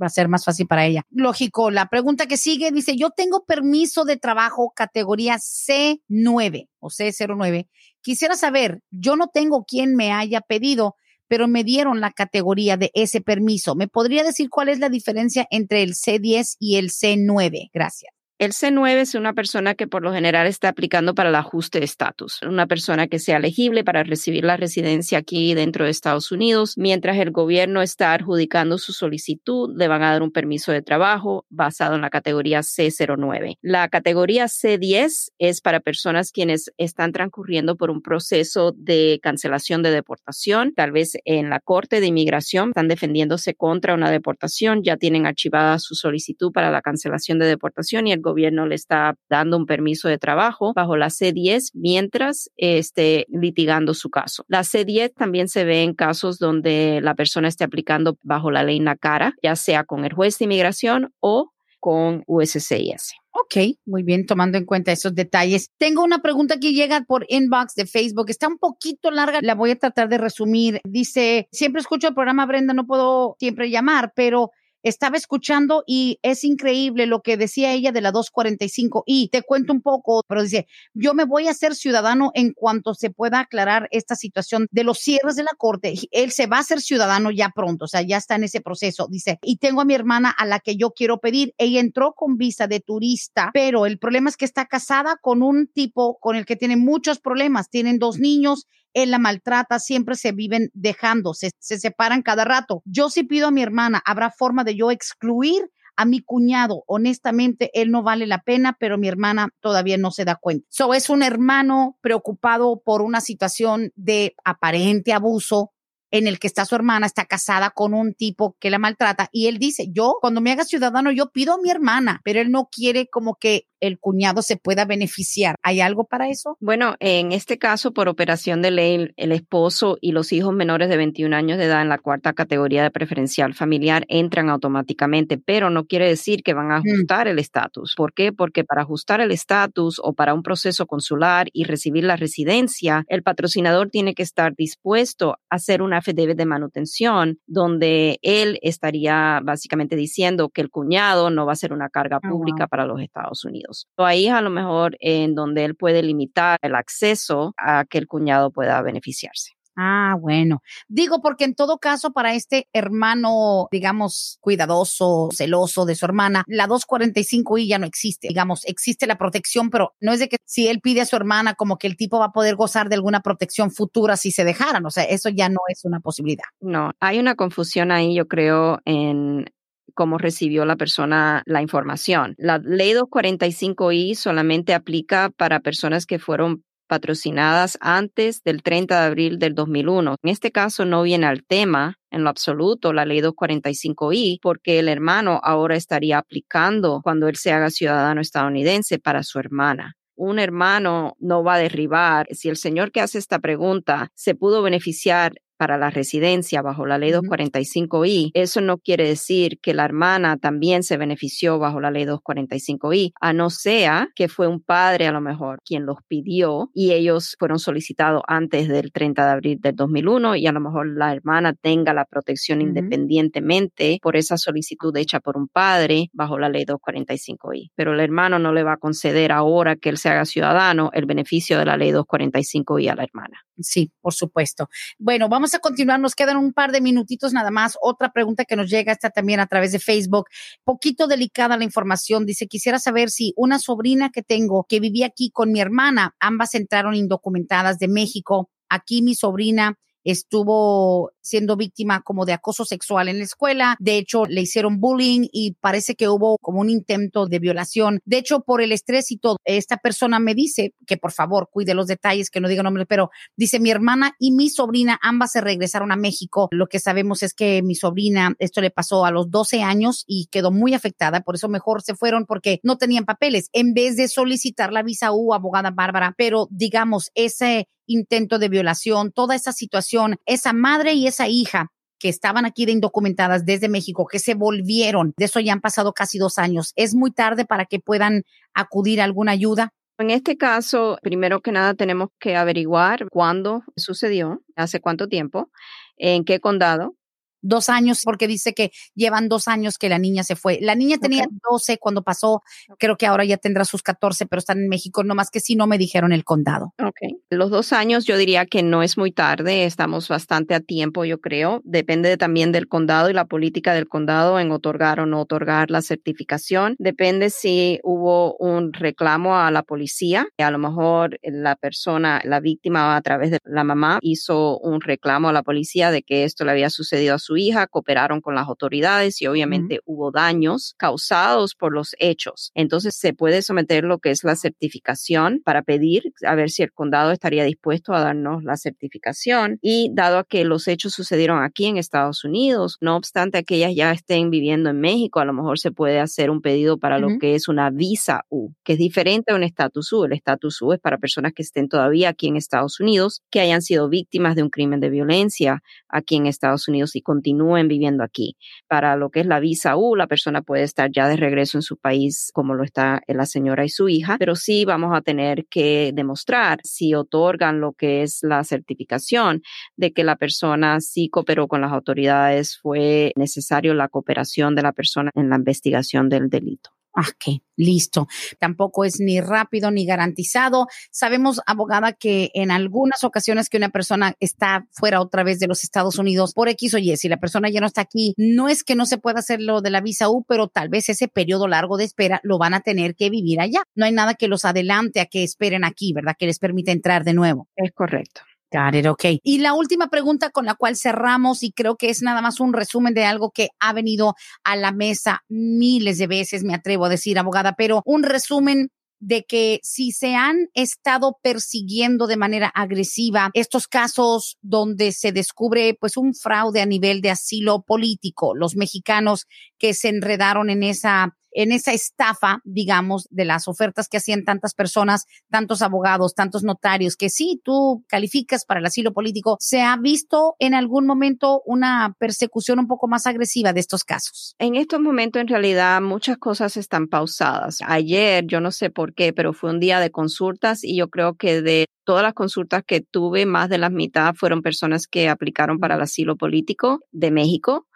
Va 0.00 0.06
a 0.06 0.10
ser 0.10 0.28
más 0.28 0.44
fácil 0.44 0.68
para 0.68 0.86
ella. 0.86 1.02
Lógico, 1.10 1.72
la 1.72 1.88
pregunta 1.88 2.26
que 2.26 2.36
sigue 2.36 2.70
dice, 2.70 2.96
yo 2.96 3.10
tengo 3.10 3.44
permiso 3.44 4.04
de 4.04 4.16
trabajo 4.16 4.72
categoría 4.76 5.38
C9 5.38 6.68
o 6.78 6.88
C09. 6.88 7.68
Quisiera 8.00 8.36
saber, 8.36 8.80
yo 8.92 9.16
no 9.16 9.26
tengo 9.26 9.64
quien 9.64 9.96
me 9.96 10.12
haya 10.12 10.40
pedido, 10.40 10.94
pero 11.28 11.48
me 11.48 11.64
dieron 11.64 12.00
la 12.00 12.12
categoría 12.12 12.76
de 12.76 12.90
ese 12.94 13.20
permiso. 13.20 13.74
¿Me 13.74 13.88
podría 13.88 14.24
decir 14.24 14.48
cuál 14.50 14.68
es 14.68 14.78
la 14.78 14.88
diferencia 14.88 15.46
entre 15.50 15.82
el 15.82 15.94
C10 15.94 16.56
y 16.58 16.76
el 16.76 16.90
C9? 16.90 17.70
Gracias. 17.72 18.13
El 18.36 18.50
C9 18.50 18.96
es 18.96 19.14
una 19.14 19.32
persona 19.32 19.76
que 19.76 19.86
por 19.86 20.02
lo 20.02 20.12
general 20.12 20.48
está 20.48 20.68
aplicando 20.68 21.14
para 21.14 21.28
el 21.28 21.36
ajuste 21.36 21.78
de 21.78 21.84
estatus, 21.84 22.40
una 22.42 22.66
persona 22.66 23.06
que 23.06 23.20
sea 23.20 23.36
elegible 23.36 23.84
para 23.84 24.02
recibir 24.02 24.44
la 24.44 24.56
residencia 24.56 25.18
aquí 25.18 25.54
dentro 25.54 25.84
de 25.84 25.92
Estados 25.92 26.32
Unidos. 26.32 26.74
Mientras 26.76 27.16
el 27.18 27.30
gobierno 27.30 27.80
está 27.80 28.12
adjudicando 28.12 28.78
su 28.78 28.92
solicitud, 28.92 29.70
le 29.76 29.86
van 29.86 30.02
a 30.02 30.10
dar 30.10 30.22
un 30.24 30.32
permiso 30.32 30.72
de 30.72 30.82
trabajo 30.82 31.46
basado 31.48 31.94
en 31.94 32.00
la 32.00 32.10
categoría 32.10 32.58
C09. 32.60 33.58
La 33.62 33.88
categoría 33.88 34.46
C10 34.46 35.30
es 35.38 35.60
para 35.60 35.78
personas 35.78 36.32
quienes 36.32 36.72
están 36.76 37.12
transcurriendo 37.12 37.76
por 37.76 37.88
un 37.88 38.02
proceso 38.02 38.72
de 38.76 39.20
cancelación 39.22 39.84
de 39.84 39.92
deportación, 39.92 40.74
tal 40.74 40.90
vez 40.90 41.12
en 41.24 41.50
la 41.50 41.60
Corte 41.60 42.00
de 42.00 42.06
Inmigración, 42.06 42.70
están 42.70 42.88
defendiéndose 42.88 43.54
contra 43.54 43.94
una 43.94 44.10
deportación, 44.10 44.82
ya 44.82 44.96
tienen 44.96 45.24
archivada 45.24 45.78
su 45.78 45.94
solicitud 45.94 46.50
para 46.50 46.72
la 46.72 46.82
cancelación 46.82 47.38
de 47.38 47.46
deportación 47.46 48.08
y 48.08 48.12
el 48.12 48.23
gobierno 48.24 48.66
le 48.66 48.74
está 48.74 49.14
dando 49.30 49.56
un 49.56 49.66
permiso 49.66 50.08
de 50.08 50.18
trabajo 50.18 50.72
bajo 50.74 50.96
la 50.96 51.06
C10 51.06 51.70
mientras 51.74 52.50
esté 52.56 53.26
litigando 53.28 53.94
su 53.94 54.10
caso. 54.10 54.44
La 54.48 54.62
C10 54.62 55.14
también 55.14 55.46
se 55.46 55.64
ve 55.64 55.82
en 55.82 55.94
casos 55.94 56.38
donde 56.38 57.00
la 57.00 57.14
persona 57.14 57.46
esté 57.46 57.62
aplicando 57.62 58.18
bajo 58.24 58.50
la 58.50 58.64
ley 58.64 58.80
NACARA, 58.80 59.34
ya 59.42 59.54
sea 59.54 59.84
con 59.84 60.04
el 60.04 60.12
juez 60.12 60.38
de 60.38 60.46
inmigración 60.46 61.12
o 61.20 61.52
con 61.84 62.24
USCIS. 62.26 63.12
Ok, 63.30 63.76
muy 63.84 64.02
bien, 64.04 64.24
tomando 64.24 64.56
en 64.56 64.64
cuenta 64.64 64.90
esos 64.90 65.14
detalles. 65.14 65.68
Tengo 65.76 66.02
una 66.02 66.20
pregunta 66.20 66.58
que 66.58 66.72
llega 66.72 67.02
por 67.02 67.26
inbox 67.28 67.74
de 67.74 67.84
Facebook. 67.84 68.30
Está 68.30 68.48
un 68.48 68.58
poquito 68.58 69.10
larga, 69.10 69.40
la 69.42 69.54
voy 69.54 69.72
a 69.72 69.78
tratar 69.78 70.08
de 70.08 70.16
resumir. 70.16 70.80
Dice, 70.84 71.46
siempre 71.52 71.80
escucho 71.80 72.08
el 72.08 72.14
programa 72.14 72.46
Brenda, 72.46 72.72
no 72.72 72.86
puedo 72.86 73.36
siempre 73.38 73.70
llamar, 73.70 74.12
pero 74.16 74.50
estaba 74.84 75.16
escuchando 75.16 75.82
y 75.86 76.18
es 76.22 76.44
increíble 76.44 77.06
lo 77.06 77.22
que 77.22 77.36
decía 77.36 77.72
ella 77.72 77.90
de 77.90 78.00
la 78.00 78.12
245 78.12 79.02
y 79.06 79.28
te 79.28 79.42
cuento 79.42 79.72
un 79.72 79.80
poco, 79.80 80.22
pero 80.28 80.42
dice, 80.42 80.66
yo 80.92 81.14
me 81.14 81.24
voy 81.24 81.48
a 81.48 81.54
ser 81.54 81.74
ciudadano 81.74 82.30
en 82.34 82.52
cuanto 82.52 82.94
se 82.94 83.10
pueda 83.10 83.40
aclarar 83.40 83.88
esta 83.90 84.14
situación 84.14 84.68
de 84.70 84.84
los 84.84 84.98
cierres 84.98 85.36
de 85.36 85.42
la 85.42 85.52
corte. 85.56 85.94
Él 86.12 86.30
se 86.30 86.46
va 86.46 86.58
a 86.58 86.62
ser 86.62 86.80
ciudadano 86.80 87.30
ya 87.30 87.50
pronto, 87.54 87.86
o 87.86 87.88
sea, 87.88 88.02
ya 88.02 88.18
está 88.18 88.36
en 88.36 88.44
ese 88.44 88.60
proceso. 88.60 89.08
Dice, 89.10 89.38
y 89.42 89.56
tengo 89.56 89.80
a 89.80 89.84
mi 89.84 89.94
hermana 89.94 90.30
a 90.30 90.46
la 90.46 90.60
que 90.60 90.76
yo 90.76 90.90
quiero 90.90 91.18
pedir. 91.18 91.54
Ella 91.58 91.80
entró 91.80 92.12
con 92.12 92.36
visa 92.36 92.66
de 92.66 92.80
turista, 92.80 93.50
pero 93.54 93.86
el 93.86 93.98
problema 93.98 94.28
es 94.28 94.36
que 94.36 94.44
está 94.44 94.66
casada 94.66 95.16
con 95.20 95.42
un 95.42 95.66
tipo 95.66 96.18
con 96.20 96.36
el 96.36 96.44
que 96.44 96.56
tiene 96.56 96.76
muchos 96.76 97.20
problemas. 97.20 97.70
Tienen 97.70 97.98
dos 97.98 98.18
niños 98.18 98.66
él 98.94 99.10
la 99.10 99.18
maltrata, 99.18 99.78
siempre 99.78 100.14
se 100.16 100.32
viven 100.32 100.70
dejando, 100.72 101.34
se, 101.34 101.50
separan 101.58 102.22
cada 102.22 102.44
rato. 102.44 102.82
Yo 102.86 103.10
sí 103.10 103.24
pido 103.24 103.48
a 103.48 103.50
mi 103.50 103.62
hermana, 103.62 104.02
¿habrá 104.06 104.30
forma 104.30 104.64
de 104.64 104.76
yo 104.76 104.90
excluir 104.90 105.70
a 105.96 106.04
mi 106.04 106.20
cuñado? 106.20 106.84
Honestamente, 106.86 107.70
él 107.74 107.90
no 107.90 108.02
vale 108.02 108.26
la 108.26 108.42
pena, 108.42 108.76
pero 108.78 108.96
mi 108.96 109.08
hermana 109.08 109.50
todavía 109.60 109.98
no 109.98 110.10
se 110.10 110.24
da 110.24 110.36
cuenta. 110.36 110.66
So 110.70 110.94
es 110.94 111.10
un 111.10 111.22
hermano 111.22 111.98
preocupado 112.00 112.80
por 112.82 113.02
una 113.02 113.20
situación 113.20 113.92
de 113.96 114.34
aparente 114.44 115.12
abuso 115.12 115.73
en 116.14 116.28
el 116.28 116.38
que 116.38 116.46
está 116.46 116.64
su 116.64 116.76
hermana, 116.76 117.06
está 117.06 117.24
casada 117.24 117.70
con 117.70 117.92
un 117.92 118.14
tipo 118.14 118.56
que 118.60 118.70
la 118.70 118.78
maltrata 118.78 119.28
y 119.32 119.48
él 119.48 119.58
dice, 119.58 119.88
yo 119.90 120.14
cuando 120.20 120.40
me 120.40 120.52
haga 120.52 120.64
ciudadano, 120.64 121.10
yo 121.10 121.32
pido 121.32 121.54
a 121.54 121.58
mi 121.60 121.70
hermana, 121.70 122.20
pero 122.22 122.40
él 122.40 122.52
no 122.52 122.68
quiere 122.70 123.08
como 123.08 123.34
que 123.34 123.66
el 123.80 123.98
cuñado 123.98 124.40
se 124.42 124.56
pueda 124.56 124.84
beneficiar. 124.84 125.56
¿Hay 125.62 125.80
algo 125.80 126.04
para 126.04 126.28
eso? 126.28 126.56
Bueno, 126.60 126.94
en 127.00 127.32
este 127.32 127.58
caso, 127.58 127.92
por 127.92 128.08
operación 128.08 128.62
de 128.62 128.70
ley, 128.70 129.12
el 129.16 129.32
esposo 129.32 129.98
y 130.00 130.12
los 130.12 130.32
hijos 130.32 130.54
menores 130.54 130.88
de 130.88 130.96
21 130.96 131.34
años 131.34 131.58
de 131.58 131.64
edad 131.64 131.82
en 131.82 131.88
la 131.88 131.98
cuarta 131.98 132.32
categoría 132.32 132.82
de 132.82 132.90
preferencial 132.90 133.52
familiar 133.52 134.04
entran 134.08 134.48
automáticamente, 134.48 135.36
pero 135.36 135.68
no 135.68 135.84
quiere 135.84 136.08
decir 136.08 136.42
que 136.42 136.54
van 136.54 136.72
a 136.72 136.78
mm. 136.78 136.82
ajustar 136.82 137.28
el 137.28 137.38
estatus. 137.38 137.94
¿Por 137.96 138.14
qué? 138.14 138.32
Porque 138.32 138.64
para 138.64 138.82
ajustar 138.82 139.20
el 139.20 139.32
estatus 139.32 140.00
o 140.02 140.14
para 140.14 140.32
un 140.32 140.42
proceso 140.42 140.86
consular 140.86 141.48
y 141.52 141.64
recibir 141.64 142.04
la 142.04 142.16
residencia, 142.16 143.04
el 143.08 143.22
patrocinador 143.22 143.90
tiene 143.90 144.14
que 144.14 144.22
estar 144.22 144.54
dispuesto 144.56 145.32
a 145.50 145.56
hacer 145.56 145.82
una 145.82 146.00
affidavit 146.04 146.36
de 146.36 146.46
manutención 146.46 147.38
donde 147.46 148.18
él 148.22 148.58
estaría 148.62 149.40
básicamente 149.42 149.96
diciendo 149.96 150.50
que 150.50 150.60
el 150.60 150.70
cuñado 150.70 151.30
no 151.30 151.46
va 151.46 151.52
a 151.52 151.56
ser 151.56 151.72
una 151.72 151.88
carga 151.88 152.18
ah, 152.22 152.28
pública 152.28 152.66
para 152.66 152.86
los 152.86 153.00
Estados 153.00 153.44
Unidos. 153.44 153.88
Ahí 153.96 154.28
a 154.28 154.40
lo 154.40 154.50
mejor 154.50 154.96
en 155.00 155.34
donde 155.34 155.64
él 155.64 155.74
puede 155.74 156.02
limitar 156.02 156.58
el 156.62 156.74
acceso 156.74 157.54
a 157.56 157.84
que 157.84 157.98
el 157.98 158.06
cuñado 158.06 158.50
pueda 158.50 158.80
beneficiarse. 158.82 159.53
Ah, 159.76 160.16
bueno. 160.20 160.62
Digo 160.88 161.20
porque 161.20 161.44
en 161.44 161.54
todo 161.54 161.78
caso 161.78 162.12
para 162.12 162.34
este 162.34 162.68
hermano, 162.72 163.68
digamos, 163.70 164.38
cuidadoso, 164.40 165.28
celoso 165.32 165.84
de 165.84 165.94
su 165.94 166.04
hermana, 166.04 166.44
la 166.46 166.68
245I 166.68 167.66
ya 167.66 167.78
no 167.78 167.86
existe. 167.86 168.28
Digamos, 168.28 168.64
existe 168.66 169.06
la 169.06 169.18
protección, 169.18 169.70
pero 169.70 169.94
no 170.00 170.12
es 170.12 170.20
de 170.20 170.28
que 170.28 170.36
si 170.44 170.68
él 170.68 170.80
pide 170.80 171.00
a 171.00 171.06
su 171.06 171.16
hermana 171.16 171.54
como 171.54 171.78
que 171.78 171.86
el 171.86 171.96
tipo 171.96 172.18
va 172.18 172.26
a 172.26 172.32
poder 172.32 172.56
gozar 172.56 172.88
de 172.88 172.94
alguna 172.94 173.20
protección 173.20 173.70
futura 173.70 174.16
si 174.16 174.30
se 174.30 174.44
dejaran. 174.44 174.86
O 174.86 174.90
sea, 174.90 175.04
eso 175.04 175.28
ya 175.28 175.48
no 175.48 175.60
es 175.68 175.84
una 175.84 176.00
posibilidad. 176.00 176.44
No, 176.60 176.92
hay 177.00 177.18
una 177.18 177.34
confusión 177.34 177.90
ahí, 177.90 178.14
yo 178.14 178.28
creo, 178.28 178.80
en 178.84 179.46
cómo 179.94 180.18
recibió 180.18 180.64
la 180.64 180.76
persona 180.76 181.42
la 181.46 181.62
información. 181.62 182.34
La 182.36 182.58
ley 182.58 182.92
245I 182.92 184.14
solamente 184.14 184.74
aplica 184.74 185.30
para 185.30 185.60
personas 185.60 186.06
que 186.06 186.18
fueron 186.18 186.64
patrocinadas 186.86 187.78
antes 187.80 188.42
del 188.42 188.62
30 188.62 189.00
de 189.00 189.06
abril 189.06 189.38
del 189.38 189.54
2001. 189.54 190.16
En 190.22 190.30
este 190.30 190.52
caso 190.52 190.84
no 190.84 191.02
viene 191.02 191.26
al 191.26 191.44
tema 191.44 191.98
en 192.10 192.24
lo 192.24 192.30
absoluto 192.30 192.92
la 192.92 193.04
ley 193.04 193.20
245I 193.20 194.38
porque 194.40 194.78
el 194.78 194.88
hermano 194.88 195.40
ahora 195.42 195.76
estaría 195.76 196.18
aplicando 196.18 197.00
cuando 197.02 197.28
él 197.28 197.36
se 197.36 197.52
haga 197.52 197.70
ciudadano 197.70 198.20
estadounidense 198.20 198.98
para 198.98 199.22
su 199.22 199.38
hermana 199.38 199.96
un 200.16 200.38
hermano 200.38 201.16
no 201.18 201.42
va 201.42 201.54
a 201.54 201.58
derribar. 201.58 202.26
Si 202.30 202.48
el 202.48 202.56
señor 202.56 202.92
que 202.92 203.00
hace 203.00 203.18
esta 203.18 203.38
pregunta 203.38 204.10
se 204.14 204.34
pudo 204.34 204.62
beneficiar 204.62 205.34
para 205.56 205.78
la 205.78 205.90
residencia 205.90 206.62
bajo 206.62 206.86
la 206.86 206.98
ley 206.98 207.12
245I, 207.12 208.30
eso 208.34 208.60
no 208.60 208.78
quiere 208.78 209.08
decir 209.08 209.58
que 209.60 209.74
la 209.74 209.84
hermana 209.84 210.36
también 210.36 210.82
se 210.82 210.96
benefició 210.96 211.58
bajo 211.58 211.80
la 211.80 211.90
ley 211.90 212.04
245I, 212.04 213.12
a 213.20 213.32
no 213.32 213.50
sea 213.50 214.08
que 214.14 214.28
fue 214.28 214.46
un 214.46 214.60
padre 214.60 215.06
a 215.06 215.12
lo 215.12 215.20
mejor 215.20 215.60
quien 215.64 215.86
los 215.86 215.98
pidió 216.06 216.70
y 216.74 216.92
ellos 216.92 217.36
fueron 217.38 217.58
solicitados 217.58 218.22
antes 218.26 218.68
del 218.68 218.92
30 218.92 219.24
de 219.24 219.32
abril 219.32 219.58
del 219.60 219.74
2001 219.74 220.36
y 220.36 220.46
a 220.46 220.52
lo 220.52 220.60
mejor 220.60 220.86
la 220.96 221.12
hermana 221.12 221.54
tenga 221.54 221.92
la 221.92 222.04
protección 222.04 222.60
independientemente 222.60 223.98
por 224.02 224.16
esa 224.16 224.36
solicitud 224.36 224.96
hecha 224.96 225.20
por 225.20 225.36
un 225.36 225.48
padre 225.48 226.10
bajo 226.12 226.38
la 226.38 226.48
ley 226.48 226.64
245I. 226.64 227.70
Pero 227.74 227.92
el 227.92 228.00
hermano 228.00 228.38
no 228.38 228.52
le 228.52 228.62
va 228.62 228.74
a 228.74 228.76
conceder 228.76 229.32
ahora 229.32 229.76
que 229.76 229.88
él 229.88 229.98
se 229.98 230.08
haga 230.08 230.24
ciudadano 230.24 230.90
el 230.92 231.06
beneficio 231.06 231.58
de 231.58 231.64
la 231.64 231.76
ley 231.76 231.90
245I 231.92 232.90
a 232.90 232.94
la 232.94 233.04
hermana. 233.04 233.40
Sí, 233.60 233.92
por 234.00 234.12
supuesto. 234.12 234.68
Bueno, 234.98 235.28
vamos 235.28 235.54
a 235.54 235.60
continuar, 235.60 236.00
nos 236.00 236.14
quedan 236.14 236.36
un 236.36 236.52
par 236.52 236.72
de 236.72 236.80
minutitos 236.80 237.32
nada 237.32 237.50
más. 237.50 237.78
Otra 237.80 238.12
pregunta 238.12 238.44
que 238.44 238.56
nos 238.56 238.68
llega 238.68 238.92
está 238.92 239.10
también 239.10 239.38
a 239.38 239.46
través 239.46 239.72
de 239.72 239.78
Facebook. 239.78 240.26
Poquito 240.64 241.06
delicada 241.06 241.56
la 241.56 241.64
información. 241.64 242.26
Dice, 242.26 242.48
quisiera 242.48 242.78
saber 242.78 243.10
si 243.10 243.32
una 243.36 243.58
sobrina 243.58 244.10
que 244.10 244.22
tengo 244.22 244.66
que 244.68 244.80
vivía 244.80 245.06
aquí 245.06 245.30
con 245.30 245.52
mi 245.52 245.60
hermana, 245.60 246.16
ambas 246.18 246.54
entraron 246.54 246.94
indocumentadas 246.94 247.78
de 247.78 247.88
México. 247.88 248.50
Aquí 248.68 249.02
mi 249.02 249.14
sobrina 249.14 249.78
estuvo 250.02 251.12
siendo 251.24 251.56
víctima 251.56 252.02
como 252.02 252.26
de 252.26 252.34
acoso 252.34 252.64
sexual 252.64 253.08
en 253.08 253.18
la 253.18 253.24
escuela. 253.24 253.76
De 253.80 253.96
hecho, 253.96 254.26
le 254.26 254.42
hicieron 254.42 254.78
bullying 254.78 255.26
y 255.32 255.52
parece 255.60 255.96
que 255.96 256.08
hubo 256.08 256.38
como 256.38 256.60
un 256.60 256.70
intento 256.70 257.26
de 257.26 257.38
violación. 257.38 258.00
De 258.04 258.18
hecho, 258.18 258.40
por 258.40 258.60
el 258.60 258.72
estrés 258.72 259.10
y 259.10 259.16
todo, 259.16 259.38
esta 259.44 259.78
persona 259.78 260.18
me 260.18 260.34
dice 260.34 260.74
que 260.86 260.96
por 260.96 261.12
favor 261.12 261.48
cuide 261.50 261.74
los 261.74 261.86
detalles, 261.86 262.30
que 262.30 262.40
no 262.40 262.48
diga 262.48 262.62
nombre, 262.62 262.86
pero 262.86 263.10
dice 263.36 263.58
mi 263.58 263.70
hermana 263.70 264.14
y 264.18 264.32
mi 264.32 264.50
sobrina, 264.50 264.98
ambas 265.02 265.32
se 265.32 265.40
regresaron 265.40 265.90
a 265.92 265.96
México. 265.96 266.48
Lo 266.50 266.66
que 266.66 266.78
sabemos 266.78 267.22
es 267.22 267.34
que 267.34 267.62
mi 267.62 267.74
sobrina, 267.74 268.34
esto 268.38 268.60
le 268.60 268.70
pasó 268.70 269.04
a 269.04 269.10
los 269.10 269.30
12 269.30 269.62
años 269.62 270.04
y 270.06 270.26
quedó 270.30 270.52
muy 270.52 270.74
afectada, 270.74 271.22
por 271.22 271.36
eso 271.36 271.48
mejor 271.48 271.82
se 271.82 271.94
fueron 271.94 272.26
porque 272.26 272.60
no 272.62 272.76
tenían 272.76 273.04
papeles, 273.04 273.48
en 273.52 273.72
vez 273.72 273.96
de 273.96 274.08
solicitar 274.08 274.72
la 274.72 274.82
visa 274.82 275.12
U, 275.12 275.32
abogada 275.32 275.70
Bárbara, 275.70 276.14
pero 276.16 276.48
digamos, 276.50 277.10
ese 277.14 277.68
intento 277.86 278.38
de 278.38 278.48
violación, 278.48 279.12
toda 279.12 279.34
esa 279.34 279.52
situación, 279.52 280.16
esa 280.26 280.52
madre 280.52 280.94
y 280.94 281.06
esa 281.06 281.13
hija 281.20 281.68
que 281.98 282.08
estaban 282.08 282.44
aquí 282.44 282.66
de 282.66 282.72
indocumentadas 282.72 283.44
desde 283.46 283.68
México, 283.68 284.06
que 284.06 284.18
se 284.18 284.34
volvieron, 284.34 285.14
de 285.16 285.24
eso 285.24 285.40
ya 285.40 285.52
han 285.52 285.60
pasado 285.60 285.92
casi 285.92 286.18
dos 286.18 286.38
años, 286.38 286.72
¿es 286.76 286.94
muy 286.94 287.10
tarde 287.10 287.44
para 287.44 287.64
que 287.64 287.80
puedan 287.80 288.24
acudir 288.52 289.00
a 289.00 289.04
alguna 289.04 289.32
ayuda? 289.32 289.70
En 289.96 290.10
este 290.10 290.36
caso, 290.36 290.98
primero 291.02 291.40
que 291.40 291.52
nada 291.52 291.74
tenemos 291.74 292.08
que 292.18 292.36
averiguar 292.36 293.06
cuándo 293.10 293.62
sucedió, 293.76 294.42
hace 294.56 294.80
cuánto 294.80 295.08
tiempo, 295.08 295.50
en 295.96 296.24
qué 296.24 296.40
condado, 296.40 296.96
dos 297.44 297.68
años, 297.68 298.00
porque 298.02 298.26
dice 298.26 298.54
que 298.54 298.72
llevan 298.94 299.28
dos 299.28 299.46
años 299.48 299.78
que 299.78 299.88
la 299.88 299.98
niña 299.98 300.24
se 300.24 300.34
fue. 300.34 300.58
La 300.60 300.74
niña 300.74 300.98
tenía 300.98 301.26
12 301.50 301.78
cuando 301.78 302.02
pasó, 302.02 302.42
creo 302.78 302.96
que 302.96 303.06
ahora 303.06 303.24
ya 303.24 303.36
tendrá 303.36 303.64
sus 303.64 303.82
14, 303.82 304.26
pero 304.26 304.38
están 304.38 304.58
en 304.58 304.68
México, 304.68 305.04
no 305.04 305.14
más 305.14 305.30
que 305.30 305.40
si 305.40 305.54
no 305.54 305.66
me 305.66 305.78
dijeron 305.78 306.12
el 306.12 306.24
condado. 306.24 306.74
Ok. 306.82 307.16
Los 307.30 307.50
dos 307.50 307.72
años 307.72 308.04
yo 308.04 308.16
diría 308.16 308.46
que 308.46 308.62
no 308.62 308.82
es 308.82 308.96
muy 308.96 309.12
tarde, 309.12 309.64
estamos 309.64 310.08
bastante 310.08 310.54
a 310.54 310.60
tiempo, 310.60 311.04
yo 311.04 311.20
creo. 311.20 311.60
Depende 311.64 312.16
también 312.16 312.52
del 312.52 312.66
condado 312.66 313.10
y 313.10 313.12
la 313.12 313.26
política 313.26 313.74
del 313.74 313.88
condado 313.88 314.40
en 314.40 314.50
otorgar 314.50 315.00
o 315.00 315.06
no 315.06 315.20
otorgar 315.20 315.70
la 315.70 315.82
certificación. 315.82 316.76
Depende 316.78 317.30
si 317.30 317.78
hubo 317.82 318.36
un 318.38 318.72
reclamo 318.72 319.36
a 319.36 319.50
la 319.50 319.62
policía. 319.62 320.26
A 320.38 320.50
lo 320.50 320.58
mejor 320.58 321.18
la 321.22 321.56
persona, 321.56 322.20
la 322.24 322.40
víctima 322.40 322.96
a 322.96 323.02
través 323.02 323.30
de 323.30 323.38
la 323.44 323.64
mamá 323.64 323.98
hizo 324.00 324.58
un 324.58 324.80
reclamo 324.80 325.28
a 325.28 325.32
la 325.32 325.42
policía 325.42 325.90
de 325.90 326.02
que 326.02 326.24
esto 326.24 326.44
le 326.44 326.52
había 326.52 326.70
sucedido 326.70 327.14
a 327.14 327.18
su 327.18 327.33
hija, 327.36 327.66
cooperaron 327.66 328.20
con 328.20 328.34
las 328.34 328.48
autoridades 328.48 329.20
y 329.22 329.26
obviamente 329.26 329.80
hubo 329.84 330.10
daños 330.10 330.74
causados 330.76 331.54
por 331.54 331.72
los 331.72 331.94
hechos. 331.98 332.50
Entonces 332.54 332.96
se 332.96 333.12
puede 333.12 333.42
someter 333.42 333.84
lo 333.84 333.98
que 333.98 334.10
es 334.10 334.24
la 334.24 334.36
certificación 334.36 335.40
para 335.44 335.62
pedir 335.62 336.12
a 336.26 336.34
ver 336.34 336.50
si 336.50 336.62
el 336.62 336.72
condado 336.72 337.12
estaría 337.12 337.44
dispuesto 337.44 337.92
a 337.92 338.00
darnos 338.00 338.44
la 338.44 338.56
certificación 338.56 339.58
y 339.60 339.90
dado 339.92 340.18
a 340.18 340.24
que 340.24 340.44
los 340.44 340.68
hechos 340.68 340.92
sucedieron 340.92 341.42
aquí 341.42 341.66
en 341.66 341.76
Estados 341.76 342.24
Unidos, 342.24 342.78
no 342.80 342.96
obstante 342.96 343.44
que 343.44 343.56
ellas 343.56 343.74
ya 343.74 343.92
estén 343.92 344.30
viviendo 344.30 344.70
en 344.70 344.80
México, 344.80 345.20
a 345.20 345.24
lo 345.24 345.32
mejor 345.32 345.58
se 345.58 345.72
puede 345.72 346.00
hacer 346.00 346.30
un 346.30 346.40
pedido 346.40 346.78
para 346.78 346.98
lo 346.98 347.18
que 347.18 347.34
es 347.34 347.48
una 347.48 347.70
visa 347.70 348.24
U, 348.28 348.52
que 348.64 348.74
es 348.74 348.78
diferente 348.78 349.32
a 349.32 349.36
un 349.36 349.42
estatus 349.42 349.92
U. 349.92 350.04
El 350.04 350.12
estatus 350.12 350.60
U 350.62 350.72
es 350.72 350.80
para 350.80 350.98
personas 350.98 351.32
que 351.32 351.42
estén 351.42 351.68
todavía 351.68 352.08
aquí 352.10 352.28
en 352.28 352.36
Estados 352.36 352.80
Unidos, 352.80 353.22
que 353.30 353.40
hayan 353.40 353.62
sido 353.62 353.88
víctimas 353.88 354.36
de 354.36 354.42
un 354.42 354.50
crimen 354.50 354.80
de 354.80 354.90
violencia 354.90 355.62
aquí 355.88 356.16
en 356.16 356.26
Estados 356.26 356.68
Unidos 356.68 356.96
y 356.96 357.02
con 357.02 357.22
continúen 357.24 357.68
viviendo 357.68 358.04
aquí. 358.04 358.36
Para 358.68 358.96
lo 358.96 359.08
que 359.08 359.20
es 359.20 359.26
la 359.26 359.40
visa 359.40 359.76
U, 359.76 359.96
la 359.96 360.06
persona 360.06 360.42
puede 360.42 360.62
estar 360.62 360.90
ya 360.92 361.08
de 361.08 361.16
regreso 361.16 361.56
en 361.56 361.62
su 361.62 361.78
país 361.78 362.30
como 362.34 362.54
lo 362.54 362.62
está 362.64 363.00
la 363.08 363.24
señora 363.24 363.64
y 363.64 363.70
su 363.70 363.88
hija, 363.88 364.16
pero 364.18 364.36
sí 364.36 364.66
vamos 364.66 364.94
a 364.94 365.00
tener 365.00 365.46
que 365.46 365.92
demostrar 365.94 366.58
si 366.64 366.94
otorgan 366.94 367.60
lo 367.60 367.72
que 367.72 368.02
es 368.02 368.18
la 368.22 368.44
certificación 368.44 369.40
de 369.76 369.92
que 369.92 370.04
la 370.04 370.16
persona 370.16 370.80
sí 370.80 371.08
cooperó 371.08 371.48
con 371.48 371.62
las 371.62 371.72
autoridades, 371.72 372.58
fue 372.60 373.12
necesario 373.16 373.72
la 373.72 373.88
cooperación 373.88 374.54
de 374.54 374.62
la 374.62 374.72
persona 374.72 375.10
en 375.14 375.30
la 375.30 375.36
investigación 375.36 376.10
del 376.10 376.28
delito. 376.28 376.70
Ah, 376.96 377.08
ok, 377.08 377.42
listo. 377.56 378.06
Tampoco 378.38 378.84
es 378.84 379.00
ni 379.00 379.20
rápido 379.20 379.72
ni 379.72 379.84
garantizado. 379.84 380.68
Sabemos, 380.92 381.40
abogada, 381.44 381.92
que 381.92 382.30
en 382.34 382.52
algunas 382.52 383.02
ocasiones 383.02 383.48
que 383.48 383.56
una 383.56 383.70
persona 383.70 384.14
está 384.20 384.68
fuera 384.70 385.00
otra 385.00 385.24
vez 385.24 385.40
de 385.40 385.48
los 385.48 385.64
Estados 385.64 385.98
Unidos 385.98 386.34
por 386.34 386.48
X 386.48 386.74
o 386.74 386.78
Y, 386.78 386.96
si 386.96 387.08
la 387.08 387.16
persona 387.16 387.50
ya 387.50 387.60
no 387.60 387.66
está 387.66 387.80
aquí, 387.80 388.14
no 388.16 388.48
es 388.48 388.62
que 388.62 388.76
no 388.76 388.86
se 388.86 388.98
pueda 388.98 389.18
hacer 389.18 389.40
lo 389.40 389.60
de 389.60 389.70
la 389.70 389.80
visa 389.80 390.08
U, 390.08 390.24
pero 390.28 390.46
tal 390.46 390.68
vez 390.68 390.88
ese 390.88 391.08
periodo 391.08 391.48
largo 391.48 391.76
de 391.76 391.84
espera 391.84 392.20
lo 392.22 392.38
van 392.38 392.54
a 392.54 392.60
tener 392.60 392.94
que 392.94 393.10
vivir 393.10 393.40
allá. 393.40 393.62
No 393.74 393.86
hay 393.86 393.92
nada 393.92 394.14
que 394.14 394.28
los 394.28 394.44
adelante 394.44 395.00
a 395.00 395.06
que 395.06 395.24
esperen 395.24 395.64
aquí, 395.64 395.92
¿verdad? 395.92 396.14
Que 396.16 396.26
les 396.26 396.38
permita 396.38 396.70
entrar 396.70 397.02
de 397.02 397.14
nuevo. 397.14 397.48
Es 397.56 397.72
correcto. 397.72 398.20
Got 398.54 398.76
it, 398.76 398.86
ok. 398.86 399.04
Y 399.24 399.38
la 399.38 399.52
última 399.54 399.88
pregunta 399.88 400.30
con 400.30 400.46
la 400.46 400.54
cual 400.54 400.76
cerramos, 400.76 401.42
y 401.42 401.50
creo 401.50 401.76
que 401.76 401.90
es 401.90 402.02
nada 402.02 402.22
más 402.22 402.38
un 402.38 402.52
resumen 402.52 402.94
de 402.94 403.04
algo 403.04 403.32
que 403.32 403.48
ha 403.58 403.72
venido 403.72 404.14
a 404.44 404.54
la 404.54 404.70
mesa 404.70 405.24
miles 405.28 405.98
de 405.98 406.06
veces, 406.06 406.44
me 406.44 406.54
atrevo 406.54 406.84
a 406.84 406.88
decir, 406.88 407.18
abogada, 407.18 407.54
pero 407.56 407.82
un 407.84 408.04
resumen 408.04 408.68
de 409.00 409.24
que 409.24 409.58
si 409.64 409.90
se 409.90 410.14
han 410.14 410.48
estado 410.54 411.18
persiguiendo 411.20 412.06
de 412.06 412.16
manera 412.16 412.46
agresiva 412.54 413.30
estos 413.34 413.66
casos 413.66 414.38
donde 414.40 414.92
se 414.92 415.10
descubre 415.10 415.76
pues 415.78 415.96
un 415.96 416.14
fraude 416.14 416.62
a 416.62 416.66
nivel 416.66 417.00
de 417.00 417.10
asilo 417.10 417.62
político, 417.62 418.36
los 418.36 418.54
mexicanos 418.54 419.26
que 419.58 419.74
se 419.74 419.88
enredaron 419.88 420.48
en 420.48 420.62
esa 420.62 421.16
en 421.34 421.52
esa 421.52 421.72
estafa, 421.72 422.40
digamos, 422.44 423.06
de 423.10 423.24
las 423.24 423.48
ofertas 423.48 423.88
que 423.88 423.98
hacían 423.98 424.24
tantas 424.24 424.54
personas, 424.54 425.06
tantos 425.30 425.60
abogados, 425.60 426.14
tantos 426.14 426.44
notarios, 426.44 426.96
que 426.96 427.10
sí, 427.10 427.40
tú 427.44 427.84
calificas 427.88 428.44
para 428.44 428.60
el 428.60 428.66
asilo 428.66 428.92
político, 428.92 429.36
¿se 429.40 429.60
ha 429.60 429.76
visto 429.76 430.36
en 430.38 430.54
algún 430.54 430.86
momento 430.86 431.42
una 431.44 431.94
persecución 431.98 432.60
un 432.60 432.68
poco 432.68 432.88
más 432.88 433.06
agresiva 433.06 433.52
de 433.52 433.60
estos 433.60 433.84
casos? 433.84 434.34
En 434.38 434.54
estos 434.54 434.80
momentos, 434.80 435.20
en 435.20 435.28
realidad, 435.28 435.82
muchas 435.82 436.16
cosas 436.16 436.56
están 436.56 436.86
pausadas. 436.86 437.58
Ayer, 437.66 438.24
yo 438.26 438.40
no 438.40 438.52
sé 438.52 438.70
por 438.70 438.94
qué, 438.94 439.12
pero 439.12 439.32
fue 439.32 439.50
un 439.50 439.60
día 439.60 439.80
de 439.80 439.90
consultas 439.90 440.62
y 440.62 440.76
yo 440.76 440.88
creo 440.88 441.14
que 441.14 441.42
de 441.42 441.66
todas 441.84 442.02
las 442.02 442.14
consultas 442.14 442.62
que 442.66 442.80
tuve, 442.80 443.26
más 443.26 443.48
de 443.48 443.58
la 443.58 443.70
mitad 443.70 444.14
fueron 444.14 444.42
personas 444.42 444.86
que 444.86 445.08
aplicaron 445.08 445.58
para 445.58 445.74
el 445.74 445.82
asilo 445.82 446.16
político 446.16 446.80
de 446.92 447.10
México 447.10 447.66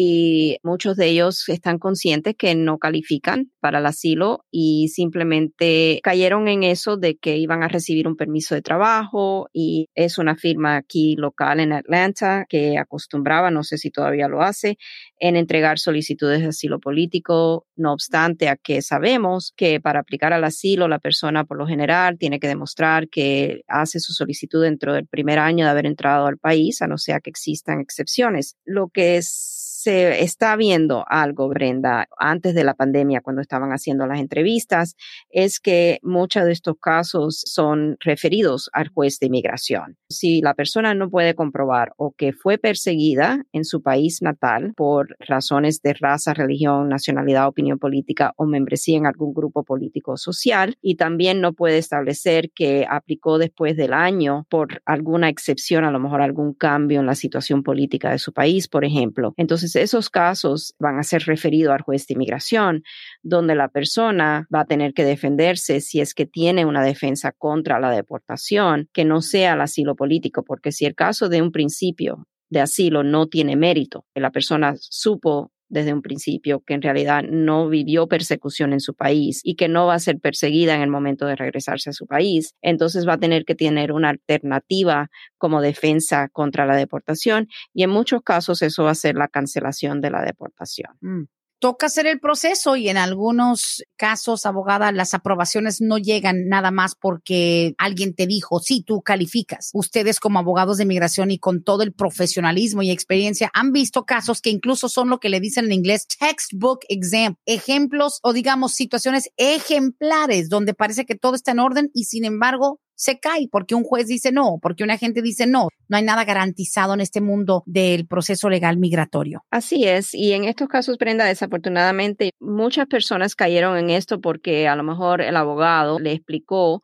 y 0.00 0.58
muchos 0.62 0.96
de 0.96 1.06
ellos 1.06 1.48
están 1.48 1.80
conscientes 1.80 2.36
que 2.38 2.54
no 2.54 2.78
califican 2.78 3.50
para 3.58 3.80
el 3.80 3.86
asilo 3.86 4.44
y 4.48 4.86
simplemente 4.94 5.98
cayeron 6.04 6.46
en 6.46 6.62
eso 6.62 6.96
de 6.96 7.16
que 7.16 7.36
iban 7.36 7.64
a 7.64 7.68
recibir 7.68 8.06
un 8.06 8.14
permiso 8.14 8.54
de 8.54 8.62
trabajo 8.62 9.48
y 9.52 9.88
es 9.96 10.18
una 10.18 10.36
firma 10.36 10.76
aquí 10.76 11.16
local 11.16 11.58
en 11.58 11.72
Atlanta 11.72 12.46
que 12.48 12.78
acostumbraba, 12.78 13.50
no 13.50 13.64
sé 13.64 13.76
si 13.76 13.90
todavía 13.90 14.28
lo 14.28 14.40
hace, 14.40 14.78
en 15.18 15.34
entregar 15.34 15.80
solicitudes 15.80 16.42
de 16.42 16.46
asilo 16.46 16.78
político, 16.78 17.66
no 17.74 17.92
obstante 17.92 18.48
a 18.48 18.54
que 18.54 18.82
sabemos 18.82 19.52
que 19.56 19.80
para 19.80 19.98
aplicar 19.98 20.32
al 20.32 20.44
asilo 20.44 20.86
la 20.86 21.00
persona 21.00 21.44
por 21.44 21.58
lo 21.58 21.66
general 21.66 22.18
tiene 22.18 22.38
que 22.38 22.46
demostrar 22.46 23.08
que 23.08 23.62
hace 23.66 23.98
su 23.98 24.12
solicitud 24.12 24.62
dentro 24.62 24.92
del 24.92 25.08
primer 25.08 25.40
año 25.40 25.64
de 25.64 25.72
haber 25.72 25.86
entrado 25.86 26.28
al 26.28 26.38
país, 26.38 26.82
a 26.82 26.86
no 26.86 26.98
ser 26.98 27.20
que 27.20 27.30
existan 27.30 27.80
excepciones. 27.80 28.54
Lo 28.64 28.90
que 28.90 29.16
es 29.16 29.57
se 29.80 30.24
está 30.24 30.56
viendo 30.56 31.04
algo, 31.06 31.48
Brenda, 31.48 32.08
antes 32.18 32.52
de 32.56 32.64
la 32.64 32.74
pandemia, 32.74 33.20
cuando 33.20 33.42
estaban 33.42 33.70
haciendo 33.70 34.08
las 34.08 34.18
entrevistas, 34.18 34.96
es 35.30 35.60
que 35.60 36.00
muchos 36.02 36.46
de 36.46 36.50
estos 36.50 36.74
casos 36.80 37.40
son 37.46 37.96
referidos 38.00 38.70
al 38.72 38.88
juez 38.88 39.20
de 39.20 39.28
inmigración. 39.28 39.96
Si 40.10 40.40
la 40.40 40.54
persona 40.54 40.94
no 40.94 41.10
puede 41.10 41.36
comprobar 41.36 41.92
o 41.96 42.10
que 42.10 42.32
fue 42.32 42.58
perseguida 42.58 43.44
en 43.52 43.64
su 43.64 43.80
país 43.80 44.20
natal 44.20 44.72
por 44.76 45.16
razones 45.20 45.80
de 45.80 45.94
raza, 45.94 46.34
religión, 46.34 46.88
nacionalidad, 46.88 47.46
opinión 47.46 47.78
política 47.78 48.32
o 48.36 48.46
membresía 48.46 48.98
en 48.98 49.06
algún 49.06 49.32
grupo 49.32 49.62
político 49.62 50.12
o 50.12 50.16
social, 50.16 50.76
y 50.82 50.96
también 50.96 51.40
no 51.40 51.52
puede 51.52 51.78
establecer 51.78 52.50
que 52.52 52.84
aplicó 52.90 53.38
después 53.38 53.76
del 53.76 53.92
año 53.92 54.44
por 54.50 54.82
alguna 54.86 55.28
excepción, 55.28 55.84
a 55.84 55.92
lo 55.92 56.00
mejor 56.00 56.20
algún 56.20 56.52
cambio 56.52 56.98
en 56.98 57.06
la 57.06 57.14
situación 57.14 57.62
política 57.62 58.10
de 58.10 58.18
su 58.18 58.32
país, 58.32 58.66
por 58.66 58.84
ejemplo. 58.84 59.34
Entonces, 59.36 59.67
esos 59.76 60.10
casos 60.10 60.74
van 60.78 60.98
a 60.98 61.02
ser 61.02 61.22
referidos 61.22 61.74
al 61.74 61.82
juez 61.82 62.06
de 62.06 62.14
inmigración, 62.14 62.82
donde 63.22 63.54
la 63.54 63.68
persona 63.68 64.46
va 64.54 64.60
a 64.60 64.66
tener 64.66 64.94
que 64.94 65.04
defenderse 65.04 65.80
si 65.80 66.00
es 66.00 66.14
que 66.14 66.26
tiene 66.26 66.64
una 66.64 66.82
defensa 66.82 67.32
contra 67.32 67.80
la 67.80 67.90
deportación, 67.90 68.88
que 68.92 69.04
no 69.04 69.20
sea 69.22 69.54
el 69.54 69.60
asilo 69.60 69.96
político, 69.96 70.44
porque 70.44 70.72
si 70.72 70.86
el 70.86 70.94
caso 70.94 71.28
de 71.28 71.42
un 71.42 71.52
principio 71.52 72.26
de 72.50 72.60
asilo 72.60 73.02
no 73.02 73.26
tiene 73.26 73.56
mérito, 73.56 74.06
que 74.14 74.20
la 74.20 74.30
persona 74.30 74.74
supo 74.78 75.52
desde 75.68 75.92
un 75.92 76.02
principio 76.02 76.60
que 76.60 76.74
en 76.74 76.82
realidad 76.82 77.22
no 77.22 77.68
vivió 77.68 78.06
persecución 78.06 78.72
en 78.72 78.80
su 78.80 78.94
país 78.94 79.40
y 79.44 79.54
que 79.56 79.68
no 79.68 79.86
va 79.86 79.94
a 79.94 79.98
ser 79.98 80.18
perseguida 80.18 80.74
en 80.74 80.82
el 80.82 80.90
momento 80.90 81.26
de 81.26 81.36
regresarse 81.36 81.90
a 81.90 81.92
su 81.92 82.06
país, 82.06 82.54
entonces 82.62 83.06
va 83.06 83.14
a 83.14 83.18
tener 83.18 83.44
que 83.44 83.54
tener 83.54 83.92
una 83.92 84.10
alternativa 84.10 85.08
como 85.36 85.60
defensa 85.60 86.28
contra 86.28 86.66
la 86.66 86.76
deportación 86.76 87.48
y 87.72 87.82
en 87.82 87.90
muchos 87.90 88.22
casos 88.22 88.62
eso 88.62 88.84
va 88.84 88.90
a 88.90 88.94
ser 88.94 89.16
la 89.16 89.28
cancelación 89.28 90.00
de 90.00 90.10
la 90.10 90.22
deportación. 90.22 90.90
Mm 91.00 91.24
toca 91.58 91.86
hacer 91.86 92.06
el 92.06 92.20
proceso 92.20 92.76
y 92.76 92.88
en 92.88 92.96
algunos 92.96 93.82
casos, 93.96 94.46
abogada, 94.46 94.92
las 94.92 95.14
aprobaciones 95.14 95.80
no 95.80 95.98
llegan 95.98 96.48
nada 96.48 96.70
más 96.70 96.94
porque 96.94 97.74
alguien 97.78 98.14
te 98.14 98.26
dijo, 98.26 98.60
sí, 98.60 98.82
tú 98.82 99.02
calificas. 99.02 99.70
Ustedes 99.72 100.20
como 100.20 100.38
abogados 100.38 100.78
de 100.78 100.86
migración 100.86 101.30
y 101.30 101.38
con 101.38 101.62
todo 101.62 101.82
el 101.82 101.92
profesionalismo 101.92 102.82
y 102.82 102.90
experiencia 102.90 103.50
han 103.52 103.72
visto 103.72 104.04
casos 104.04 104.40
que 104.40 104.50
incluso 104.50 104.88
son 104.88 105.08
lo 105.08 105.18
que 105.18 105.28
le 105.28 105.40
dicen 105.40 105.66
en 105.66 105.72
inglés 105.72 106.06
textbook 106.06 106.80
exam, 106.88 107.36
ejemplos 107.46 108.20
o 108.22 108.32
digamos 108.32 108.74
situaciones 108.74 109.30
ejemplares 109.36 110.48
donde 110.48 110.74
parece 110.74 111.04
que 111.04 111.14
todo 111.14 111.34
está 111.34 111.52
en 111.52 111.60
orden 111.60 111.90
y 111.94 112.04
sin 112.04 112.24
embargo 112.24 112.80
se 112.98 113.20
cae 113.20 113.48
porque 113.50 113.76
un 113.76 113.84
juez 113.84 114.08
dice 114.08 114.32
no, 114.32 114.58
porque 114.60 114.82
una 114.82 114.98
gente 114.98 115.22
dice 115.22 115.46
no. 115.46 115.68
No 115.88 115.96
hay 115.96 116.02
nada 116.02 116.24
garantizado 116.24 116.92
en 116.94 117.00
este 117.00 117.20
mundo 117.20 117.62
del 117.64 118.06
proceso 118.06 118.50
legal 118.50 118.76
migratorio. 118.76 119.44
Así 119.50 119.84
es. 119.84 120.12
Y 120.12 120.32
en 120.32 120.44
estos 120.44 120.68
casos, 120.68 120.98
Brenda, 120.98 121.24
desafortunadamente, 121.24 122.32
muchas 122.40 122.86
personas 122.86 123.36
cayeron 123.36 123.78
en 123.78 123.90
esto 123.90 124.20
porque 124.20 124.66
a 124.66 124.74
lo 124.74 124.82
mejor 124.82 125.22
el 125.22 125.36
abogado 125.36 125.98
le 126.00 126.12
explicó 126.12 126.82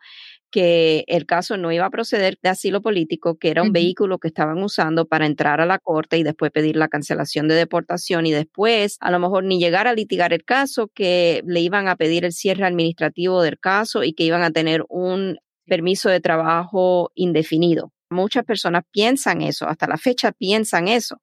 que 0.53 1.03
el 1.09 1.27
caso 1.27 1.57
no 1.57 1.73
iba 1.73 1.85
a 1.85 1.91
proceder 1.91 2.39
de 2.41 2.49
asilo 2.49 2.81
político, 2.81 3.37
que 3.37 3.51
era 3.51 3.63
un 3.63 3.73
vehículo 3.73 4.19
que 4.19 4.29
estaban 4.29 4.63
usando 4.63 5.05
para 5.07 5.27
entrar 5.27 5.61
a 5.61 5.67
la 5.67 5.81
corte 5.81 6.17
y 6.17 6.23
después 6.23 6.53
pedir 6.53 6.77
la 6.77 6.87
cancelación 6.87 7.49
de 7.49 7.57
deportación 7.57 8.25
y 8.25 8.31
después 8.31 8.97
a 9.01 9.11
lo 9.11 9.19
mejor 9.19 9.43
ni 9.43 9.59
llegar 9.59 9.89
a 9.89 9.95
litigar 9.95 10.33
el 10.33 10.45
caso, 10.45 10.93
que 10.95 11.43
le 11.45 11.59
iban 11.59 11.89
a 11.89 11.97
pedir 11.97 12.25
el 12.25 12.33
cierre 12.33 12.65
administrativo 12.65 13.43
del 13.43 13.59
caso 13.59 14.05
y 14.05 14.13
que 14.13 14.23
iban 14.23 14.45
a 14.45 14.53
tener 14.53 14.85
un 14.89 15.39
permiso 15.67 16.09
de 16.09 16.21
trabajo 16.21 17.11
indefinido. 17.15 17.93
Muchas 18.11 18.45
personas 18.45 18.85
piensan 18.93 19.43
eso, 19.43 19.67
hasta 19.67 19.89
la 19.89 19.97
fecha 19.97 20.31
piensan 20.31 20.89
eso, 20.89 21.17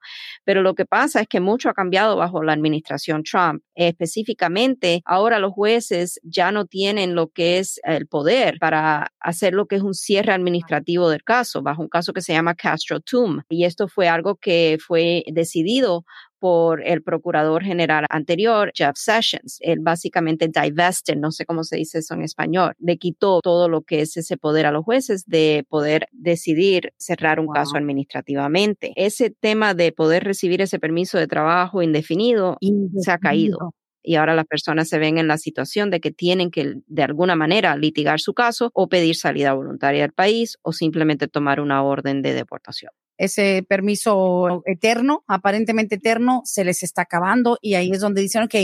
pero 0.44 0.62
lo 0.62 0.74
que 0.74 0.86
pasa 0.86 1.22
es 1.22 1.28
que 1.28 1.39
mucho 1.39 1.70
ha 1.70 1.74
cambiado 1.74 2.18
bajo 2.18 2.44
la 2.44 2.54
administración 2.54 3.24
Trump. 3.24 3.64
Específicamente, 3.76 5.02
ahora 5.06 5.39
los 5.39 5.54
jueces 5.54 6.20
ya 6.24 6.52
no 6.52 6.66
tienen 6.66 7.16
lo 7.16 7.30
que 7.30 7.60
es 7.60 7.80
el 7.84 8.08
poder 8.08 8.58
para 8.60 9.08
hacer 9.20 9.54
lo 9.54 9.68
que 9.68 9.76
es 9.78 9.84
un 9.84 9.94
cierre 9.94 10.34
administrativo 10.34 11.10
del 11.10 11.24
caso, 11.24 11.62
bajo 11.62 11.82
un 11.82 11.88
caso 11.88 12.14
que 12.14 12.22
se 12.22 12.34
llama 12.34 12.56
Castro 12.56 13.00
Tum. 13.00 13.42
Y 13.48 13.64
esto 13.66 13.88
fue 13.88 14.10
algo 14.10 14.36
que 14.36 14.78
fue 14.86 15.24
decidido 15.32 16.04
por 16.42 16.84
el 16.84 17.04
procurador 17.04 17.64
general 17.64 18.06
anterior, 18.10 18.72
Jeff 18.74 18.96
Sessions. 18.96 19.60
Él 19.62 19.78
básicamente 19.80 20.50
divested, 20.50 21.16
no 21.16 21.32
sé 21.32 21.46
cómo 21.46 21.64
se 21.64 21.78
dice 21.78 22.00
eso 22.00 22.16
en 22.16 22.24
español, 22.24 22.74
le 22.80 22.98
quitó 22.98 23.42
todo 23.42 23.70
lo 23.70 23.84
que 23.84 24.02
es 24.02 24.18
ese 24.18 24.38
poder 24.38 24.66
a 24.66 24.72
los 24.72 24.84
jueces 24.84 25.24
de 25.28 25.64
poder 25.70 26.08
decidir 26.12 26.94
cerrar 26.98 27.39
un 27.39 27.48
caso 27.48 27.78
administrativamente. 27.78 28.92
Ese 28.96 29.30
tema 29.30 29.76
de 29.76 29.92
poder 29.92 30.24
recibir 30.24 30.62
ese 30.62 30.80
permiso 30.80 31.20
de 31.20 31.28
trabajo 31.28 31.84
indefinido, 31.84 32.58
se 32.98 33.12
ha 33.12 33.20
caído 33.20 33.76
y 34.02 34.16
ahora 34.16 34.34
las 34.34 34.46
personas 34.46 34.89
se 34.89 34.98
ven 34.98 35.20
en 35.20 35.28
la 35.28 35.38
situación 35.38 35.92
de 35.92 36.00
que 36.00 36.10
tienen 36.10 36.50
que 36.50 36.74
de 36.88 37.04
alguna 37.04 37.36
manera 37.36 37.76
litigar 37.76 38.20
su 38.20 38.34
caso 38.34 38.72
o 38.74 38.89
pedir 38.89 39.16
salida 39.16 39.54
voluntaria 39.54 40.02
del 40.02 40.12
país 40.12 40.58
o 40.64 40.74
simplemente 40.74 41.28
tomar 41.28 41.60
una 41.60 41.84
orden 41.84 42.24
de 42.24 42.34
deportación 42.34 42.92
ese 43.22 43.64
permiso 43.70 44.64
eterno, 44.66 45.24
aparentemente 45.28 45.96
eterno, 45.96 46.42
se 46.44 46.64
les 46.64 46.82
está 46.82 47.04
acabando 47.04 47.60
y 47.62 47.76
ahí 47.76 47.92
es 47.92 48.00
donde 48.00 48.20
dicen, 48.22 48.42
ok, 48.42 48.56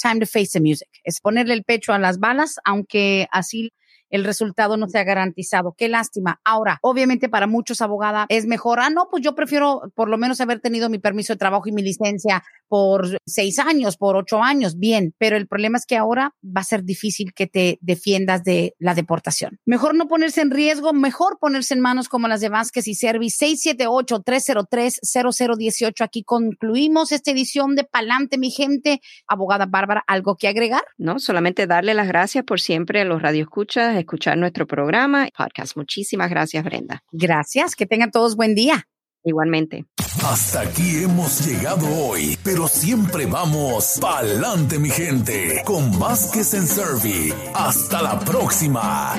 time 0.00 0.20
to 0.20 0.26
face 0.26 0.50
the 0.52 0.60
music. 0.60 0.88
Es 1.02 1.20
ponerle 1.20 1.52
el 1.54 1.64
pecho 1.64 1.92
a 1.92 1.98
las 1.98 2.20
balas, 2.20 2.60
aunque 2.64 3.26
así 3.32 3.72
el 4.10 4.22
resultado 4.22 4.76
no 4.76 4.88
sea 4.88 5.02
garantizado. 5.02 5.74
Qué 5.76 5.88
lástima. 5.88 6.40
Ahora, 6.44 6.78
obviamente 6.82 7.28
para 7.28 7.48
muchos 7.48 7.80
abogadas 7.80 8.26
es 8.28 8.46
mejor, 8.46 8.78
ah, 8.78 8.88
no, 8.88 9.08
pues 9.10 9.24
yo 9.24 9.34
prefiero 9.34 9.90
por 9.96 10.08
lo 10.08 10.16
menos 10.16 10.40
haber 10.40 10.60
tenido 10.60 10.88
mi 10.88 11.00
permiso 11.00 11.32
de 11.32 11.38
trabajo 11.38 11.68
y 11.68 11.72
mi 11.72 11.82
licencia 11.82 12.44
por 12.68 13.18
seis 13.26 13.58
años, 13.58 13.96
por 13.96 14.16
ocho 14.16 14.42
años, 14.42 14.78
bien, 14.78 15.14
pero 15.18 15.36
el 15.36 15.46
problema 15.46 15.78
es 15.78 15.86
que 15.86 15.96
ahora 15.96 16.34
va 16.44 16.60
a 16.60 16.64
ser 16.64 16.84
difícil 16.84 17.32
que 17.34 17.46
te 17.46 17.78
defiendas 17.80 18.44
de 18.44 18.74
la 18.78 18.94
deportación. 18.94 19.58
Mejor 19.64 19.94
no 19.94 20.08
ponerse 20.08 20.40
en 20.40 20.50
riesgo, 20.50 20.92
mejor 20.92 21.38
ponerse 21.40 21.74
en 21.74 21.80
manos 21.80 22.08
como 22.08 22.28
las 22.28 22.40
de 22.40 22.48
Vázquez 22.48 22.88
y 22.88 22.94
Servi 22.94 23.28
678-303-0018. 23.28 26.00
Aquí 26.00 26.24
concluimos 26.24 27.12
esta 27.12 27.30
edición 27.30 27.74
de 27.74 27.84
Palante, 27.84 28.38
mi 28.38 28.50
gente. 28.50 29.00
Abogada 29.26 29.66
Bárbara, 29.66 30.02
¿algo 30.06 30.36
que 30.36 30.48
agregar? 30.48 30.82
No, 30.98 31.18
solamente 31.18 31.66
darle 31.66 31.94
las 31.94 32.08
gracias 32.08 32.44
por 32.44 32.60
siempre 32.60 33.00
a 33.00 33.04
los 33.04 33.22
radioescuchas 33.22 33.96
escuchar 33.96 34.38
nuestro 34.38 34.66
programa, 34.66 35.28
podcast. 35.36 35.76
Muchísimas 35.76 36.30
gracias, 36.30 36.64
Brenda. 36.64 37.02
Gracias, 37.12 37.76
que 37.76 37.86
tengan 37.86 38.10
todos 38.10 38.36
buen 38.36 38.54
día. 38.54 38.86
Igualmente. 39.24 39.86
Hasta 40.22 40.60
aquí 40.60 41.02
hemos 41.02 41.46
llegado 41.46 41.86
hoy, 41.86 42.38
pero 42.42 42.68
siempre 42.68 43.26
vamos 43.26 43.98
pa'lante, 44.00 44.78
mi 44.78 44.90
gente, 44.90 45.62
con 45.64 45.98
Vázquez 45.98 46.54
en 46.54 46.66
Servi. 46.66 47.32
Hasta 47.54 48.00
la 48.02 48.18
próxima. 48.20 49.16